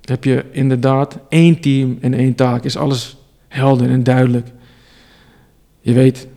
heb 0.00 0.24
je 0.24 0.44
inderdaad 0.52 1.18
één 1.28 1.60
team 1.60 1.98
en 2.00 2.14
één 2.14 2.34
taak. 2.34 2.64
Is 2.64 2.76
alles 2.76 3.16
helder 3.48 3.90
en 3.90 4.02
duidelijk. 4.02 4.48
Je 5.80 5.92
weet 5.92 6.28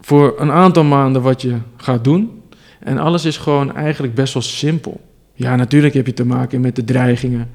voor 0.00 0.34
een 0.40 0.50
aantal 0.50 0.84
maanden 0.84 1.22
wat 1.22 1.42
je 1.42 1.56
gaat 1.76 2.04
doen. 2.04 2.42
En 2.80 2.98
alles 2.98 3.24
is 3.24 3.36
gewoon 3.36 3.74
eigenlijk 3.74 4.14
best 4.14 4.34
wel 4.34 4.42
simpel. 4.42 5.00
Ja, 5.34 5.56
natuurlijk 5.56 5.94
heb 5.94 6.06
je 6.06 6.12
te 6.12 6.24
maken 6.24 6.60
met 6.60 6.76
de 6.76 6.84
dreigingen 6.84 7.50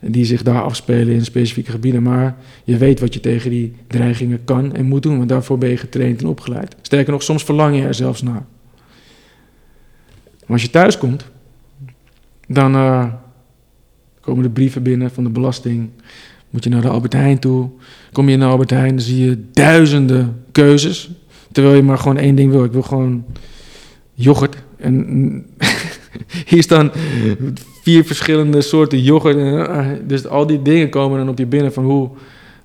die 0.00 0.24
zich 0.24 0.42
daar 0.42 0.62
afspelen 0.62 1.14
in 1.14 1.24
specifieke 1.24 1.70
gebieden. 1.70 2.02
Maar 2.02 2.36
je 2.64 2.76
weet 2.76 3.00
wat 3.00 3.14
je 3.14 3.20
tegen 3.20 3.50
die 3.50 3.74
dreigingen 3.86 4.44
kan 4.44 4.74
en 4.74 4.84
moet 4.84 5.02
doen, 5.02 5.16
want 5.16 5.28
daarvoor 5.28 5.58
ben 5.58 5.68
je 5.68 5.76
getraind 5.76 6.20
en 6.20 6.28
opgeleid. 6.28 6.76
Sterker 6.82 7.12
nog, 7.12 7.22
soms 7.22 7.44
verlang 7.44 7.76
je 7.76 7.82
er 7.82 7.94
zelfs 7.94 8.22
naar. 8.22 8.46
Maar 10.40 10.56
als 10.56 10.62
je 10.62 10.70
thuis 10.70 10.98
komt, 10.98 11.26
dan 12.46 12.74
eh, 12.74 13.04
komen 14.20 14.42
de 14.42 14.50
brieven 14.50 14.82
binnen 14.82 15.10
van 15.10 15.24
de 15.24 15.30
belasting. 15.30 15.90
Moet 16.50 16.64
je 16.64 16.70
naar 16.70 16.82
de 16.82 16.88
Albert 16.88 17.12
Heijn 17.12 17.38
toe. 17.38 17.70
Kom 18.12 18.28
je 18.28 18.36
naar 18.36 18.50
Albert 18.50 18.70
Heijn, 18.70 18.96
dan 18.96 19.04
zie 19.04 19.24
je 19.24 19.44
duizenden 19.52 20.44
keuzes. 20.52 21.10
Terwijl 21.52 21.76
je 21.76 21.82
maar 21.82 21.98
gewoon 21.98 22.16
één 22.16 22.34
ding 22.34 22.50
wil. 22.50 22.64
Ik 22.64 22.72
wil 22.72 22.82
gewoon 22.82 23.24
yoghurt. 24.12 24.56
En 24.76 25.46
hier 26.46 26.62
staan 26.62 26.90
vier 27.82 28.04
verschillende 28.04 28.60
soorten 28.60 29.02
yoghurt. 29.02 29.36
Eh, 29.36 29.86
dus 30.06 30.26
al 30.26 30.46
die 30.46 30.62
dingen 30.62 30.90
komen 30.90 31.18
dan 31.18 31.28
op 31.28 31.38
je 31.38 31.46
binnen 31.46 31.72
van 31.72 31.84
hoe 31.84 32.10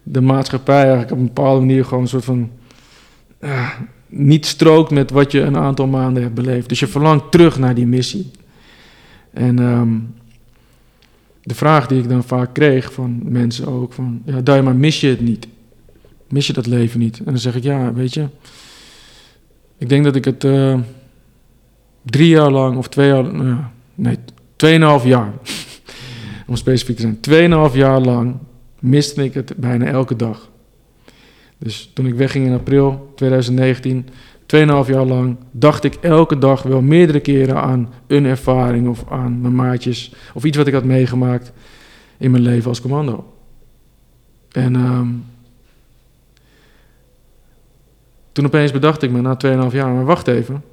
de 0.03 0.21
maatschappij 0.21 0.81
eigenlijk 0.81 1.11
op 1.11 1.17
een 1.17 1.25
bepaalde 1.25 1.59
manier 1.59 1.85
gewoon 1.85 2.01
een 2.01 2.09
soort 2.09 2.25
van 2.25 2.49
uh, 3.39 3.69
niet 4.07 4.45
strookt 4.45 4.91
met 4.91 5.11
wat 5.11 5.31
je 5.31 5.41
een 5.41 5.57
aantal 5.57 5.87
maanden 5.87 6.23
hebt 6.23 6.35
beleefd. 6.35 6.69
Dus 6.69 6.79
je 6.79 6.87
verlangt 6.87 7.31
terug 7.31 7.59
naar 7.59 7.75
die 7.75 7.87
missie. 7.87 8.31
En 9.33 9.59
um, 9.59 10.13
de 11.43 11.55
vraag 11.55 11.87
die 11.87 12.01
ik 12.01 12.09
dan 12.09 12.23
vaak 12.23 12.53
kreeg 12.53 12.93
van 12.93 13.19
mensen 13.23 13.67
ook, 13.67 13.93
van 13.93 14.21
ja, 14.25 14.61
maar 14.61 14.75
mis 14.75 15.01
je 15.01 15.07
het 15.07 15.21
niet? 15.21 15.47
Mis 16.29 16.47
je 16.47 16.53
dat 16.53 16.65
leven 16.65 16.99
niet? 16.99 17.17
En 17.17 17.25
dan 17.25 17.37
zeg 17.37 17.55
ik, 17.55 17.63
ja, 17.63 17.93
weet 17.93 18.13
je, 18.13 18.27
ik 19.77 19.89
denk 19.89 20.03
dat 20.03 20.15
ik 20.15 20.25
het 20.25 20.43
uh, 20.43 20.79
drie 22.01 22.27
jaar 22.27 22.51
lang, 22.51 22.77
of 22.77 22.89
twee 22.89 23.07
jaar, 23.07 23.33
uh, 23.33 23.57
nee, 23.95 24.17
tweeënhalf 24.55 25.03
jaar, 25.03 25.33
om 26.47 26.55
specifiek 26.55 26.95
te 26.95 27.01
zijn, 27.01 27.19
tweeënhalf 27.19 27.75
jaar 27.75 27.99
lang 27.99 28.35
miste 28.81 29.23
ik 29.23 29.33
het 29.33 29.53
bijna 29.57 29.85
elke 29.85 30.15
dag. 30.15 30.49
Dus 31.57 31.91
toen 31.93 32.07
ik 32.07 32.13
wegging 32.13 32.45
in 32.45 32.53
april 32.53 33.11
2019, 33.15 34.07
2,5 34.55 34.89
jaar 34.89 35.05
lang, 35.05 35.37
dacht 35.51 35.83
ik 35.83 35.95
elke 35.95 36.37
dag 36.37 36.63
wel 36.63 36.81
meerdere 36.81 37.19
keren 37.19 37.61
aan 37.61 37.93
een 38.07 38.25
ervaring 38.25 38.87
of 38.87 39.03
aan 39.09 39.41
mijn 39.41 39.55
maatjes 39.55 40.13
of 40.33 40.43
iets 40.43 40.57
wat 40.57 40.67
ik 40.67 40.73
had 40.73 40.83
meegemaakt 40.83 41.51
in 42.17 42.31
mijn 42.31 42.43
leven 42.43 42.69
als 42.69 42.81
commando. 42.81 43.33
En 44.51 44.75
um, 44.75 45.25
toen 48.31 48.45
opeens 48.45 48.71
bedacht 48.71 49.01
ik 49.01 49.11
me 49.11 49.21
na 49.21 49.37
2,5 49.69 49.75
jaar, 49.75 49.93
maar 49.93 50.05
wacht 50.05 50.27
even. 50.27 50.63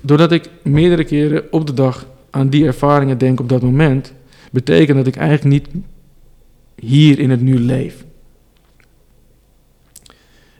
Doordat 0.00 0.32
ik 0.32 0.50
meerdere 0.62 1.04
keren 1.04 1.52
op 1.52 1.66
de 1.66 1.74
dag 1.74 2.06
aan 2.30 2.48
die 2.48 2.66
ervaringen 2.66 3.18
denk 3.18 3.40
op 3.40 3.48
dat 3.48 3.62
moment, 3.62 4.12
betekent 4.50 4.96
dat 4.96 5.06
ik 5.06 5.16
eigenlijk 5.16 5.44
niet 5.44 5.84
hier 6.74 7.18
in 7.18 7.30
het 7.30 7.40
nu 7.40 7.58
leef. 7.58 8.04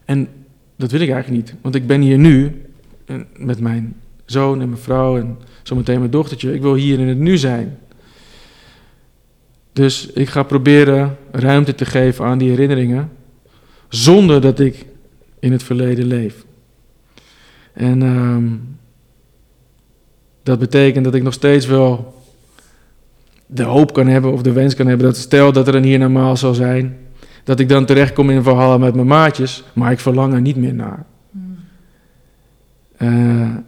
En 0.04 0.28
dat 0.78 0.90
wil 0.90 1.00
ik 1.00 1.10
eigenlijk 1.10 1.44
niet, 1.44 1.54
want 1.62 1.74
ik 1.74 1.86
ben 1.86 2.00
hier 2.00 2.18
nu 2.18 2.62
met 3.36 3.60
mijn 3.60 3.96
zoon 4.24 4.60
en 4.60 4.68
mijn 4.68 4.80
vrouw 4.80 5.18
en 5.18 5.38
zometeen 5.62 5.98
mijn 5.98 6.10
dochtertje. 6.10 6.54
Ik 6.54 6.62
wil 6.62 6.74
hier 6.74 6.98
in 6.98 7.08
het 7.08 7.18
nu 7.18 7.36
zijn. 7.36 7.78
Dus 9.72 10.06
ik 10.06 10.28
ga 10.28 10.42
proberen 10.42 11.16
ruimte 11.30 11.74
te 11.74 11.84
geven 11.84 12.24
aan 12.24 12.38
die 12.38 12.50
herinneringen, 12.50 13.10
zonder 13.88 14.40
dat 14.40 14.58
ik 14.58 14.86
in 15.38 15.52
het 15.52 15.62
verleden 15.62 16.06
leef. 16.06 16.44
En 17.72 18.02
um, 18.02 18.76
dat 20.42 20.58
betekent 20.58 21.04
dat 21.04 21.14
ik 21.14 21.22
nog 21.22 21.32
steeds 21.32 21.66
wel 21.66 22.22
de 23.46 23.62
hoop 23.62 23.92
kan 23.92 24.06
hebben 24.06 24.32
of 24.32 24.42
de 24.42 24.52
wens 24.52 24.74
kan 24.74 24.86
hebben 24.86 25.06
dat 25.06 25.16
stel 25.16 25.52
dat 25.52 25.68
er 25.68 25.74
een 25.74 25.84
hier 25.84 25.98
normaal 25.98 26.36
zal 26.36 26.54
zijn, 26.54 26.96
dat 27.48 27.60
ik 27.60 27.68
dan 27.68 27.84
terechtkom 27.84 28.30
in 28.30 28.36
een 28.36 28.42
verhaal 28.42 28.78
met 28.78 28.94
mijn 28.94 29.06
maatjes, 29.06 29.64
maar 29.72 29.92
ik 29.92 29.98
verlang 29.98 30.34
er 30.34 30.40
niet 30.40 30.56
meer 30.56 30.74
naar. 30.74 31.06
Uh, 32.98 33.08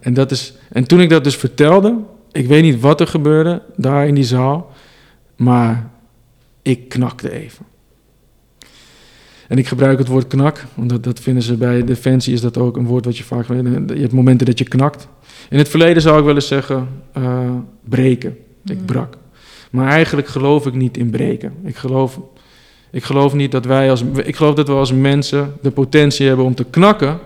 en, 0.00 0.14
dat 0.14 0.30
is, 0.30 0.54
en 0.72 0.84
toen 0.86 1.00
ik 1.00 1.08
dat 1.08 1.24
dus 1.24 1.36
vertelde, 1.36 1.96
ik 2.32 2.46
weet 2.46 2.62
niet 2.62 2.80
wat 2.80 3.00
er 3.00 3.06
gebeurde 3.06 3.62
daar 3.76 4.06
in 4.06 4.14
die 4.14 4.24
zaal, 4.24 4.72
maar 5.36 5.90
ik 6.62 6.88
knakte 6.88 7.30
even. 7.30 7.64
En 9.48 9.58
ik 9.58 9.66
gebruik 9.66 9.98
het 9.98 10.08
woord 10.08 10.26
knak, 10.26 10.64
want 10.74 10.88
dat, 10.88 11.04
dat 11.04 11.20
vinden 11.20 11.42
ze 11.42 11.56
bij 11.56 11.84
Defensie, 11.84 12.32
is 12.32 12.40
dat 12.40 12.58
ook 12.58 12.76
een 12.76 12.86
woord 12.86 13.04
wat 13.04 13.16
je 13.16 13.24
vaak... 13.24 13.48
Je 13.48 14.00
hebt 14.00 14.12
momenten 14.12 14.46
dat 14.46 14.58
je 14.58 14.64
knakt. 14.64 15.08
In 15.50 15.58
het 15.58 15.68
verleden 15.68 16.02
zou 16.02 16.18
ik 16.18 16.24
wel 16.24 16.34
eens 16.34 16.48
zeggen, 16.48 16.88
uh, 17.18 17.50
breken. 17.84 18.36
Ik 18.64 18.78
mm. 18.78 18.84
brak. 18.84 19.16
Maar 19.70 19.88
eigenlijk 19.88 20.28
geloof 20.28 20.66
ik 20.66 20.74
niet 20.74 20.96
in 20.96 21.10
breken. 21.10 21.52
Ik 21.64 21.76
geloof, 21.76 22.20
ik 22.90 23.04
geloof 23.04 23.34
niet 23.34 23.52
dat 23.52 23.64
wij 23.64 23.90
als... 23.90 24.02
Ik 24.24 24.36
geloof 24.36 24.54
dat 24.54 24.68
we 24.68 24.74
als 24.74 24.92
mensen 24.92 25.52
de 25.62 25.70
potentie 25.70 26.26
hebben 26.26 26.44
om 26.44 26.54
te 26.54 26.64
knakken, 26.64 27.18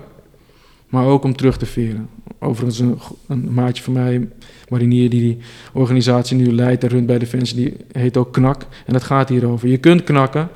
maar 0.88 1.07
ook 1.07 1.24
om 1.24 1.37
terug 1.37 1.57
te 1.57 1.66
veren. 1.66 2.09
Overigens, 2.38 2.79
een, 2.79 2.98
een 3.29 3.53
maatje 3.53 3.83
van 3.83 3.92
mij, 3.92 4.29
marinier, 4.68 5.11
die 5.11 5.20
die 5.20 5.38
organisatie 5.72 6.37
nu 6.37 6.53
leidt 6.53 6.83
en 6.83 6.88
runt 6.88 7.07
bij 7.07 7.18
Defensie, 7.18 7.57
die 7.57 7.77
heet 7.92 8.16
ook 8.16 8.33
KNAK. 8.33 8.66
En 8.87 8.92
dat 8.92 9.03
gaat 9.03 9.29
hierover. 9.29 9.68
Je 9.68 9.79
kunt 9.79 10.05
knakken, 10.05 10.48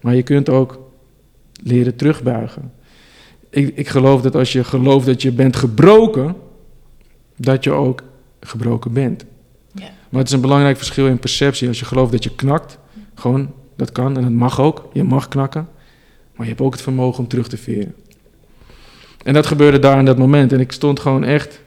maar 0.00 0.14
je 0.14 0.22
kunt 0.22 0.48
ook 0.48 0.80
leren 1.62 1.96
terugbuigen. 1.96 2.72
Ik, 3.50 3.76
ik 3.76 3.88
geloof 3.88 4.22
dat 4.22 4.34
als 4.34 4.52
je 4.52 4.64
gelooft 4.64 5.06
dat 5.06 5.22
je 5.22 5.32
bent 5.32 5.56
gebroken, 5.56 6.36
dat 7.36 7.64
je 7.64 7.70
ook 7.70 8.02
gebroken 8.40 8.92
bent. 8.92 9.24
Ja. 9.72 9.90
Maar 10.08 10.20
het 10.20 10.28
is 10.28 10.34
een 10.34 10.40
belangrijk 10.40 10.76
verschil 10.76 11.06
in 11.06 11.18
perceptie. 11.18 11.68
Als 11.68 11.78
je 11.78 11.84
gelooft 11.84 12.12
dat 12.12 12.24
je 12.24 12.34
knakt, 12.34 12.78
gewoon, 13.14 13.52
dat 13.78 13.92
kan 13.92 14.16
en 14.16 14.22
dat 14.22 14.32
mag 14.32 14.60
ook. 14.60 14.88
Je 14.92 15.04
mag 15.04 15.28
knakken, 15.28 15.68
maar 16.36 16.46
je 16.46 16.52
hebt 16.52 16.60
ook 16.60 16.72
het 16.72 16.82
vermogen 16.82 17.18
om 17.18 17.28
terug 17.28 17.48
te 17.48 17.56
veren. 17.56 17.94
En 19.24 19.34
dat 19.34 19.46
gebeurde 19.46 19.78
daar 19.78 19.98
in 19.98 20.04
dat 20.04 20.18
moment. 20.18 20.52
En 20.52 20.60
ik 20.60 20.72
stond 20.72 21.00
gewoon 21.00 21.24
echt 21.24 21.60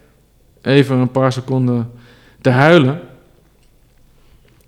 even 0.62 0.98
een 0.98 1.12
paar 1.12 1.32
seconden 1.32 1.92
te 2.42 2.50
huilen. 2.50 3.00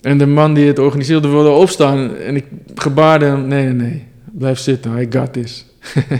En 0.01 0.17
de 0.17 0.25
man 0.25 0.53
die 0.53 0.67
het 0.67 0.79
organiseerde 0.79 1.27
wilde 1.27 1.49
opstaan. 1.49 2.15
En 2.15 2.35
ik 2.35 2.45
gebaarde 2.75 3.25
hem: 3.25 3.47
nee, 3.47 3.63
nee, 3.65 3.73
nee, 3.73 4.07
blijf 4.31 4.59
zitten, 4.59 4.97
I 4.97 5.07
got 5.09 5.33
this. 5.33 5.65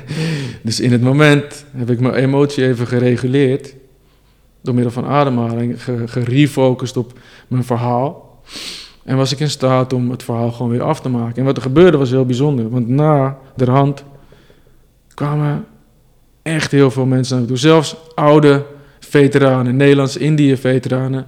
dus 0.62 0.80
in 0.80 0.92
het 0.92 1.02
moment 1.02 1.66
heb 1.72 1.90
ik 1.90 2.00
mijn 2.00 2.14
emotie 2.14 2.66
even 2.66 2.88
gereguleerd. 2.88 3.76
Door 4.62 4.74
middel 4.74 4.92
van 4.92 5.06
ademhaling, 5.06 5.84
gerefocust 6.06 6.98
op 6.98 7.20
mijn 7.48 7.64
verhaal. 7.64 8.42
En 9.04 9.18
was 9.18 9.32
ik 9.32 9.40
in 9.40 9.50
staat 9.50 9.94
om 9.94 10.10
het 10.10 10.24
verhaal 10.24 10.52
gewoon 10.52 10.72
weer 10.72 10.82
af 10.82 11.02
te 11.02 11.10
maken. 11.10 11.36
En 11.36 11.44
wat 11.44 11.56
er 11.56 11.62
gebeurde 11.62 11.98
was 11.98 12.10
heel 12.10 12.26
bijzonder. 12.26 12.70
Want 12.70 12.88
na 12.88 13.38
de 13.56 13.72
hand 13.72 14.04
kwamen 15.14 15.66
echt 16.42 16.72
heel 16.72 16.92
veel 16.92 17.06
mensen 17.06 17.34
naar 17.34 17.44
me 17.44 17.50
toe. 17.50 17.58
Zelfs 17.58 17.96
oude 18.16 18.66
veteranen, 19.00 19.76
Nederlands-Indië-veteranen. 19.76 21.26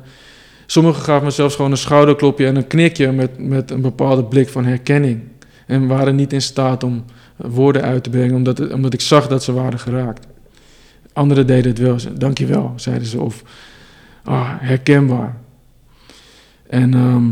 Sommigen 0.66 1.02
gaven 1.02 1.24
me 1.24 1.32
zelfs 1.32 1.56
gewoon 1.56 1.72
een 1.72 1.78
schouderklopje 1.78 2.48
en 2.48 2.56
een 2.56 2.68
knikje 2.68 3.12
met, 3.12 3.40
met 3.40 3.72
een 3.72 3.82
bepaalde 3.82 4.24
blik 4.24 4.50
van 4.50 4.66
herkenning. 4.66 5.22
En 5.66 5.88
waren 5.88 6.16
niet 6.16 6.34
in 6.34 6.42
staat 6.42 6.84
om 6.84 7.06
woorden 7.36 7.82
uit 7.82 8.04
te 8.04 8.10
brengen, 8.10 8.36
omdat, 8.36 8.72
omdat 8.72 8.94
ik 8.94 9.02
zag 9.02 9.28
dat 9.28 9.44
ze 9.44 9.54
waren 9.54 9.80
geraakt. 9.80 10.28
Anderen 11.14 11.48
deden 11.48 11.72
het 11.72 11.80
wel. 11.80 11.98
Dankjewel, 12.18 12.74
zeiden 12.76 13.08
ze. 13.08 13.22
Of 13.22 13.44
ah, 14.24 14.50
herkenbaar. 14.60 15.38
En 16.68 16.94
ehm, 16.94 17.32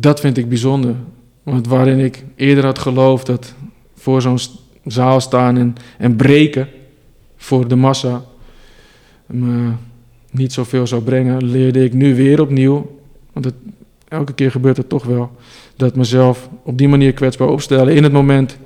dat 0.00 0.20
vind 0.20 0.36
ik 0.36 0.48
bijzonder. 0.48 0.94
Want 1.42 1.66
waarin 1.66 1.98
ik 1.98 2.24
eerder 2.34 2.64
had 2.64 2.78
geloofd 2.78 3.26
dat 3.26 3.54
voor 3.94 4.22
zo'n 4.22 4.38
zaal 4.84 5.20
staan 5.20 5.56
en, 5.56 5.74
en 5.98 6.16
breken 6.16 6.68
voor 7.36 7.68
de 7.68 7.76
massa 7.76 8.24
me 9.26 9.72
niet 10.30 10.52
zoveel 10.52 10.86
zou 10.86 11.02
brengen, 11.02 11.44
leerde 11.44 11.84
ik 11.84 11.92
nu 11.92 12.14
weer 12.14 12.40
opnieuw, 12.40 13.00
want 13.32 13.44
het, 13.44 13.54
elke 14.08 14.32
keer 14.32 14.50
gebeurt 14.50 14.76
het 14.76 14.88
toch 14.88 15.04
wel, 15.04 15.30
dat 15.76 15.96
mezelf 15.96 16.48
op 16.62 16.78
die 16.78 16.88
manier 16.88 17.12
kwetsbaar 17.12 17.48
opstellen, 17.48 17.94
in 17.94 18.02
het 18.02 18.12
moment 18.12 18.58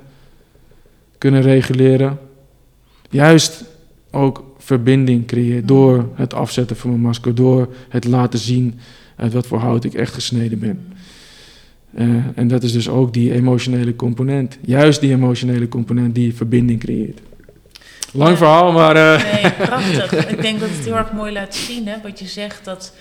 kunnen 1.17 1.41
reguleren. 1.41 2.19
Juist 3.09 3.63
ook 4.11 4.43
verbinding 4.57 5.27
creëren 5.27 5.65
door 5.65 6.09
het 6.15 6.33
afzetten 6.33 6.75
van 6.75 6.89
mijn 6.89 7.01
masker, 7.01 7.35
door 7.35 7.67
het 7.89 8.05
laten 8.05 8.39
zien 8.39 8.79
uit 9.15 9.33
wat 9.33 9.47
voor 9.47 9.59
hout 9.59 9.83
ik 9.83 9.93
echt 9.93 10.13
gesneden 10.13 10.59
ben. 10.59 10.93
Uh, 11.93 12.25
en 12.35 12.47
dat 12.47 12.63
is 12.63 12.71
dus 12.71 12.89
ook 12.89 13.13
die 13.13 13.33
emotionele 13.33 13.95
component. 13.95 14.57
Juist 14.61 15.01
die 15.01 15.11
emotionele 15.11 15.67
component 15.67 16.15
die 16.15 16.35
verbinding 16.35 16.79
creëert. 16.79 17.19
Lang 18.13 18.37
verhaal, 18.37 18.71
maar... 18.71 18.95
Uh... 18.95 19.33
Nee, 19.33 19.51
prachtig. 19.67 20.29
ik 20.29 20.41
denk 20.41 20.59
dat 20.59 20.69
het 20.69 20.85
heel 20.85 20.95
erg 20.95 21.11
mooi 21.11 21.31
laat 21.31 21.55
zien, 21.55 21.87
hè, 21.87 22.01
wat 22.01 22.19
je 22.19 22.27
zegt, 22.27 22.65
dat, 22.65 22.95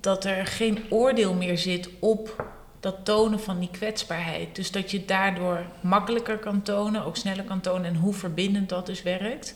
dat 0.00 0.24
er 0.24 0.46
geen 0.46 0.78
oordeel 0.88 1.34
meer 1.34 1.58
zit 1.58 1.88
op 1.98 2.44
dat 2.80 3.04
tonen 3.04 3.40
van 3.40 3.58
die 3.58 3.68
kwetsbaarheid. 3.72 4.56
Dus 4.56 4.70
dat 4.70 4.90
je 4.90 5.04
daardoor 5.04 5.64
makkelijker 5.80 6.38
kan 6.38 6.62
tonen, 6.62 7.04
ook 7.04 7.16
sneller 7.16 7.44
kan 7.44 7.60
tonen 7.60 7.84
en 7.84 7.96
hoe 7.96 8.14
verbindend 8.14 8.68
dat 8.68 8.86
dus 8.86 9.02
werkt. 9.02 9.54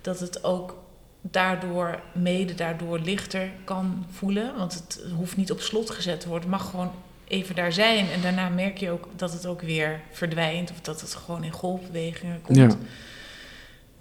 Dat 0.00 0.20
het 0.20 0.44
ook 0.44 0.76
daardoor, 1.20 2.00
mede 2.14 2.54
daardoor 2.54 2.98
lichter 2.98 3.50
kan 3.64 4.06
voelen. 4.10 4.56
Want 4.56 4.74
het 4.74 5.00
hoeft 5.16 5.36
niet 5.36 5.50
op 5.50 5.60
slot 5.60 5.90
gezet 5.90 6.20
te 6.20 6.28
worden. 6.28 6.50
Het 6.50 6.60
mag 6.60 6.70
gewoon 6.70 6.90
even 7.28 7.54
daar 7.54 7.72
zijn. 7.72 8.10
En 8.10 8.20
daarna 8.20 8.48
merk 8.48 8.78
je 8.78 8.90
ook 8.90 9.08
dat 9.16 9.32
het 9.32 9.46
ook 9.46 9.60
weer 9.60 10.00
verdwijnt. 10.10 10.70
Of 10.70 10.80
dat 10.80 11.00
het 11.00 11.14
gewoon 11.14 11.44
in 11.44 11.50
golfbewegingen 11.50 12.42
komt. 12.42 12.58
Ja. 12.58 12.68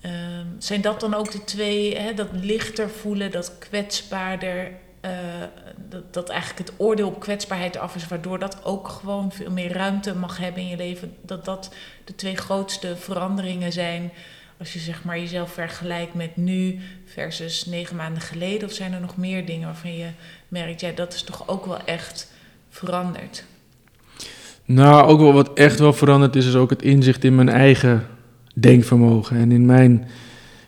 ehm, 0.01 0.45
zijn 0.57 0.81
dat 0.81 0.99
dan 0.99 1.13
ook 1.13 1.31
de 1.31 1.43
twee, 1.43 1.97
hè, 1.97 2.13
dat 2.13 2.27
lichter 2.31 2.89
voelen, 2.89 3.31
dat 3.31 3.57
kwetsbaarder, 3.57 4.71
uh, 5.01 5.11
dat, 5.89 6.13
dat 6.13 6.29
eigenlijk 6.29 6.69
het 6.69 6.79
oordeel 6.79 7.07
op 7.07 7.19
kwetsbaarheid 7.19 7.77
af 7.77 7.95
is, 7.95 8.07
waardoor 8.07 8.39
dat 8.39 8.65
ook 8.65 8.87
gewoon 8.87 9.31
veel 9.31 9.51
meer 9.51 9.71
ruimte 9.71 10.15
mag 10.15 10.37
hebben 10.37 10.61
in 10.61 10.67
je 10.67 10.77
leven, 10.77 11.15
dat 11.21 11.45
dat 11.45 11.73
de 12.03 12.15
twee 12.15 12.35
grootste 12.35 12.95
veranderingen 12.95 13.71
zijn 13.71 14.11
als 14.59 14.73
je 14.73 14.79
zeg 14.79 15.03
maar 15.03 15.19
jezelf 15.19 15.51
vergelijkt 15.51 16.13
met 16.13 16.37
nu 16.37 16.79
versus 17.05 17.65
negen 17.65 17.95
maanden 17.95 18.21
geleden? 18.21 18.67
Of 18.67 18.73
zijn 18.73 18.93
er 18.93 18.99
nog 18.99 19.17
meer 19.17 19.45
dingen 19.45 19.67
waarvan 19.67 19.97
je 19.97 20.09
merkt, 20.47 20.81
ja, 20.81 20.91
dat 20.91 21.13
is 21.13 21.23
toch 21.23 21.47
ook 21.47 21.65
wel 21.65 21.83
echt 21.85 22.31
veranderd? 22.77 23.43
Nou, 24.65 25.07
ook 25.07 25.19
wel 25.19 25.33
wat 25.33 25.53
echt 25.53 25.79
wel 25.79 25.93
veranderd 25.93 26.35
is, 26.35 26.47
is 26.47 26.55
ook 26.55 26.69
het 26.69 26.81
inzicht 26.81 27.23
in 27.23 27.35
mijn 27.35 27.49
eigen 27.49 28.07
denkvermogen. 28.53 29.37
En 29.37 29.51
in 29.51 29.65
mijn 29.65 30.07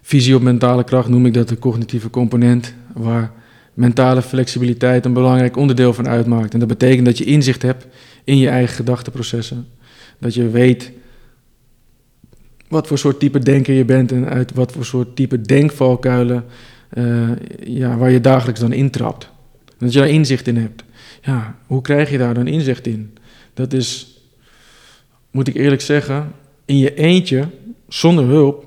visie 0.02 0.36
op 0.36 0.42
mentale 0.42 0.84
kracht 0.84 1.10
noem 1.10 1.26
ik 1.26 1.34
dat 1.34 1.48
de 1.48 1.60
cognitieve 1.60 2.10
component, 2.10 2.74
waar 2.94 3.32
mentale 3.74 4.22
flexibiliteit 4.22 5.06
een 5.06 5.14
belangrijk 5.14 5.58
onderdeel 5.58 5.94
van 5.94 6.08
uitmaakt. 6.08 6.54
En 6.54 6.60
dat 6.60 6.68
betekent 6.68 7.06
dat 7.06 7.18
je 7.18 7.24
inzicht 7.26 7.62
hebt 7.62 7.88
in 8.24 8.38
je 8.38 8.50
eigen 8.50 8.76
gedachteprocessen. 8.76 9.68
Dat 10.20 10.34
je 10.34 10.50
weet 10.50 10.92
wat 12.68 12.88
voor 12.88 12.98
soort 12.98 13.20
type 13.20 13.40
denker 13.40 13.74
je 13.74 13.86
bent 13.86 14.12
en 14.12 14.30
uit 14.30 14.54
wat 14.54 14.72
voor 14.72 14.86
soort 14.86 15.16
type 15.16 15.42
denkvalkuilen 15.42 16.46
uh, 16.94 17.30
ja, 17.64 17.98
waar 17.98 18.12
je 18.12 18.22
dagelijks 18.22 18.60
dan 18.60 18.74
intrapt. 18.74 19.30
Dat 19.78 19.94
je 19.94 20.00
daar 20.00 20.10
inzicht 20.10 20.48
in 20.48 20.58
hebt. 20.58 20.84
Ja, 21.22 21.56
hoe 21.66 21.82
krijg 21.82 22.12
je 22.12 22.18
daar 22.18 22.34
dan 22.34 22.48
inzicht 22.48 22.88
in? 22.88 23.18
Dat 23.54 23.74
is, 23.74 24.18
moet 25.32 25.48
ik 25.48 25.56
eerlijk 25.56 25.82
zeggen, 25.82 26.32
in 26.66 26.78
je 26.78 26.96
eentje, 26.96 27.48
zonder 27.88 28.26
hulp, 28.26 28.66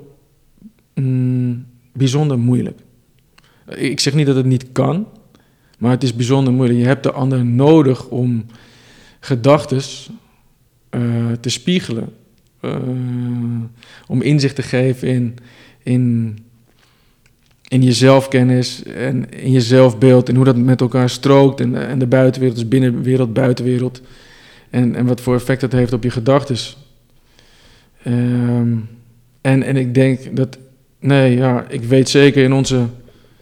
mm, 0.94 1.66
bijzonder 1.92 2.38
moeilijk. 2.38 2.80
Ik 3.68 4.00
zeg 4.00 4.14
niet 4.14 4.26
dat 4.26 4.36
het 4.36 4.46
niet 4.46 4.72
kan, 4.72 5.06
maar 5.78 5.90
het 5.90 6.02
is 6.02 6.16
bijzonder 6.16 6.52
moeilijk. 6.52 6.78
Je 6.78 6.86
hebt 6.86 7.02
de 7.02 7.12
ander 7.12 7.44
nodig 7.44 8.08
om 8.08 8.46
gedachten 9.20 9.80
uh, 10.90 11.32
te 11.40 11.48
spiegelen 11.48 12.12
uh, 12.60 12.76
om 14.06 14.22
inzicht 14.22 14.54
te 14.54 14.62
geven 14.62 15.08
in, 15.08 15.36
in, 15.82 16.38
in 17.72 17.82
je 17.82 17.92
zelfkennis 17.92 18.82
en 18.82 19.30
in 19.30 19.52
je 19.52 19.60
zelfbeeld 19.60 20.28
en 20.28 20.34
hoe 20.34 20.44
dat 20.44 20.56
met 20.56 20.80
elkaar 20.80 21.10
strookt 21.10 21.60
en, 21.60 21.88
en 21.88 21.98
de 21.98 22.06
buitenwereld, 22.06 22.58
dus 22.58 22.68
binnenwereld, 22.68 23.32
buitenwereld. 23.32 24.00
En, 24.70 24.94
en 24.94 25.06
wat 25.06 25.20
voor 25.20 25.34
effect 25.34 25.60
dat 25.60 25.72
heeft 25.72 25.92
op 25.92 26.02
je 26.02 26.10
gedachten. 26.10 26.56
Um, 28.06 28.88
en, 29.40 29.62
en 29.62 29.76
ik 29.76 29.94
denk 29.94 30.36
dat, 30.36 30.58
nee, 30.98 31.36
ja, 31.36 31.64
ik 31.68 31.82
weet 31.82 32.08
zeker 32.08 32.44
in 32.44 32.52
onze 32.52 32.86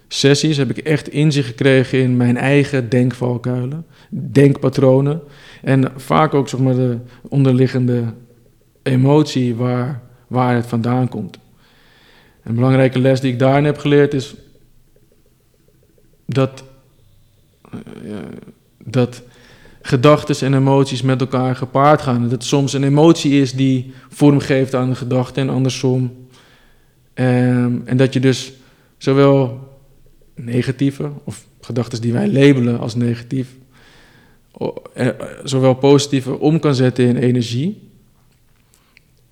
sessies 0.09 0.57
heb 0.57 0.71
ik 0.71 0.79
echt 0.79 1.09
inzicht 1.09 1.49
gekregen 1.49 1.99
in 1.99 2.17
mijn 2.17 2.37
eigen 2.37 2.89
denkvalkuilen, 2.89 3.87
denkpatronen. 4.11 5.21
En 5.63 5.93
vaak 5.97 6.35
ook 6.35 6.49
zeg 6.49 6.61
maar, 6.61 6.75
de 6.75 6.97
onderliggende 7.29 8.05
emotie 8.83 9.55
waar, 9.55 10.03
waar 10.27 10.55
het 10.55 10.67
vandaan 10.67 11.09
komt. 11.09 11.39
Een 12.51 12.57
belangrijke 12.57 12.99
les 12.99 13.21
die 13.21 13.33
ik 13.33 13.39
daarin 13.39 13.65
heb 13.65 13.79
geleerd 13.79 14.15
is 14.15 14.35
dat, 16.27 16.65
uh, 18.05 18.17
dat 18.85 19.23
gedachten 19.83 20.47
en 20.47 20.55
emoties 20.55 21.03
met 21.03 21.21
elkaar 21.21 21.57
gepaard 21.57 22.03
gaan. 22.03 22.29
Dat 22.29 22.45
soms 22.45 22.73
een 22.73 22.85
emotie 22.85 23.41
is 23.41 23.53
die 23.53 23.93
vorm 24.09 24.39
geeft 24.39 24.75
aan 24.75 24.89
een 24.89 24.97
gedachte 24.97 25.41
en 25.41 25.49
andersom. 25.49 26.03
Um, 27.15 27.83
en 27.85 27.97
dat 27.97 28.13
je 28.13 28.21
dus 28.21 28.53
zowel 28.99 29.69
negatieve 30.35 31.11
of 31.25 31.47
gedachten 31.61 32.01
die 32.01 32.13
wij 32.13 32.29
labelen 32.29 32.79
als 32.79 32.95
negatief, 32.95 33.49
eh, 34.95 35.09
zowel 35.45 35.75
positieve 35.75 36.39
om 36.39 36.61
kan 36.61 36.75
zetten 36.75 37.07
in 37.07 37.17
energie. 37.17 37.91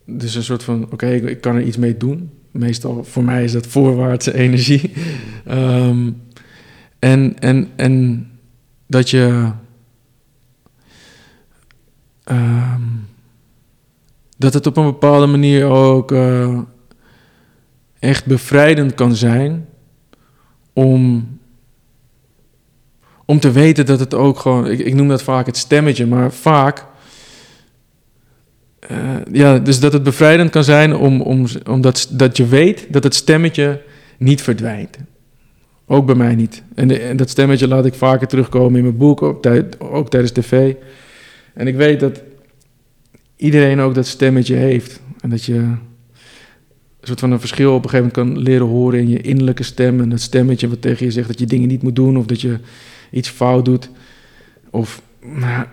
Dus 0.05 0.35
een 0.35 0.43
soort 0.43 0.63
van, 0.63 0.89
oké, 0.93 1.11
ik, 1.11 1.41
kan 1.41 1.55
er 1.57 1.63
iets 1.63 1.77
mee 1.77 1.97
doen. 1.97 2.38
Meestal 2.59 3.05
voor 3.05 3.25
mij 3.25 3.45
is 3.45 3.53
dat 3.53 3.67
voorwaartse 3.67 4.35
energie. 4.35 4.93
um, 5.51 6.23
en, 6.99 7.39
en, 7.39 7.69
en 7.77 8.27
dat 8.87 9.11
je... 9.11 9.51
Um, 12.31 13.07
dat 14.37 14.55
het 14.55 14.67
op 14.67 14.77
een 14.77 14.85
bepaalde 14.85 15.27
manier 15.27 15.65
ook 15.65 16.13
uh, 16.13 16.59
echt 17.99 18.27
bevrijdend 18.27 18.95
kan 18.95 19.15
zijn 19.15 19.69
om, 20.73 21.29
om 23.25 23.41
te 23.41 23.51
weten 23.51 23.87
dat 23.87 24.01
het 24.01 24.15
ook 24.15 24.39
gewoon, 24.39 24.67
ik, 24.67 24.79
ik 24.79 24.95
noem 24.95 25.09
dat 25.09 25.23
vaak 25.23 25.47
het 25.47 25.57
stemmetje, 25.57 26.07
maar 26.07 26.33
vaak 26.33 26.87
uh, 28.91 29.17
ja, 29.33 29.59
dus 29.59 29.81
dat 29.81 29.93
het 29.93 30.03
bevrijdend 30.03 30.51
kan 30.51 30.65
zijn 30.65 30.97
om, 30.97 31.21
om, 31.21 31.47
omdat 31.69 32.09
dat 32.11 32.37
je 32.37 32.47
weet 32.47 32.87
dat 32.91 33.05
het 33.05 33.15
stemmetje 33.15 33.83
niet 34.19 34.43
verdwijnt. 34.43 34.99
Ook 35.87 36.07
bij 36.07 36.15
mij 36.15 36.35
niet. 36.35 36.63
En, 36.75 37.01
en 37.01 37.17
dat 37.17 37.31
stemmetje 37.31 37.69
laat 37.69 37.87
ik 37.87 37.95
vaker 37.95 38.27
terugkomen 38.27 38.77
in 38.77 38.85
mijn 38.85 38.97
boek, 38.97 39.23
ook, 39.23 39.47
ook 39.79 40.11
tijdens 40.11 40.33
tv. 40.33 40.75
En 41.55 41.67
ik 41.67 41.77
weet 41.77 42.01
dat 42.01 42.23
iedereen 43.37 43.81
ook 43.81 43.95
dat 43.95 44.07
stemmetje 44.07 44.55
heeft. 44.55 45.01
En 45.21 45.31
dat 45.31 45.45
je 45.45 45.55
een 45.55 45.79
soort 47.01 47.21
van 47.21 47.33
een 47.33 47.41
verschil 47.41 47.75
op 47.75 47.85
een 47.85 47.91
gegeven 47.91 48.13
moment 48.15 48.35
kan 48.35 48.43
leren 48.43 48.67
horen 48.67 49.01
in 49.01 49.09
je 49.09 49.21
innerlijke 49.21 49.63
stem. 49.63 50.01
En 50.01 50.09
dat 50.09 50.21
stemmetje 50.21 50.69
wat 50.69 50.83
tegen 50.83 51.07
je 51.07 51.13
zegt 51.13 51.29
dat 51.29 51.39
je 51.39 51.47
dingen 51.47 51.69
niet 51.69 51.83
moet 51.83 51.97
doen 51.97 52.17
of 52.17 52.27
dat 52.27 52.41
je 52.41 52.59
iets 53.11 53.29
fout 53.29 53.65
doet. 53.65 53.91
Of 54.71 55.03
nou, 55.21 55.67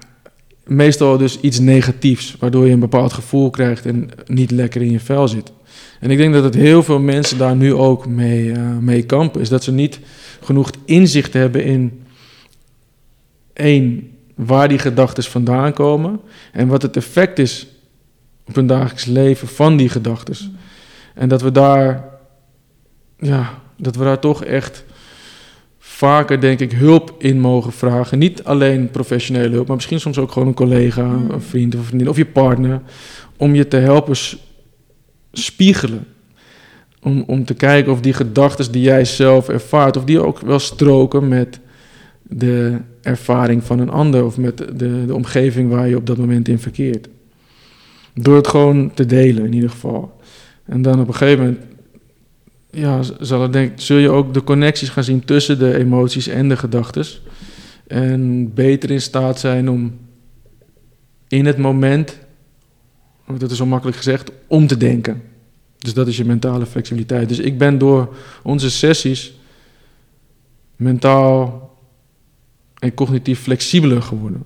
meestal 0.66 1.18
dus 1.18 1.40
iets 1.40 1.60
negatiefs, 1.60 2.36
waardoor 2.40 2.66
je 2.66 2.72
een 2.72 2.80
bepaald 2.80 3.14
gevoel 3.14 3.50
krijgt 3.50 3.86
en 3.86 4.10
niet 4.26 4.52
lekker 4.52 4.82
in 4.82 4.92
je 4.92 5.00
vel 5.00 5.28
zit. 5.28 5.52
En 6.00 6.12
ik 6.12 6.18
denk 6.18 6.34
dat 6.34 6.44
het 6.44 6.56
heel 6.56 6.84
veel 6.84 7.00
mensen 7.00 7.38
daar 7.38 7.56
nu 7.56 7.74
ook 7.74 8.08
mee, 8.08 8.46
uh, 8.46 8.78
mee 8.78 9.04
kampen, 9.04 9.42
is 9.42 9.50
dat 9.50 9.64
ze 9.64 9.72
niet 9.72 10.00
genoeg 10.42 10.72
inzicht 10.86 11.34
hebben 11.34 11.64
in 11.64 12.04
één, 13.54 14.12
waar 14.36 14.68
die 14.68 14.80
gedachten 14.80 15.24
vandaan 15.24 15.74
komen 15.74 16.20
en 16.52 16.68
wat 16.68 16.82
het 16.82 16.98
effect 16.98 17.40
is 17.40 17.68
op 18.48 18.56
hun 18.56 18.68
dagelijks 18.68 19.06
leven 19.06 19.48
van 19.48 19.78
die 19.78 19.90
gedachten. 19.90 20.36
En 21.14 21.30
dat 21.30 21.42
we 21.42 21.52
daar, 21.52 22.06
ja, 23.20 23.62
dat 23.78 23.96
we 23.96 24.04
daar 24.04 24.20
toch 24.20 24.44
echt 24.44 24.84
vaker, 25.96 26.40
denk 26.40 26.60
ik, 26.60 26.72
hulp 26.72 27.16
in 27.18 27.40
mogen 27.40 27.72
vragen. 27.72 28.20
Niet 28.20 28.44
alleen 28.44 28.92
professionele 28.92 29.50
hulp, 29.54 29.68
maar 29.68 29.76
misschien 29.76 30.00
soms 30.00 30.18
ook 30.18 30.32
gewoon 30.32 30.48
een 30.48 30.54
collega, 30.54 31.06
mm. 31.06 31.30
een 31.30 31.42
vriend 31.42 31.76
of 31.76 31.86
vriendin 31.86 32.10
of 32.10 32.18
je 32.18 32.26
partner. 32.26 32.82
Om 33.38 33.56
je 33.56 33.68
te 33.68 33.78
helpen 33.78 34.16
spiegelen. 35.32 36.06
Om, 37.02 37.24
om 37.28 37.46
te 37.46 37.54
kijken 37.54 37.92
of 37.92 38.02
die 38.02 38.14
gedachten 38.14 38.72
die 38.72 38.82
jij 38.82 39.06
zelf 39.06 39.50
ervaart, 39.50 39.98
of 39.98 40.04
die 40.04 40.20
ook 40.20 40.40
wel 40.40 40.60
stroken 40.60 41.28
met 41.28 41.60
de 42.22 42.78
ervaring 43.02 43.64
van 43.64 43.80
een 43.80 43.90
ander 43.90 44.26
of 44.26 44.38
met 44.38 44.58
de, 44.58 45.06
de 45.06 45.16
omgeving 45.16 45.70
waar 45.70 45.88
je 45.88 45.98
op 45.98 46.06
dat 46.06 46.18
moment 46.18 46.48
in 46.48 46.60
verkeert. 46.60 47.08
Door 48.14 48.36
het 48.36 48.48
gewoon 48.48 48.94
te 48.94 49.06
delen 49.06 49.46
in 49.46 49.54
ieder 49.54 49.70
geval. 49.70 50.20
En 50.66 50.82
dan 50.82 51.00
op 51.00 51.08
een 51.08 51.16
gegeven 51.16 51.44
moment 51.44 51.75
ja, 52.76 53.02
zal, 53.20 53.52
denk, 53.52 53.80
zul 53.80 53.98
je 53.98 54.10
ook 54.10 54.34
de 54.34 54.44
connecties 54.44 54.90
gaan 54.90 55.04
zien 55.04 55.26
tussen 55.26 55.60
de 55.60 55.78
emoties 55.78 56.28
en 56.28 56.50
de 56.50 56.58
gedachten. 56.58 57.06
En 57.88 58.54
beter 58.54 58.92
in 58.92 59.02
staat 59.02 59.40
zijn 59.40 59.70
om 59.70 59.98
in 61.28 61.46
het 61.46 61.58
moment, 61.58 62.20
dat 63.38 63.52
is 63.52 63.58
zo 63.58 63.66
makkelijk 63.66 63.98
gezegd, 63.98 64.32
om 64.48 64.68
te 64.68 64.78
denken. 64.78 65.22
Dus 65.78 65.94
dat 65.94 66.08
is 66.08 66.18
je 66.18 66.26
mentale 66.26 66.66
flexibiliteit. 66.66 67.30
Dus 67.30 67.40
ik 67.40 67.58
ben 67.58 67.78
door 67.78 68.16
onze 68.44 68.72
sessies 68.72 69.34
mentaal 70.76 71.74
en 72.80 72.94
cognitief 72.94 73.40
flexibeler 73.40 74.02
geworden. 74.02 74.44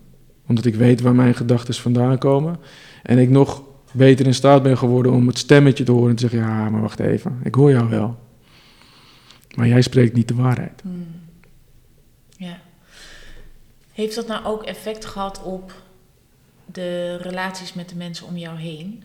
Omdat 0.47 0.65
ik 0.65 0.75
weet 0.75 1.01
waar 1.01 1.15
mijn 1.15 1.35
gedachten 1.35 1.73
vandaan 1.73 2.17
komen. 2.17 2.59
En 3.03 3.17
ik 3.17 3.29
nog 3.29 3.63
beter 3.91 4.25
in 4.25 4.33
staat 4.33 4.63
ben 4.63 4.77
geworden 4.77 5.11
om 5.11 5.27
het 5.27 5.37
stemmetje 5.37 5.83
te 5.83 5.91
horen 5.91 6.09
en 6.09 6.15
te 6.15 6.21
zeggen: 6.21 6.39
Ja, 6.39 6.69
maar 6.69 6.81
wacht 6.81 6.99
even, 6.99 7.39
ik 7.43 7.55
hoor 7.55 7.71
jou 7.71 7.89
wel. 7.89 8.19
Maar 9.55 9.67
jij 9.67 9.81
spreekt 9.81 10.13
niet 10.13 10.27
de 10.27 10.35
waarheid. 10.35 10.81
Hmm. 10.81 11.07
Ja. 12.37 12.59
Heeft 13.91 14.15
dat 14.15 14.27
nou 14.27 14.45
ook 14.45 14.63
effect 14.63 15.05
gehad 15.05 15.43
op 15.43 15.73
de 16.65 17.17
relaties 17.17 17.73
met 17.73 17.89
de 17.89 17.95
mensen 17.95 18.27
om 18.27 18.37
jou 18.37 18.57
heen? 18.57 19.03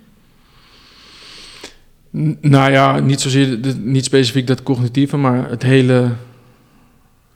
nou 2.41 2.73
ja, 2.73 2.99
niet 2.99 3.21
zozeer, 3.21 3.59
niet 3.79 4.05
specifiek 4.05 4.47
dat 4.47 4.63
cognitieve, 4.63 5.17
maar 5.17 5.51
het 5.51 5.63
hele, 5.63 6.13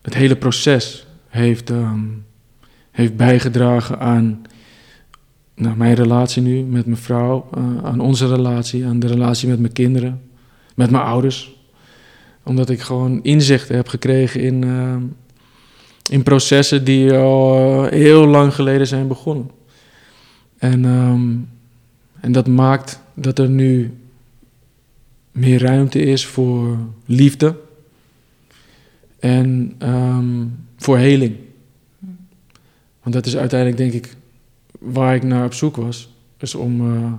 het 0.03 0.15
hele 0.15 0.37
proces 0.37 1.07
heeft, 1.29 1.71
um, 1.71 2.25
heeft 2.91 3.17
bijgedragen 3.17 3.99
aan 3.99 4.43
nou, 5.59 5.77
mijn 5.77 5.95
relatie 5.95 6.43
nu 6.43 6.63
met 6.63 6.87
mijn 6.87 6.99
vrouw, 6.99 7.49
uh, 7.59 7.85
aan 7.85 8.01
onze 8.01 8.29
relatie, 8.29 8.87
aan 8.87 8.99
de 8.99 9.07
relatie 9.07 9.49
met 9.49 9.61
mijn 9.61 9.73
kinderen, 9.73 10.21
met 10.75 10.91
mijn 10.91 11.05
ouders. 11.05 11.57
Omdat 12.43 12.71
ik 12.71 12.81
gewoon 12.81 13.23
inzichten 13.23 13.77
heb 13.77 13.89
gekregen 13.89 14.41
in, 14.41 14.65
uh, 14.65 14.97
in 16.11 16.23
processen 16.23 16.85
die 16.85 17.13
al 17.13 17.85
heel 17.85 18.27
lang 18.27 18.55
geleden 18.55 18.87
zijn 18.87 19.09
begonnen. 19.09 19.51
En, 20.59 20.85
um, 20.85 21.49
en 22.21 22.33
dat 22.33 22.47
maakt 22.47 23.01
dat 23.15 23.39
er 23.39 23.49
nu 23.49 23.91
meer 25.33 25.63
ruimte 25.63 26.01
is 26.01 26.27
voor 26.27 26.79
liefde 27.05 27.57
en 29.19 29.75
um, 29.83 30.57
voor 30.77 30.99
heling. 30.99 31.37
Want 33.03 33.15
dat 33.15 33.27
is 33.27 33.37
uiteindelijk, 33.37 33.79
denk 33.79 33.93
ik, 33.93 34.17
waar 34.79 35.14
ik 35.14 35.22
naar 35.22 35.45
op 35.45 35.55
zoek 35.55 35.76
was. 35.76 36.16
Is 36.39 36.55
om. 36.55 36.97
Uh, 36.97 37.12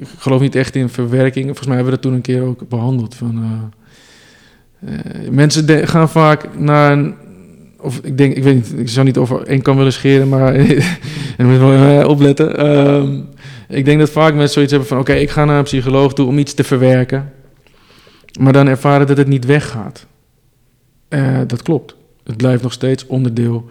ik 0.00 0.06
geloof 0.18 0.40
niet 0.40 0.54
echt 0.54 0.76
in 0.76 0.88
verwerking. 0.88 1.44
Volgens 1.44 1.66
mij 1.66 1.76
hebben 1.76 1.94
we 1.94 2.00
dat 2.00 2.10
toen 2.10 2.14
een 2.16 2.20
keer 2.20 2.42
ook 2.42 2.68
behandeld. 2.68 3.14
Van, 3.14 3.38
uh, 4.82 4.90
uh, 4.90 5.28
mensen 5.30 5.88
gaan 5.88 6.08
vaak 6.08 6.58
naar 6.58 6.92
een. 6.92 7.14
Of 7.78 7.98
ik 7.98 8.18
denk, 8.18 8.34
ik 8.36 8.42
weet 8.42 8.72
ik 8.76 8.88
zou 8.88 9.06
niet 9.06 9.16
over 9.16 9.42
één 9.42 9.62
kan 9.62 9.76
willen 9.76 9.92
scheren, 9.92 10.28
maar. 10.28 10.54
en 11.36 11.48
moet 11.48 11.58
wel 11.58 12.08
opletten. 12.08 12.66
Um, 12.66 13.28
ik 13.68 13.84
denk 13.84 13.98
dat 13.98 14.10
vaak 14.10 14.34
mensen 14.34 14.52
zoiets 14.52 14.72
hebben 14.72 14.90
van: 14.90 14.98
oké, 14.98 15.12
ik 15.12 15.30
ga 15.30 15.44
naar 15.44 15.58
een 15.58 15.64
psycholoog 15.64 16.14
toe 16.14 16.26
om 16.26 16.38
iets 16.38 16.54
te 16.54 16.64
verwerken. 16.64 17.32
Maar 18.40 18.52
dan 18.52 18.68
ervaren 18.68 19.06
dat 19.06 19.16
het 19.16 19.26
niet 19.26 19.44
weggaat. 19.44 20.06
dat 21.46 21.62
klopt. 21.62 21.96
Het 22.24 22.36
blijft 22.36 22.62
nog 22.62 22.72
steeds 22.72 23.06
onderdeel 23.06 23.70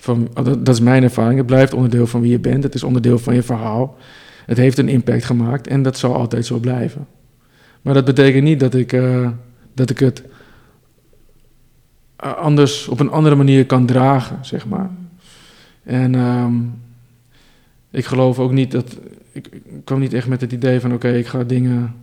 van, 0.00 0.28
oh, 0.34 0.44
dat, 0.44 0.68
is 0.68 0.80
mijn 0.80 1.02
ervaring, 1.02 1.38
het 1.38 1.46
blijft 1.46 1.74
onderdeel 1.74 2.06
van 2.06 2.20
wie 2.20 2.30
je 2.30 2.38
bent, 2.38 2.62
het 2.62 2.74
is 2.74 2.82
onderdeel 2.82 3.18
van 3.18 3.34
je 3.34 3.42
verhaal. 3.42 3.96
Het 4.46 4.56
heeft 4.56 4.78
een 4.78 4.88
impact 4.88 5.24
gemaakt 5.24 5.66
en 5.66 5.82
dat 5.82 5.98
zal 5.98 6.14
altijd 6.14 6.46
zo 6.46 6.58
blijven. 6.58 7.06
Maar 7.82 7.94
dat 7.94 8.04
betekent 8.04 8.44
niet 8.44 8.60
dat 8.60 8.74
ik, 8.74 8.92
uh, 8.92 9.28
dat 9.74 9.90
ik 9.90 9.98
het 9.98 10.22
eh, 12.16 12.36
anders, 12.36 12.88
op 12.88 13.00
een 13.00 13.10
andere 13.10 13.34
manier 13.34 13.66
kan 13.66 13.86
dragen, 13.86 14.38
zeg 14.40 14.66
maar. 14.66 14.90
En 15.82 16.14
um, 16.14 16.74
ik 17.90 18.04
geloof 18.04 18.38
ook 18.38 18.52
niet 18.52 18.70
dat. 18.70 18.98
Ik, 19.32 19.48
kwam 19.84 20.00
niet 20.00 20.12
echt 20.12 20.28
met 20.28 20.40
het 20.40 20.52
idee 20.52 20.80
van: 20.80 20.92
oké, 20.92 21.08
ik 21.08 21.26
ga 21.26 21.44
dingen 21.44 21.94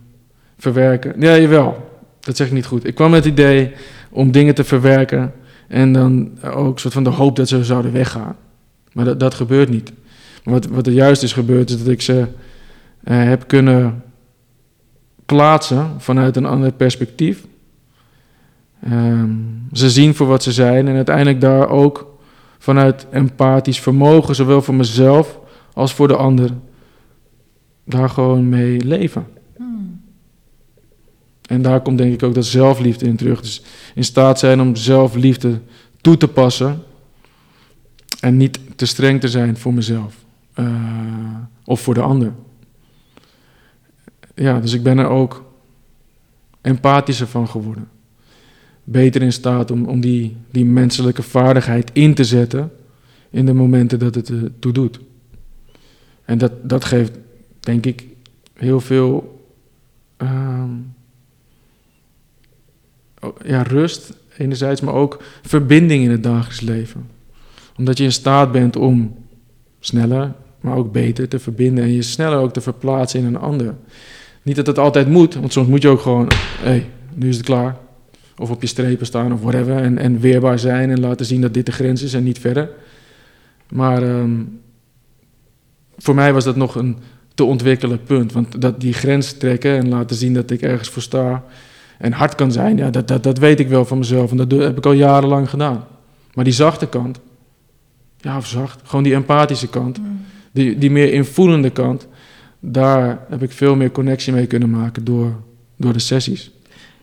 verwerken. 0.58 1.14
Ja, 1.20 1.38
jawel, 1.38 2.00
dat 2.20 2.36
zeg 2.36 2.46
ik 2.46 2.52
niet 2.52 2.66
goed. 2.66 2.86
Ik 2.86 2.94
kwam 2.94 3.10
met 3.10 3.24
het 3.24 3.32
idee 3.32 3.72
om 4.10 4.30
dingen 4.30 4.54
te 4.54 4.64
verwerken 4.64 5.32
en 5.68 5.92
dan 5.92 6.30
ook 6.44 6.78
soort 6.78 6.94
van 6.94 7.04
de 7.04 7.10
hoop 7.10 7.36
dat 7.36 7.48
ze 7.48 7.64
zouden 7.64 7.92
weggaan. 7.92 8.36
Maar 8.92 9.04
dat, 9.04 9.20
dat 9.20 9.34
gebeurt 9.34 9.68
niet. 9.68 9.92
Maar 10.44 10.54
wat, 10.54 10.66
wat 10.66 10.86
er 10.86 10.92
juist 10.92 11.22
is 11.22 11.32
gebeurd, 11.32 11.70
is 11.70 11.78
dat 11.78 11.88
ik 11.88 12.02
ze 12.02 12.26
uh, 13.04 13.24
heb 13.24 13.46
kunnen 13.46 14.02
plaatsen 15.26 15.90
vanuit 15.98 16.36
een 16.36 16.46
ander 16.46 16.72
perspectief. 16.72 17.46
Um, 18.92 19.66
ze 19.72 19.90
zien 19.90 20.14
voor 20.14 20.26
wat 20.26 20.42
ze 20.42 20.52
zijn 20.52 20.88
en 20.88 20.94
uiteindelijk 20.94 21.40
daar 21.40 21.68
ook 21.68 22.18
vanuit 22.58 23.06
empathisch 23.10 23.80
vermogen, 23.80 24.34
zowel 24.34 24.62
voor 24.62 24.74
mezelf 24.74 25.38
als 25.72 25.94
voor 25.94 26.08
de 26.08 26.16
ander, 26.16 26.50
daar 27.84 28.08
gewoon 28.08 28.48
mee 28.48 28.84
leven. 28.84 29.26
En 31.48 31.62
daar 31.62 31.80
komt 31.80 31.98
denk 31.98 32.12
ik 32.12 32.22
ook 32.22 32.34
dat 32.34 32.46
zelfliefde 32.46 33.06
in 33.06 33.16
terug. 33.16 33.40
Dus 33.40 33.62
in 33.94 34.04
staat 34.04 34.38
zijn 34.38 34.60
om 34.60 34.76
zelfliefde 34.76 35.60
toe 36.00 36.16
te 36.16 36.28
passen. 36.28 36.82
En 38.20 38.36
niet 38.36 38.58
te 38.76 38.86
streng 38.86 39.20
te 39.20 39.28
zijn 39.28 39.56
voor 39.56 39.74
mezelf. 39.74 40.14
Uh, 40.54 41.36
of 41.64 41.80
voor 41.80 41.94
de 41.94 42.00
ander. 42.00 42.32
Ja, 44.34 44.60
dus 44.60 44.72
ik 44.72 44.82
ben 44.82 44.98
er 44.98 45.08
ook 45.08 45.44
empathischer 46.60 47.26
van 47.26 47.48
geworden. 47.48 47.88
Beter 48.84 49.22
in 49.22 49.32
staat 49.32 49.70
om, 49.70 49.84
om 49.84 50.00
die, 50.00 50.36
die 50.50 50.64
menselijke 50.64 51.22
vaardigheid 51.22 51.90
in 51.92 52.14
te 52.14 52.24
zetten 52.24 52.72
in 53.30 53.46
de 53.46 53.54
momenten 53.54 53.98
dat 53.98 54.14
het 54.14 54.28
er 54.28 54.58
toe 54.58 54.72
doet. 54.72 55.00
En 56.24 56.38
dat, 56.38 56.52
dat 56.62 56.84
geeft, 56.84 57.12
denk 57.60 57.86
ik, 57.86 58.06
heel 58.54 58.80
veel 58.80 59.42
uh, 60.22 60.62
ja, 63.44 63.62
rust 63.62 64.12
enerzijds, 64.36 64.80
maar 64.80 64.94
ook 64.94 65.22
verbinding 65.42 66.04
in 66.04 66.10
het 66.10 66.22
dagelijks 66.22 66.60
leven. 66.60 67.06
Omdat 67.76 67.98
je 67.98 68.04
in 68.04 68.12
staat 68.12 68.52
bent 68.52 68.76
om 68.76 69.16
sneller, 69.80 70.32
maar 70.60 70.76
ook 70.76 70.92
beter 70.92 71.28
te 71.28 71.38
verbinden 71.38 71.84
en 71.84 71.92
je 71.92 72.02
sneller 72.02 72.38
ook 72.38 72.52
te 72.52 72.60
verplaatsen 72.60 73.20
in 73.20 73.26
een 73.26 73.38
ander. 73.38 73.74
Niet 74.42 74.56
dat 74.56 74.66
het 74.66 74.78
altijd 74.78 75.08
moet, 75.08 75.34
want 75.34 75.52
soms 75.52 75.68
moet 75.68 75.82
je 75.82 75.88
ook 75.88 76.00
gewoon, 76.00 76.28
hé, 76.58 76.68
hey, 76.68 76.86
nu 77.14 77.28
is 77.28 77.36
het 77.36 77.46
klaar. 77.46 77.76
Of 78.36 78.50
op 78.50 78.60
je 78.60 78.68
strepen 78.68 79.06
staan 79.06 79.32
of 79.32 79.40
whatever. 79.40 79.76
En, 79.76 79.98
en 79.98 80.20
weerbaar 80.20 80.58
zijn 80.58 80.90
en 80.90 81.00
laten 81.00 81.26
zien 81.26 81.40
dat 81.40 81.54
dit 81.54 81.66
de 81.66 81.72
grens 81.72 82.02
is 82.02 82.14
en 82.14 82.24
niet 82.24 82.38
verder. 82.38 82.70
Maar 83.68 84.02
um, 84.02 84.60
voor 85.96 86.14
mij 86.14 86.32
was 86.32 86.44
dat 86.44 86.56
nog 86.56 86.74
een 86.74 86.96
te 87.34 87.44
ontwikkelen 87.44 88.02
punt. 88.02 88.32
Want 88.32 88.60
dat 88.60 88.80
die 88.80 88.92
grens 88.92 89.32
trekken 89.32 89.76
en 89.76 89.88
laten 89.88 90.16
zien 90.16 90.34
dat 90.34 90.50
ik 90.50 90.62
ergens 90.62 90.88
voor 90.88 91.02
sta 91.02 91.44
en 91.98 92.12
hard 92.12 92.34
kan 92.34 92.52
zijn, 92.52 92.76
ja, 92.76 92.90
dat, 92.90 93.08
dat, 93.08 93.22
dat 93.22 93.38
weet 93.38 93.60
ik 93.60 93.68
wel 93.68 93.84
van 93.84 93.98
mezelf. 93.98 94.30
En 94.30 94.36
dat 94.36 94.50
heb 94.50 94.76
ik 94.78 94.86
al 94.86 94.92
jarenlang 94.92 95.50
gedaan. 95.50 95.84
Maar 96.34 96.44
die 96.44 96.52
zachte 96.52 96.86
kant, 96.86 97.20
ja, 98.16 98.36
of 98.36 98.46
zacht, 98.46 98.80
gewoon 98.84 99.04
die 99.04 99.14
empathische 99.14 99.68
kant, 99.68 99.98
mm. 99.98 100.24
die, 100.52 100.78
die 100.78 100.90
meer 100.90 101.12
invoelende 101.12 101.70
kant, 101.70 102.06
daar 102.60 103.26
heb 103.28 103.42
ik 103.42 103.52
veel 103.52 103.76
meer 103.76 103.90
connectie 103.90 104.32
mee 104.32 104.46
kunnen 104.46 104.70
maken 104.70 105.04
door, 105.04 105.40
door 105.76 105.92
de 105.92 105.98
sessies. 105.98 106.50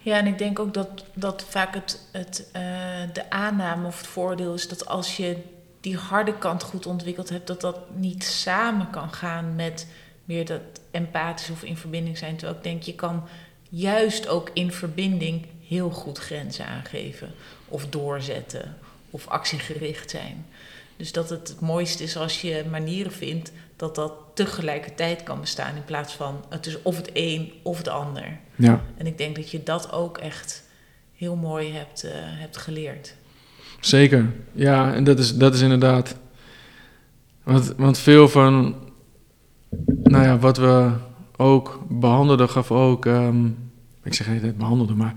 Ja, 0.02 0.18
en 0.18 0.28
ik 0.28 0.38
denk 0.38 0.60
ook 0.60 0.74
dat, 0.74 1.06
dat 1.14 1.46
vaak 1.50 1.74
het, 1.74 2.08
het, 2.12 2.50
uh, 2.56 2.62
de 3.14 3.30
aanname 3.30 3.88
of 3.88 3.98
het 3.98 4.08
voordeel 4.08 4.54
is 4.54 4.68
dat 4.68 4.86
als 4.86 5.18
je 5.18 5.36
die 5.82 5.98
harde 5.98 6.38
kant 6.38 6.64
goed 6.64 6.86
ontwikkeld 6.86 7.30
hebt, 7.30 7.48
dat 7.48 7.62
dat 7.62 7.78
niet 7.96 8.24
samen 8.24 8.90
kan 8.90 9.14
gaan 9.14 9.56
met 9.56 9.88
meer 10.26 10.46
dat 10.46 10.62
empathisch 10.92 11.50
of 11.50 11.64
in 11.64 11.78
verbinding 11.78 12.18
zijn. 12.18 12.36
Terwijl 12.36 12.58
ik 12.58 12.64
denk, 12.64 12.82
je 12.82 12.96
kan 12.96 13.24
juist 13.78 14.28
ook 14.28 14.50
in 14.54 14.72
verbinding 14.72 15.46
heel 15.68 15.90
goed 15.90 16.18
grenzen 16.18 16.66
aangeven 16.66 17.32
of 17.68 17.88
doorzetten 17.88 18.76
of 19.10 19.28
actiegericht 19.28 20.10
zijn. 20.10 20.46
Dus 20.98 21.12
dat 21.12 21.30
het 21.30 21.48
het 21.48 21.60
mooiste 21.60 22.04
is 22.04 22.18
als 22.18 22.42
je 22.42 22.66
manieren 22.72 23.12
vindt 23.12 23.52
dat 23.76 23.96
dat 23.96 24.14
tegelijkertijd 24.34 25.24
kan 25.24 25.40
bestaan 25.40 25.76
in 25.76 25.86
plaats 25.86 26.14
van 26.14 26.44
het 26.50 26.66
is 26.66 26.82
of 26.82 26.98
het 26.98 27.10
een 27.14 27.52
of 27.62 27.78
het 27.78 27.88
ander. 27.88 28.40
Ja. 28.56 28.84
En 28.98 29.08
ik 29.08 29.18
denk 29.18 29.36
dat 29.36 29.52
je 29.52 29.64
dat 29.64 29.92
ook 29.92 30.18
echt 30.18 30.64
heel 31.16 31.36
mooi 31.36 31.72
hebt, 31.72 32.06
uh, 32.06 32.12
hebt 32.14 32.58
geleerd. 32.58 33.16
Zeker, 33.80 34.32
ja, 34.52 34.94
en 34.94 35.04
dat 35.04 35.20
is, 35.20 35.36
dat 35.36 35.54
is 35.54 35.62
inderdaad. 35.62 36.16
Want, 37.44 37.74
want 37.78 37.98
veel 37.98 38.30
van, 38.30 38.76
nou 40.04 40.24
ja, 40.24 40.38
wat 40.38 40.58
we 40.58 40.92
ook 41.38 41.80
behandelde, 41.90 42.48
gaf 42.48 42.72
ook, 42.72 43.06
um, 43.06 43.65
ik 44.06 44.14
zeg 44.14 44.28
het 44.28 44.58
behandelde, 44.58 44.94
maar 44.94 45.14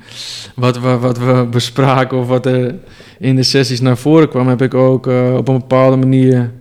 wat 0.55 0.81
we, 0.81 0.99
wat 0.99 1.19
we 1.19 1.47
bespraken 1.51 2.19
of 2.19 2.27
wat 2.27 2.47
er 2.47 2.75
in 3.19 3.37
de 3.37 3.43
sessies 3.43 3.81
naar 3.81 3.97
voren 3.97 4.29
kwam, 4.29 4.49
heb 4.49 4.63
ik 4.63 4.75
ook 4.75 5.07
uh, 5.07 5.35
op 5.35 5.49
een 5.49 5.59
bepaalde 5.59 5.97
manier 5.97 6.53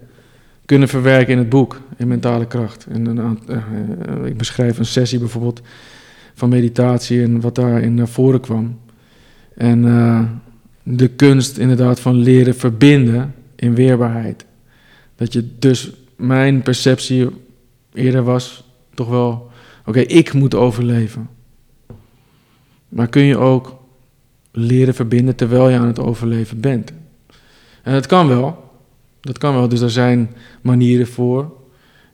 kunnen 0.65 0.87
verwerken 0.87 1.33
in 1.33 1.37
het 1.37 1.49
boek, 1.49 1.81
in 1.97 2.07
mentale 2.07 2.45
kracht. 2.45 2.85
En 2.89 3.05
een, 3.05 3.39
uh, 3.49 4.25
ik 4.25 4.37
beschrijf 4.37 4.77
een 4.77 4.85
sessie 4.85 5.19
bijvoorbeeld 5.19 5.61
van 6.33 6.49
meditatie 6.49 7.23
en 7.23 7.41
wat 7.41 7.55
daarin 7.55 7.93
naar 7.93 8.07
voren 8.07 8.39
kwam. 8.39 8.79
En 9.55 9.81
de 10.83 11.07
kunst 11.07 11.57
inderdaad 11.57 11.99
van 11.99 12.15
leren 12.15 12.55
verbinden 12.55 13.33
in 13.55 13.75
weerbaarheid. 13.75 14.45
Dat 15.15 15.33
je 15.33 15.47
dus, 15.59 15.91
mijn 16.15 16.61
perceptie 16.61 17.29
eerder 17.93 18.23
was 18.23 18.63
toch 18.93 19.09
wel, 19.09 19.51
oké, 19.85 19.99
ik 19.99 20.33
moet 20.33 20.55
overleven. 20.55 21.36
Maar 22.89 23.07
kun 23.07 23.23
je 23.23 23.37
ook 23.37 23.79
leren 24.51 24.93
verbinden 24.93 25.35
terwijl 25.35 25.69
je 25.69 25.77
aan 25.77 25.87
het 25.87 25.99
overleven 25.99 26.59
bent. 26.59 26.91
En 27.83 27.93
dat 27.93 28.05
kan 28.05 28.27
wel. 28.27 28.71
Dat 29.21 29.37
kan 29.37 29.53
wel. 29.53 29.67
Dus 29.67 29.79
er 29.81 29.91
zijn 29.91 30.29
manieren 30.61 31.07
voor. 31.07 31.55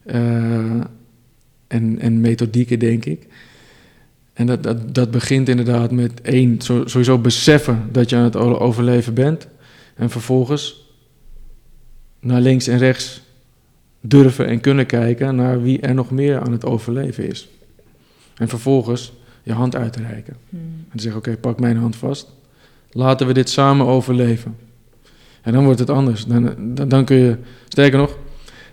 Uh, 0.05 0.81
en, 1.67 1.99
en 1.99 2.21
methodieken, 2.21 2.79
denk 2.79 3.05
ik. 3.05 3.27
En 4.33 4.45
dat, 4.45 4.63
dat, 4.63 4.95
dat 4.95 5.11
begint 5.11 5.49
inderdaad 5.49 5.91
met 5.91 6.21
één, 6.21 6.61
sowieso 6.61 7.17
beseffen 7.17 7.89
dat 7.91 8.09
je 8.09 8.15
aan 8.15 8.23
het 8.23 8.35
overleven 8.35 9.13
bent. 9.13 9.47
En 9.95 10.09
vervolgens 10.09 10.91
naar 12.19 12.41
links 12.41 12.67
en 12.67 12.77
rechts 12.77 13.21
durven 14.01 14.47
en 14.47 14.59
kunnen 14.59 14.85
kijken 14.85 15.35
naar 15.35 15.61
wie 15.61 15.79
er 15.79 15.93
nog 15.93 16.11
meer 16.11 16.39
aan 16.39 16.51
het 16.51 16.65
overleven 16.65 17.29
is. 17.29 17.49
En 18.35 18.47
vervolgens 18.47 19.13
je 19.43 19.53
hand 19.53 19.75
uit 19.75 19.93
te 19.93 20.01
reiken. 20.01 20.35
Hmm. 20.49 20.59
En 20.89 20.97
te 20.97 21.01
zeggen, 21.01 21.19
oké, 21.19 21.37
pak 21.37 21.59
mijn 21.59 21.77
hand 21.77 21.95
vast. 21.95 22.31
Laten 22.91 23.27
we 23.27 23.33
dit 23.33 23.49
samen 23.49 23.85
overleven. 23.85 24.55
En 25.41 25.53
dan 25.53 25.63
wordt 25.63 25.79
het 25.79 25.89
anders. 25.89 26.25
Dan, 26.25 26.55
dan, 26.75 26.89
dan, 26.89 27.05
kun 27.05 27.17
je, 27.17 27.37
sterker 27.67 27.97
nog, 27.99 28.17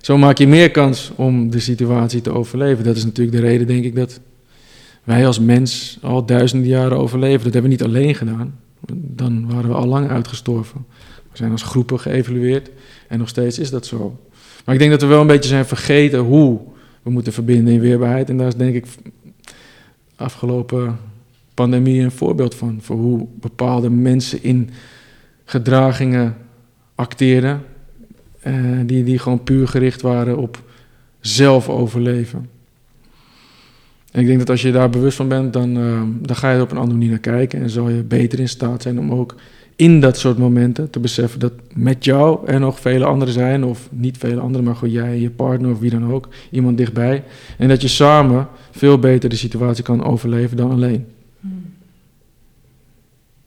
zo 0.00 0.18
maak 0.18 0.38
je 0.38 0.48
meer 0.48 0.70
kans 0.70 1.12
om 1.16 1.50
de 1.50 1.60
situatie 1.60 2.20
te 2.20 2.32
overleven. 2.32 2.84
Dat 2.84 2.96
is 2.96 3.04
natuurlijk 3.04 3.36
de 3.36 3.42
reden, 3.42 3.66
denk 3.66 3.84
ik, 3.84 3.94
dat 3.94 4.20
wij 5.04 5.26
als 5.26 5.38
mens 5.38 5.98
al 6.02 6.26
duizenden 6.26 6.68
jaren 6.68 6.98
overleven. 6.98 7.44
Dat 7.44 7.52
hebben 7.52 7.70
we 7.70 7.76
niet 7.76 7.84
alleen 7.84 8.14
gedaan. 8.14 8.58
Dan 8.94 9.52
waren 9.52 9.70
we 9.70 9.76
al 9.76 9.86
lang 9.86 10.08
uitgestorven. 10.08 10.86
We 11.30 11.36
zijn 11.36 11.50
als 11.50 11.62
groepen 11.62 12.00
geëvalueerd 12.00 12.70
en 13.08 13.18
nog 13.18 13.28
steeds 13.28 13.58
is 13.58 13.70
dat 13.70 13.86
zo. 13.86 14.18
Maar 14.64 14.74
ik 14.74 14.80
denk 14.80 14.90
dat 14.90 15.00
we 15.00 15.06
wel 15.06 15.20
een 15.20 15.26
beetje 15.26 15.48
zijn 15.48 15.66
vergeten 15.66 16.18
hoe 16.18 16.60
we 17.02 17.10
moeten 17.10 17.32
verbinden 17.32 17.74
in 17.74 17.80
weerbaarheid. 17.80 18.28
En 18.28 18.36
daar 18.36 18.46
is 18.46 18.54
denk 18.54 18.74
ik 18.74 18.86
afgelopen 20.20 20.98
pandemie 21.54 22.02
een 22.02 22.10
voorbeeld 22.10 22.54
van. 22.54 22.78
Voor 22.80 22.96
hoe 22.96 23.26
bepaalde 23.40 23.90
mensen 23.90 24.42
in 24.42 24.70
gedragingen 25.44 26.36
acteerden. 26.94 27.62
Eh, 28.40 28.54
die, 28.86 29.04
die 29.04 29.18
gewoon 29.18 29.42
puur 29.42 29.68
gericht 29.68 30.02
waren 30.02 30.38
op 30.38 30.62
zelf 31.20 31.68
overleven. 31.68 32.48
En 34.10 34.20
ik 34.20 34.26
denk 34.26 34.38
dat 34.38 34.50
als 34.50 34.62
je 34.62 34.72
daar 34.72 34.90
bewust 34.90 35.16
van 35.16 35.28
bent, 35.28 35.52
dan, 35.52 35.78
uh, 35.78 36.02
dan 36.20 36.36
ga 36.36 36.50
je 36.50 36.56
er 36.56 36.62
op 36.62 36.70
een 36.70 36.76
andere 36.76 36.96
manier 36.96 37.10
naar 37.10 37.18
kijken. 37.18 37.60
En 37.60 37.70
zal 37.70 37.88
je 37.88 38.02
beter 38.02 38.40
in 38.40 38.48
staat 38.48 38.82
zijn 38.82 38.98
om 38.98 39.12
ook 39.12 39.34
in 39.80 40.00
dat 40.00 40.18
soort 40.18 40.38
momenten 40.38 40.90
te 40.90 41.00
beseffen 41.00 41.40
dat 41.40 41.52
met 41.74 42.04
jou 42.04 42.46
er 42.46 42.60
nog 42.60 42.80
vele 42.80 43.04
anderen 43.04 43.34
zijn. 43.34 43.64
Of 43.64 43.88
niet 43.90 44.18
vele 44.18 44.40
anderen, 44.40 44.64
maar 44.64 44.76
gewoon 44.76 44.94
jij, 44.94 45.18
je 45.18 45.30
partner 45.30 45.70
of 45.70 45.78
wie 45.78 45.90
dan 45.90 46.12
ook. 46.12 46.28
Iemand 46.50 46.76
dichtbij. 46.76 47.24
En 47.58 47.68
dat 47.68 47.82
je 47.82 47.88
samen 47.88 48.48
veel 48.70 48.98
beter 48.98 49.28
de 49.28 49.36
situatie 49.36 49.84
kan 49.84 50.04
overleven 50.04 50.56
dan 50.56 50.70
alleen. 50.70 51.12
Hmm. 51.40 51.74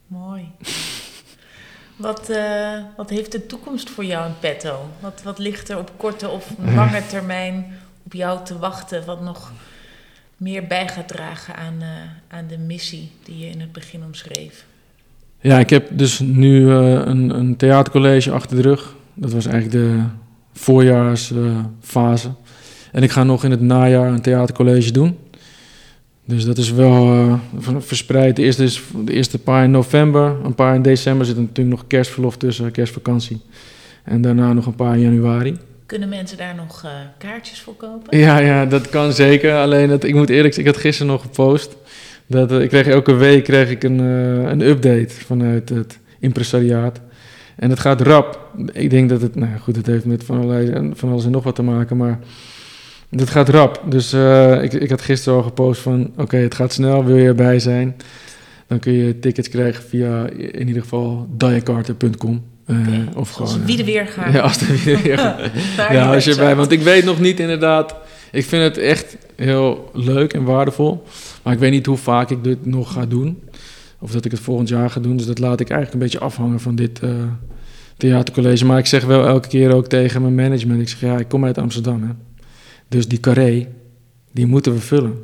Mooi. 0.06 0.44
Wat, 1.96 2.30
uh, 2.30 2.82
wat 2.96 3.10
heeft 3.10 3.32
de 3.32 3.46
toekomst 3.46 3.90
voor 3.90 4.04
jou 4.04 4.26
in 4.26 4.34
petto? 4.40 4.88
Wat, 5.00 5.22
wat 5.22 5.38
ligt 5.38 5.68
er 5.68 5.78
op 5.78 5.92
korte 5.96 6.28
of 6.28 6.54
lange 6.76 7.06
termijn 7.06 7.66
op 8.04 8.12
jou 8.12 8.44
te 8.44 8.58
wachten? 8.58 9.04
Wat 9.04 9.22
nog 9.22 9.52
meer 10.36 10.66
bij 10.66 10.88
gaat 10.88 11.08
dragen 11.08 11.56
aan, 11.56 11.76
uh, 11.80 11.88
aan 12.28 12.46
de 12.46 12.58
missie 12.58 13.10
die 13.22 13.38
je 13.38 13.46
in 13.46 13.60
het 13.60 13.72
begin 13.72 14.04
omschreef? 14.04 14.64
Ja, 15.44 15.58
ik 15.58 15.70
heb 15.70 15.88
dus 15.92 16.18
nu 16.18 16.60
uh, 16.60 16.90
een, 16.90 17.30
een, 17.38 17.56
theatercollege 17.56 18.30
achter 18.30 18.56
de 18.56 18.62
rug. 18.62 18.94
Dat 19.14 19.32
was 19.32 19.46
eigenlijk 19.46 19.74
de 19.74 20.02
voorjaarsfase. 20.52 22.28
en 22.92 23.02
ik 23.02 23.10
ga 23.10 23.24
nog 23.24 23.44
in 23.44 23.50
het 23.50 23.60
najaar 23.60 24.12
een 24.12 24.20
theatercollege 24.20 24.92
doen. 24.92 25.18
Dus 26.24 26.44
dat 26.44 26.58
is 26.58 26.72
wel 26.72 27.14
uh, 27.14 27.34
verspreid. 27.78 28.36
De 28.36 28.42
eerste, 28.42 28.64
is, 28.64 28.82
de 29.04 29.12
eerste 29.12 29.38
paar 29.38 29.64
in 29.64 29.70
november, 29.70 30.36
een 30.44 30.54
paar 30.54 30.74
in 30.74 30.82
december 30.82 31.26
zit 31.26 31.36
er 31.36 31.42
natuurlijk 31.42 31.76
nog 31.76 31.86
kerstverlof 31.86 32.36
tussen, 32.36 32.70
kerstvakantie. 32.70 33.40
En 34.04 34.20
daarna 34.20 34.52
nog 34.52 34.66
een 34.66 34.74
paar 34.74 34.94
in 34.94 35.00
januari. 35.00 35.56
Kunnen 35.86 36.08
mensen 36.08 36.36
daar 36.36 36.54
nog 36.54 36.82
uh, 36.84 36.90
kaartjes 37.18 37.60
voor 37.60 37.74
kopen? 37.74 38.18
Ja, 38.18 38.38
ja, 38.38 38.66
dat 38.66 38.88
kan 38.88 39.12
zeker. 39.12 39.56
Alleen, 39.56 39.88
dat, 39.88 40.04
ik 40.04 40.14
moet 40.14 40.30
eerlijk 40.30 40.54
zeggen, 40.54 40.72
ik 40.72 40.76
had 40.76 40.86
gisteren 40.86 41.12
nog 41.12 41.22
gepost. 41.22 41.76
Dat, 42.34 42.52
uh, 42.52 42.60
ik 42.60 42.68
kreeg 42.68 42.86
elke 42.86 43.14
week 43.14 43.44
kreeg 43.44 43.70
ik 43.70 43.82
een, 43.82 43.98
een 43.98 44.60
update 44.60 45.10
vanuit 45.10 45.68
het 45.68 45.98
impresariaat. 46.18 47.00
En 47.56 47.70
het 47.70 47.80
gaat 47.80 48.00
rap. 48.00 48.40
Ik 48.72 48.90
denk 48.90 49.08
dat 49.08 49.20
het, 49.20 49.34
nou 49.34 49.58
goed, 49.60 49.76
het 49.76 49.86
heeft 49.86 50.04
met 50.04 50.24
van, 50.24 50.36
allerlei, 50.36 50.90
van 50.94 51.10
alles 51.10 51.24
en 51.24 51.30
nog 51.30 51.44
wat 51.44 51.54
te 51.54 51.62
maken, 51.62 51.96
maar 51.96 52.18
dit 53.08 53.30
gaat 53.30 53.48
rap. 53.48 53.82
Dus 53.88 54.14
uh, 54.14 54.62
ik, 54.62 54.72
ik 54.72 54.90
had 54.90 55.02
gisteren 55.02 55.38
al 55.38 55.44
gepost 55.44 55.80
van... 55.80 56.12
oké, 56.16 56.36
het 56.36 56.54
gaat 56.54 56.72
snel, 56.72 57.04
wil 57.04 57.16
je 57.16 57.26
erbij 57.26 57.58
zijn? 57.58 57.96
Dan 58.66 58.78
kun 58.78 58.92
je 58.92 59.18
tickets 59.18 59.48
krijgen 59.48 59.84
via 59.84 60.28
in 60.28 60.66
ieder 60.66 60.82
geval 60.82 61.28
diacarter.com. 61.36 62.42
Uh, 62.66 62.78
okay. 62.78 63.08
Of 63.14 63.30
gewoon... 63.30 63.52
Als 63.52 63.64
wie 63.64 63.76
de 63.76 63.84
weer 63.84 64.06
gaat. 64.06 64.32
Ja, 64.34 64.40
als 64.40 64.58
de 64.58 64.82
weer 64.84 65.18
gaat. 65.18 65.40
ja, 65.92 66.14
als 66.14 66.24
je 66.24 66.30
erbij... 66.30 66.56
Want 66.56 66.72
ik 66.72 66.80
weet 66.80 67.04
nog 67.04 67.20
niet 67.20 67.40
inderdaad... 67.40 67.94
Ik 68.34 68.44
vind 68.44 68.62
het 68.62 68.78
echt 68.78 69.16
heel 69.36 69.90
leuk 69.92 70.32
en 70.32 70.44
waardevol. 70.44 71.02
Maar 71.42 71.52
ik 71.52 71.58
weet 71.58 71.70
niet 71.70 71.86
hoe 71.86 71.96
vaak 71.96 72.30
ik 72.30 72.44
dit 72.44 72.66
nog 72.66 72.92
ga 72.92 73.06
doen. 73.06 73.42
Of 73.98 74.10
dat 74.10 74.24
ik 74.24 74.30
het 74.30 74.40
volgend 74.40 74.68
jaar 74.68 74.90
ga 74.90 75.00
doen. 75.00 75.16
Dus 75.16 75.26
dat 75.26 75.38
laat 75.38 75.60
ik 75.60 75.70
eigenlijk 75.70 75.92
een 75.92 76.08
beetje 76.10 76.26
afhangen 76.26 76.60
van 76.60 76.74
dit 76.74 77.00
uh, 77.04 77.10
theatercollege. 77.96 78.64
Maar 78.64 78.78
ik 78.78 78.86
zeg 78.86 79.04
wel 79.04 79.26
elke 79.26 79.48
keer 79.48 79.74
ook 79.74 79.86
tegen 79.86 80.22
mijn 80.22 80.34
management... 80.34 80.80
Ik 80.80 80.88
zeg, 80.88 81.00
ja, 81.00 81.18
ik 81.18 81.28
kom 81.28 81.44
uit 81.44 81.58
Amsterdam, 81.58 82.02
hè. 82.02 82.08
Dus 82.88 83.08
die 83.08 83.20
carré, 83.20 83.68
die 84.32 84.46
moeten 84.46 84.72
we 84.72 84.78
vullen. 84.78 85.14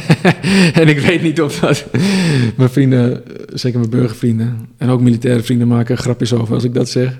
en 0.80 0.88
ik 0.88 0.98
weet 0.98 1.22
niet 1.22 1.40
of 1.40 1.58
dat 1.58 1.86
mijn 2.56 2.70
vrienden, 2.70 3.22
zeker 3.52 3.78
mijn 3.78 3.90
burgervrienden 3.90 4.68
en 4.76 4.88
ook 4.88 5.00
militaire 5.00 5.42
vrienden 5.42 5.68
maken 5.68 5.98
grapjes 5.98 6.32
over 6.32 6.54
als 6.54 6.64
ik 6.64 6.74
dat 6.74 6.88
zeg. 6.88 7.18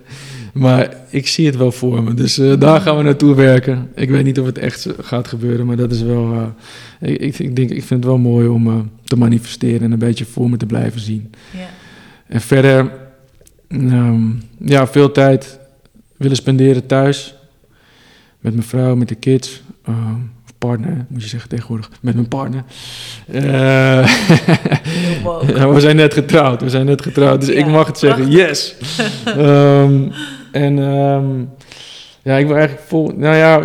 Maar 0.52 0.96
ik 1.08 1.26
zie 1.26 1.46
het 1.46 1.56
wel 1.56 1.72
voor 1.72 2.02
me. 2.02 2.14
Dus 2.14 2.38
uh, 2.38 2.58
daar 2.58 2.80
gaan 2.80 2.96
we 2.96 3.02
naartoe 3.02 3.34
werken. 3.34 3.90
Ik 3.94 4.10
weet 4.10 4.24
niet 4.24 4.40
of 4.40 4.46
het 4.46 4.58
echt 4.58 4.86
gaat 5.00 5.28
gebeuren, 5.28 5.66
maar 5.66 5.76
dat 5.76 5.92
is 5.92 6.02
wel. 6.02 6.32
Uh, 7.00 7.12
ik, 7.12 7.38
ik, 7.38 7.56
denk, 7.56 7.70
ik 7.70 7.84
vind 7.84 7.90
het 7.90 8.04
wel 8.04 8.18
mooi 8.18 8.48
om 8.48 8.66
uh, 8.66 8.74
te 9.04 9.16
manifesteren 9.16 9.82
en 9.82 9.92
een 9.92 9.98
beetje 9.98 10.24
voor 10.24 10.50
me 10.50 10.56
te 10.56 10.66
blijven 10.66 11.00
zien. 11.00 11.32
Ja. 11.50 11.68
En 12.26 12.40
verder, 12.40 12.92
um, 13.68 14.42
ja, 14.58 14.86
veel 14.86 15.12
tijd 15.12 15.58
willen 16.16 16.36
spenderen 16.36 16.86
thuis 16.86 17.34
met 18.40 18.52
mijn 18.52 18.66
vrouw, 18.66 18.94
met 18.94 19.08
de 19.08 19.14
kids. 19.14 19.62
Of 19.86 20.54
partner, 20.58 21.06
moet 21.08 21.22
je 21.22 21.28
zeggen 21.28 21.48
tegenwoordig. 21.48 21.90
Met 22.00 22.14
mijn 22.14 22.28
partner. 22.28 22.64
Uh, 23.30 23.42
ja, 25.54 25.68
we 25.74 25.80
zijn 25.80 25.96
net 25.96 26.14
getrouwd. 26.14 26.62
We 26.62 26.70
zijn 26.70 26.86
net 26.86 27.02
getrouwd. 27.02 27.40
Dus 27.40 27.48
ik 27.48 27.66
mag 27.66 27.86
het 27.86 27.98
zeggen. 27.98 28.30
Yes! 28.30 28.74
um, 29.36 30.12
en 30.52 30.78
um, 30.78 31.50
ja, 32.22 32.36
ik 32.36 32.46
wil 32.46 32.56
eigenlijk 32.56 32.86
vol... 32.88 33.12
Nou 33.16 33.36
ja, 33.36 33.62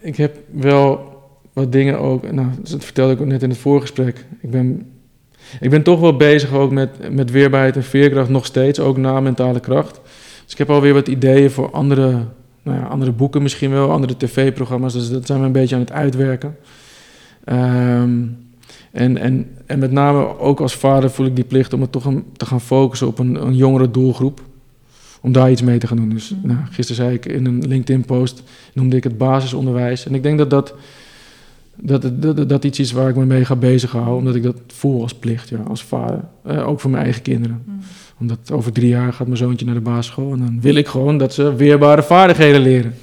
ik, 0.00 0.16
heb 0.16 0.36
wel 0.50 1.00
wat 1.52 1.72
dingen 1.72 1.98
ook... 1.98 2.32
Nou, 2.32 2.48
dat 2.70 2.84
vertelde 2.84 3.12
ik 3.12 3.20
ook 3.20 3.26
net 3.26 3.42
in 3.42 3.50
het 3.50 3.58
voorgesprek. 3.58 4.26
Ik 4.40 4.50
ben, 4.50 4.90
ik 5.60 5.70
ben 5.70 5.82
toch 5.82 6.00
wel 6.00 6.16
bezig 6.16 6.52
ook 6.52 6.70
met, 6.70 7.12
met 7.12 7.30
weerbaarheid 7.30 7.76
en 7.76 7.84
veerkracht. 7.84 8.28
Nog 8.28 8.46
steeds, 8.46 8.80
ook 8.80 8.96
na 8.96 9.20
mentale 9.20 9.60
kracht. 9.60 10.00
Dus 10.44 10.52
ik 10.52 10.58
heb 10.58 10.70
alweer 10.70 10.94
wat 10.94 11.08
ideeën 11.08 11.50
voor 11.50 11.70
andere 11.70 12.24
nou 12.62 12.78
ja, 12.78 12.84
andere 12.84 13.12
boeken 13.12 13.42
misschien 13.42 13.70
wel, 13.70 13.90
andere 13.90 14.16
tv-programma's. 14.16 14.92
Dus 14.92 15.10
dat 15.10 15.26
zijn 15.26 15.40
we 15.40 15.46
een 15.46 15.52
beetje 15.52 15.74
aan 15.74 15.80
het 15.80 15.92
uitwerken. 15.92 16.56
Um, 17.44 18.48
en, 18.92 19.16
en, 19.16 19.48
en 19.66 19.78
met 19.78 19.92
name 19.92 20.38
ook 20.38 20.60
als 20.60 20.74
vader 20.74 21.10
voel 21.10 21.26
ik 21.26 21.36
die 21.36 21.44
plicht 21.44 21.72
om 21.72 21.80
het 21.80 21.92
toch 21.92 22.04
een, 22.04 22.24
te 22.36 22.46
gaan 22.46 22.60
focussen 22.60 23.06
op 23.06 23.18
een 23.18 23.54
jongere 23.54 23.90
doelgroep. 23.90 24.40
Om 25.20 25.32
daar 25.32 25.50
iets 25.50 25.62
mee 25.62 25.78
te 25.78 25.86
gaan 25.86 25.96
doen. 25.96 26.08
Dus 26.08 26.30
mm. 26.30 26.48
nou, 26.48 26.58
gisteren 26.70 27.04
zei 27.04 27.14
ik 27.14 27.26
in 27.26 27.46
een 27.46 27.66
LinkedIn-post, 27.66 28.42
noemde 28.72 28.96
ik 28.96 29.04
het 29.04 29.18
basisonderwijs. 29.18 30.06
En 30.06 30.14
ik 30.14 30.22
denk 30.22 30.38
dat 30.38 30.50
dat, 30.50 30.74
dat, 31.76 32.22
dat, 32.22 32.48
dat, 32.48 32.64
iets 32.64 32.78
is 32.78 32.92
waar 32.92 33.08
ik 33.08 33.16
me 33.16 33.24
mee 33.24 33.44
ga 33.44 33.56
bezighouden. 33.56 34.14
Omdat 34.14 34.34
ik 34.34 34.42
dat 34.42 34.56
voel 34.66 35.02
als 35.02 35.14
plicht, 35.14 35.48
ja, 35.48 35.58
als 35.68 35.82
vader. 35.82 36.20
Uh, 36.46 36.68
ook 36.68 36.80
voor 36.80 36.90
mijn 36.90 37.04
eigen 37.04 37.22
kinderen. 37.22 37.62
Mm 37.66 37.80
omdat 38.20 38.50
over 38.50 38.72
drie 38.72 38.88
jaar 38.88 39.12
gaat 39.12 39.26
mijn 39.26 39.38
zoontje 39.38 39.66
naar 39.66 39.74
de 39.74 39.80
basisschool. 39.80 40.32
En 40.32 40.38
dan 40.38 40.60
wil 40.60 40.74
ik 40.74 40.86
gewoon 40.86 41.18
dat 41.18 41.34
ze 41.34 41.54
weerbare 41.54 42.02
vaardigheden 42.02 42.60
leren. 42.60 42.94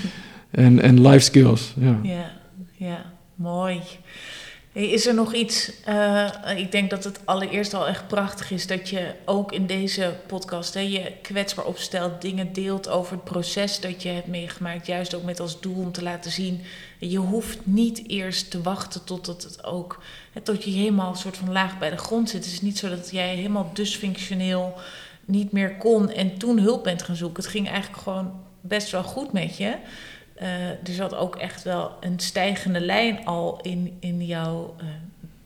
en, 0.50 0.80
en 0.80 1.08
life 1.08 1.18
skills. 1.18 1.74
Ja, 1.78 1.98
ja, 2.02 2.30
ja 2.76 3.04
mooi. 3.34 3.80
Is 4.82 5.06
er 5.06 5.14
nog 5.14 5.34
iets? 5.34 5.72
Uh, 5.88 6.30
ik 6.56 6.72
denk 6.72 6.90
dat 6.90 7.04
het 7.04 7.20
allereerst 7.24 7.74
al 7.74 7.88
echt 7.88 8.06
prachtig 8.06 8.50
is 8.50 8.66
dat 8.66 8.88
je 8.88 9.14
ook 9.24 9.52
in 9.52 9.66
deze 9.66 10.14
podcast 10.26 10.74
hè, 10.74 10.80
je 10.80 11.12
kwetsbaar 11.22 11.64
opstelt, 11.64 12.22
dingen 12.22 12.52
deelt 12.52 12.88
over 12.88 13.12
het 13.12 13.24
proces 13.24 13.80
dat 13.80 14.02
je 14.02 14.08
hebt 14.08 14.26
meegemaakt. 14.26 14.86
Juist 14.86 15.14
ook 15.14 15.22
met 15.22 15.40
als 15.40 15.60
doel 15.60 15.76
om 15.76 15.92
te 15.92 16.02
laten 16.02 16.30
zien. 16.30 16.60
Je 16.98 17.18
hoeft 17.18 17.58
niet 17.62 18.08
eerst 18.08 18.50
te 18.50 18.62
wachten 18.62 19.04
tot 19.04 19.26
het 19.26 19.64
ook 19.64 20.02
tot 20.42 20.64
je 20.64 20.70
helemaal 20.70 21.10
een 21.10 21.16
soort 21.16 21.36
van 21.36 21.52
laag 21.52 21.78
bij 21.78 21.90
de 21.90 21.96
grond 21.96 22.30
zit. 22.30 22.44
Het 22.44 22.52
is 22.52 22.60
niet 22.60 22.78
zo 22.78 22.88
dat 22.88 23.10
jij 23.10 23.34
helemaal 23.34 23.70
dysfunctioneel 23.72 24.74
niet 25.24 25.52
meer 25.52 25.76
kon 25.76 26.10
en 26.10 26.38
toen 26.38 26.58
hulp 26.58 26.84
bent 26.84 27.02
gaan 27.02 27.16
zoeken. 27.16 27.42
Het 27.42 27.52
ging 27.52 27.68
eigenlijk 27.68 28.02
gewoon 28.02 28.32
best 28.60 28.90
wel 28.90 29.02
goed 29.02 29.32
met 29.32 29.56
je. 29.56 29.76
Uh, 30.42 30.68
er 30.68 30.78
zat 30.92 31.14
ook 31.14 31.36
echt 31.36 31.62
wel 31.62 31.92
een 32.00 32.20
stijgende 32.20 32.80
lijn 32.80 33.24
al 33.24 33.58
in, 33.62 33.96
in 34.00 34.26
jouw 34.26 34.74
uh, 34.80 34.86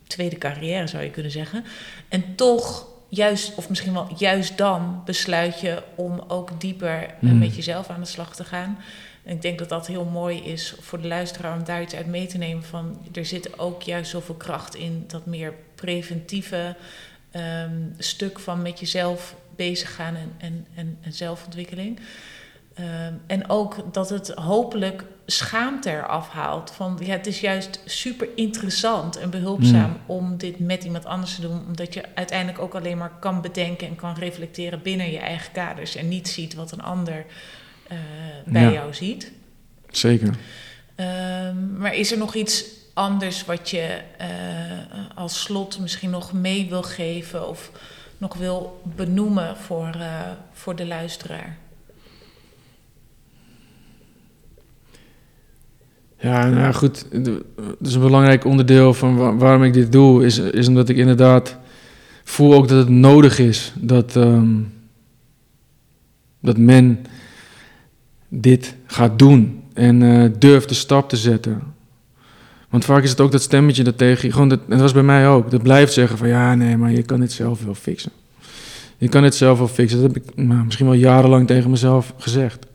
tweede 0.07 0.38
carrière, 0.38 0.86
zou 0.86 1.03
je 1.03 1.11
kunnen 1.11 1.32
zeggen. 1.32 1.64
En 2.09 2.34
toch, 2.34 2.86
juist, 3.09 3.55
of 3.55 3.68
misschien 3.68 3.93
wel 3.93 4.09
juist 4.16 4.59
dan, 4.59 5.03
besluit 5.05 5.61
je 5.61 5.82
om 5.95 6.24
ook 6.28 6.61
dieper 6.61 7.14
uh, 7.20 7.32
met 7.32 7.57
jezelf 7.57 7.88
aan 7.88 8.01
de 8.01 8.07
slag 8.07 8.36
te 8.36 8.45
gaan. 8.45 8.78
En 9.22 9.34
ik 9.34 9.43
denk 9.43 9.59
dat 9.59 9.68
dat 9.68 9.86
heel 9.86 10.05
mooi 10.05 10.38
is 10.38 10.74
voor 10.80 11.01
de 11.01 11.09
luisteraar 11.09 11.57
om 11.57 11.64
daar 11.64 11.82
iets 11.82 11.95
uit 11.95 12.07
mee 12.07 12.26
te 12.26 12.38
nemen 12.38 12.64
van 12.64 12.99
er 13.12 13.26
zit 13.26 13.59
ook 13.59 13.82
juist 13.82 14.11
zoveel 14.11 14.34
kracht 14.34 14.74
in 14.74 15.05
dat 15.07 15.26
meer 15.26 15.55
preventieve 15.74 16.76
um, 17.36 17.95
stuk 17.99 18.38
van 18.38 18.62
met 18.62 18.80
jezelf 18.80 19.34
bezig 19.57 19.95
gaan 19.95 20.16
en, 20.16 20.32
en, 20.38 20.66
en, 20.74 20.99
en 21.01 21.12
zelfontwikkeling. 21.12 22.01
Um, 22.81 23.20
en 23.26 23.49
ook 23.49 23.93
dat 23.93 24.11
het 24.11 24.28
hopelijk 24.28 25.05
schaamte 25.26 25.91
eraf 25.91 26.28
haalt. 26.28 26.70
Van 26.70 26.99
ja, 27.03 27.12
het 27.12 27.26
is 27.26 27.41
juist 27.41 27.81
super 27.85 28.28
interessant 28.35 29.16
en 29.16 29.31
behulpzaam 29.31 29.91
mm. 29.91 30.01
om 30.07 30.37
dit 30.37 30.59
met 30.59 30.85
iemand 30.85 31.05
anders 31.05 31.35
te 31.35 31.41
doen. 31.41 31.62
Omdat 31.66 31.95
je 31.95 32.05
uiteindelijk 32.14 32.59
ook 32.59 32.74
alleen 32.74 32.99
maar 32.99 33.12
kan 33.20 33.41
bedenken 33.41 33.89
en 33.89 33.97
kan 33.97 34.14
reflecteren 34.14 34.83
binnen 34.83 35.11
je 35.11 35.18
eigen 35.18 35.53
kaders. 35.53 35.97
En 35.97 36.09
niet 36.09 36.28
ziet 36.28 36.55
wat 36.55 36.72
een 36.72 36.83
ander 36.83 37.24
uh, 37.93 37.99
bij 38.45 38.72
jou 38.72 38.95
ziet. 38.95 39.33
Zeker. 39.91 40.35
Um, 40.97 41.76
maar 41.78 41.95
is 41.95 42.12
er 42.12 42.18
nog 42.18 42.35
iets 42.35 42.64
anders 42.95 43.45
wat 43.45 43.70
je 43.70 44.01
uh, 44.20 44.26
als 45.14 45.43
slot 45.43 45.78
misschien 45.78 46.11
nog 46.11 46.33
mee 46.33 46.68
wil 46.68 46.83
geven 46.83 47.49
of 47.49 47.70
nog 48.18 48.35
wil 48.35 48.83
benoemen 48.85 49.57
voor, 49.57 49.95
uh, 49.97 50.20
voor 50.53 50.76
de 50.76 50.87
luisteraar? 50.87 51.57
Ja, 56.20 56.48
nou 56.48 56.74
goed. 56.74 57.06
Is 57.82 57.94
een 57.94 58.00
belangrijk 58.00 58.44
onderdeel 58.44 58.94
van 58.94 59.38
waarom 59.38 59.62
ik 59.62 59.72
dit 59.72 59.92
doe, 59.92 60.24
is, 60.24 60.38
is 60.38 60.68
omdat 60.68 60.88
ik 60.88 60.96
inderdaad 60.96 61.56
voel 62.24 62.54
ook 62.54 62.68
dat 62.68 62.78
het 62.78 62.88
nodig 62.88 63.38
is 63.38 63.72
dat, 63.76 64.14
um, 64.14 64.72
dat 66.40 66.56
men 66.56 66.98
dit 68.28 68.74
gaat 68.86 69.18
doen 69.18 69.62
en 69.74 70.00
uh, 70.00 70.30
durft 70.38 70.68
de 70.68 70.74
stap 70.74 71.08
te 71.08 71.16
zetten. 71.16 71.62
Want 72.68 72.84
vaak 72.84 73.02
is 73.02 73.10
het 73.10 73.20
ook 73.20 73.32
dat 73.32 73.42
stemmetje 73.42 73.84
dat 73.84 73.98
tegen 73.98 74.26
je, 74.26 74.32
gewoon 74.32 74.48
dat, 74.48 74.60
en 74.60 74.70
dat 74.70 74.80
was 74.80 74.92
bij 74.92 75.02
mij 75.02 75.28
ook, 75.28 75.50
dat 75.50 75.62
blijft 75.62 75.92
zeggen 75.92 76.18
van 76.18 76.28
ja, 76.28 76.54
nee, 76.54 76.76
maar 76.76 76.92
je 76.92 77.02
kan 77.02 77.20
het 77.20 77.32
zelf 77.32 77.64
wel 77.64 77.74
fixen. 77.74 78.12
Je 78.96 79.08
kan 79.08 79.24
het 79.24 79.34
zelf 79.34 79.58
wel 79.58 79.68
fixen. 79.68 80.02
Dat 80.02 80.14
heb 80.14 80.22
ik 80.22 80.36
nou, 80.36 80.64
misschien 80.64 80.86
wel 80.86 80.94
jarenlang 80.94 81.46
tegen 81.46 81.70
mezelf 81.70 82.14
gezegd. 82.16 82.66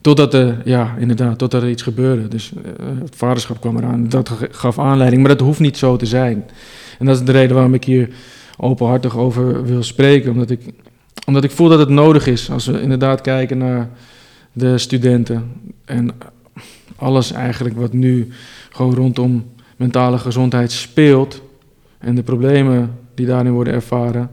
Totdat 0.00 0.34
er, 0.34 0.60
ja, 0.64 0.96
inderdaad, 0.98 1.38
totdat 1.38 1.62
er 1.62 1.68
iets 1.70 1.82
gebeurde. 1.82 2.28
Dus 2.28 2.52
uh, 2.52 2.62
het 3.00 3.16
vaderschap 3.16 3.60
kwam 3.60 3.76
eraan. 3.76 4.08
Dat 4.08 4.30
gaf 4.50 4.78
aanleiding. 4.78 5.22
Maar 5.22 5.36
dat 5.36 5.46
hoeft 5.46 5.60
niet 5.60 5.76
zo 5.76 5.96
te 5.96 6.06
zijn. 6.06 6.44
En 6.98 7.06
dat 7.06 7.16
is 7.16 7.24
de 7.24 7.32
reden 7.32 7.54
waarom 7.54 7.74
ik 7.74 7.84
hier 7.84 8.08
openhartig 8.56 9.16
over 9.16 9.64
wil 9.64 9.82
spreken. 9.82 10.32
Omdat 10.32 10.50
ik, 10.50 10.60
omdat 11.26 11.44
ik 11.44 11.50
voel 11.50 11.68
dat 11.68 11.78
het 11.78 11.88
nodig 11.88 12.26
is. 12.26 12.50
Als 12.50 12.66
we 12.66 12.80
inderdaad 12.80 13.20
kijken 13.20 13.58
naar 13.58 13.88
de 14.52 14.78
studenten. 14.78 15.52
En 15.84 16.10
alles 16.96 17.32
eigenlijk 17.32 17.76
wat 17.76 17.92
nu 17.92 18.28
gewoon 18.70 18.94
rondom 18.94 19.46
mentale 19.76 20.18
gezondheid 20.18 20.72
speelt. 20.72 21.42
En 21.98 22.14
de 22.14 22.22
problemen 22.22 22.98
die 23.14 23.26
daarin 23.26 23.52
worden 23.52 23.72
ervaren. 23.72 24.30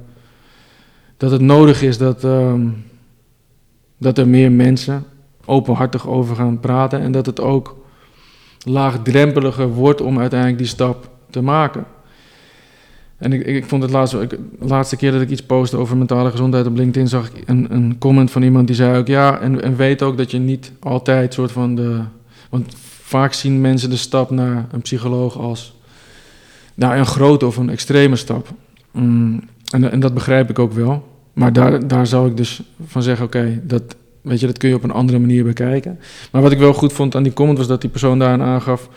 Dat 1.18 1.32
het 1.32 1.42
nodig 1.42 1.82
is 1.82 1.98
dat, 1.98 2.24
um, 2.24 2.84
dat 3.98 4.18
er 4.18 4.28
meer 4.28 4.52
mensen 4.52 5.06
openhartig 5.46 6.08
over 6.08 6.36
gaan 6.36 6.60
praten. 6.60 7.00
En 7.00 7.12
dat 7.12 7.26
het 7.26 7.42
ook 7.42 7.76
laagdrempeliger 8.64 9.68
wordt 9.68 10.02
om 10.02 10.20
uiteindelijk 10.20 10.60
die 10.60 10.68
stap 10.68 11.10
te 11.30 11.42
maken. 11.42 11.86
En 13.18 13.34
ik, 13.34 13.46
ik 13.46 13.66
vond 13.66 13.82
het 13.82 13.92
laatste, 13.92 14.28
laatste 14.60 14.96
keer 14.96 15.12
dat 15.12 15.22
ik 15.22 15.30
iets 15.30 15.44
postte 15.44 15.78
over 15.78 15.98
mentale 15.98 16.32
gezondheid 16.32 16.66
op 16.66 16.76
LinkedIn, 16.76 17.08
zag 17.08 17.30
ik 17.30 17.44
een, 17.46 17.74
een 17.74 17.98
comment 17.98 18.32
van 18.32 18.44
iemand 18.44 18.68
die 18.68 18.76
zei 18.76 18.98
ook 18.98 19.08
ja, 19.08 19.40
en, 19.40 19.62
en 19.62 19.76
weet 19.76 20.02
ook 20.02 20.18
dat 20.18 20.32
je 20.32 20.40
niet 20.40 20.72
altijd 20.80 21.34
soort 21.34 21.52
van 21.52 21.76
de. 21.76 22.02
Want 22.50 22.76
vaak 23.02 23.34
zien 23.34 23.62
mensen 23.62 23.90
de 23.90 23.96
stap 23.96 24.30
naar 24.30 24.68
een 24.72 24.82
psycholoog 24.82 25.38
als 25.38 25.76
nou, 26.74 26.98
een 26.98 27.06
grote 27.06 27.46
of 27.46 27.58
een 27.58 27.70
extreme 27.70 28.16
stap. 28.16 28.48
Mm, 28.92 29.42
en, 29.72 29.92
en 29.92 30.00
dat 30.00 30.14
begrijp 30.14 30.50
ik 30.50 30.60
ook 30.60 30.74
wel. 30.74 31.08
Maar 31.34 31.54
daar, 31.54 31.88
daar 31.88 32.08
zou 32.08 32.30
ik 32.30 32.38
dus 32.38 32.62
van 32.86 33.04
zeggen: 33.04 33.26
oké, 33.26 33.62
dat, 33.64 33.96
weet 34.26 34.40
je, 34.40 34.46
dat 34.46 34.58
kun 34.58 34.70
je 34.70 34.76
op 34.76 34.84
een 34.84 34.92
andere 34.92 35.20
manier 35.20 35.44
bekijken. 35.44 36.00
Maar 36.32 36.42
wat 36.42 36.52
ik 36.52 36.58
wel 36.58 36.74
goed 36.74 36.94
vond 36.94 37.16
aan 37.16 37.24
die 37.24 37.34
comment 37.34 37.58
was 37.58 37.68
dat 37.68 37.82
die 37.82 37.90
persoon 37.90 38.20
daarin 38.20 38.42
aangaf: 38.42 38.90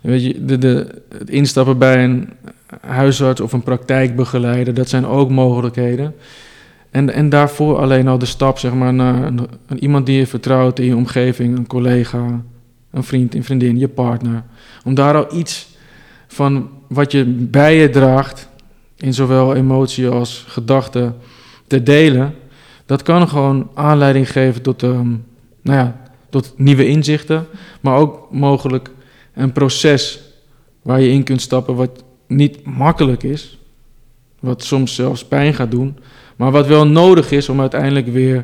weet 0.00 0.24
je, 0.24 0.44
de, 0.44 0.58
de, 0.58 1.02
het 1.18 1.30
instappen 1.30 1.78
bij 1.78 2.04
een 2.04 2.28
huisarts 2.80 3.40
of 3.40 3.52
een 3.52 3.62
praktijkbegeleider, 3.62 4.74
dat 4.74 4.88
zijn 4.88 5.06
ook 5.06 5.30
mogelijkheden. 5.30 6.14
En, 6.90 7.12
en 7.12 7.28
daarvoor 7.28 7.78
alleen 7.78 8.08
al 8.08 8.18
de 8.18 8.26
stap 8.26 8.58
zeg 8.58 8.74
maar, 8.74 8.94
naar 8.94 9.26
een, 9.26 9.48
iemand 9.78 10.06
die 10.06 10.18
je 10.18 10.26
vertrouwt 10.26 10.78
in 10.78 10.86
je 10.86 10.96
omgeving, 10.96 11.56
een 11.56 11.66
collega, 11.66 12.42
een 12.90 13.04
vriend, 13.04 13.34
een 13.34 13.44
vriendin, 13.44 13.78
je 13.78 13.88
partner. 13.88 14.42
Om 14.84 14.94
daar 14.94 15.14
al 15.14 15.38
iets 15.38 15.68
van 16.26 16.68
wat 16.88 17.12
je 17.12 17.24
bij 17.24 17.76
je 17.76 17.90
draagt, 17.90 18.48
in 18.96 19.14
zowel 19.14 19.54
emotie 19.54 20.08
als 20.08 20.44
gedachten, 20.48 21.16
te 21.66 21.82
delen. 21.82 22.34
Dat 22.86 23.02
kan 23.02 23.28
gewoon 23.28 23.70
aanleiding 23.74 24.30
geven 24.30 24.62
tot, 24.62 24.82
um, 24.82 25.24
nou 25.62 25.78
ja, 25.78 26.00
tot 26.30 26.52
nieuwe 26.56 26.86
inzichten, 26.86 27.46
maar 27.80 27.96
ook 27.96 28.28
mogelijk 28.30 28.90
een 29.34 29.52
proces 29.52 30.20
waar 30.82 31.00
je 31.00 31.10
in 31.10 31.24
kunt 31.24 31.40
stappen 31.40 31.74
wat 31.74 32.04
niet 32.26 32.64
makkelijk 32.64 33.22
is, 33.22 33.58
wat 34.40 34.64
soms 34.64 34.94
zelfs 34.94 35.24
pijn 35.24 35.54
gaat 35.54 35.70
doen, 35.70 35.96
maar 36.36 36.50
wat 36.50 36.66
wel 36.66 36.86
nodig 36.86 37.30
is 37.30 37.48
om 37.48 37.60
uiteindelijk 37.60 38.06
weer 38.06 38.42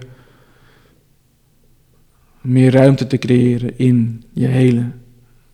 meer 2.40 2.72
ruimte 2.72 3.06
te 3.06 3.18
creëren 3.18 3.78
in 3.78 4.24
je 4.32 4.46
hele 4.46 4.90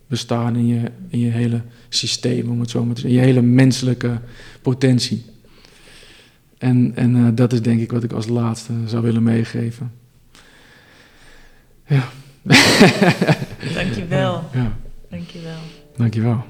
bestaan, 0.07 0.55
in 0.55 0.67
je, 0.67 0.91
in 1.09 1.19
je 1.19 1.29
hele 1.29 1.61
systeem, 1.89 2.49
om 2.49 2.59
het 2.59 2.69
zo 2.69 2.85
maar 2.85 2.95
te 2.95 3.01
zeggen, 3.01 3.19
je 3.19 3.25
hele 3.25 3.41
menselijke 3.41 4.19
potentie. 4.61 5.25
En, 6.59 6.91
en 6.95 7.15
uh, 7.15 7.27
dat 7.33 7.53
is 7.53 7.61
denk 7.61 7.79
ik 7.79 7.91
wat 7.91 8.03
ik 8.03 8.11
als 8.11 8.27
laatste 8.27 8.73
zou 8.85 9.03
willen 9.03 9.23
meegeven. 9.23 9.91
Ja. 11.85 12.03
Dankjewel. 13.73 14.43
Ja. 14.53 14.77
Dankjewel. 15.09 15.57
Dankjewel. 15.97 16.43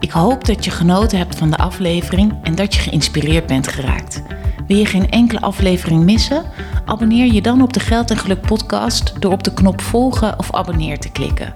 Ik 0.00 0.10
hoop 0.10 0.44
dat 0.44 0.64
je 0.64 0.70
genoten 0.70 1.18
hebt 1.18 1.36
van 1.36 1.50
de 1.50 1.56
aflevering 1.56 2.32
en 2.42 2.54
dat 2.54 2.74
je 2.74 2.80
geïnspireerd 2.80 3.46
bent 3.46 3.68
geraakt. 3.68 4.22
Wil 4.66 4.76
je 4.76 4.86
geen 4.86 5.10
enkele 5.10 5.40
aflevering 5.40 6.04
missen? 6.04 6.44
Abonneer 6.84 7.32
je 7.32 7.42
dan 7.42 7.62
op 7.62 7.72
de 7.72 7.80
Geld 7.80 8.10
en 8.10 8.16
Geluk 8.16 8.40
podcast 8.40 9.20
door 9.20 9.32
op 9.32 9.42
de 9.42 9.54
knop 9.54 9.80
volgen 9.80 10.38
of 10.38 10.52
abonneer 10.52 10.98
te 10.98 11.10
klikken. 11.10 11.54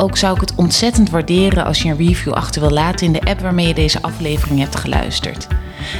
Ook 0.00 0.16
zou 0.16 0.34
ik 0.34 0.40
het 0.40 0.54
ontzettend 0.54 1.10
waarderen 1.10 1.64
als 1.64 1.82
je 1.82 1.88
een 1.88 1.96
review 1.96 2.32
achter 2.32 2.60
wil 2.60 2.70
laten 2.70 3.06
in 3.06 3.12
de 3.12 3.24
app 3.24 3.40
waarmee 3.40 3.66
je 3.66 3.74
deze 3.74 4.02
aflevering 4.02 4.60
hebt 4.60 4.76
geluisterd. 4.76 5.46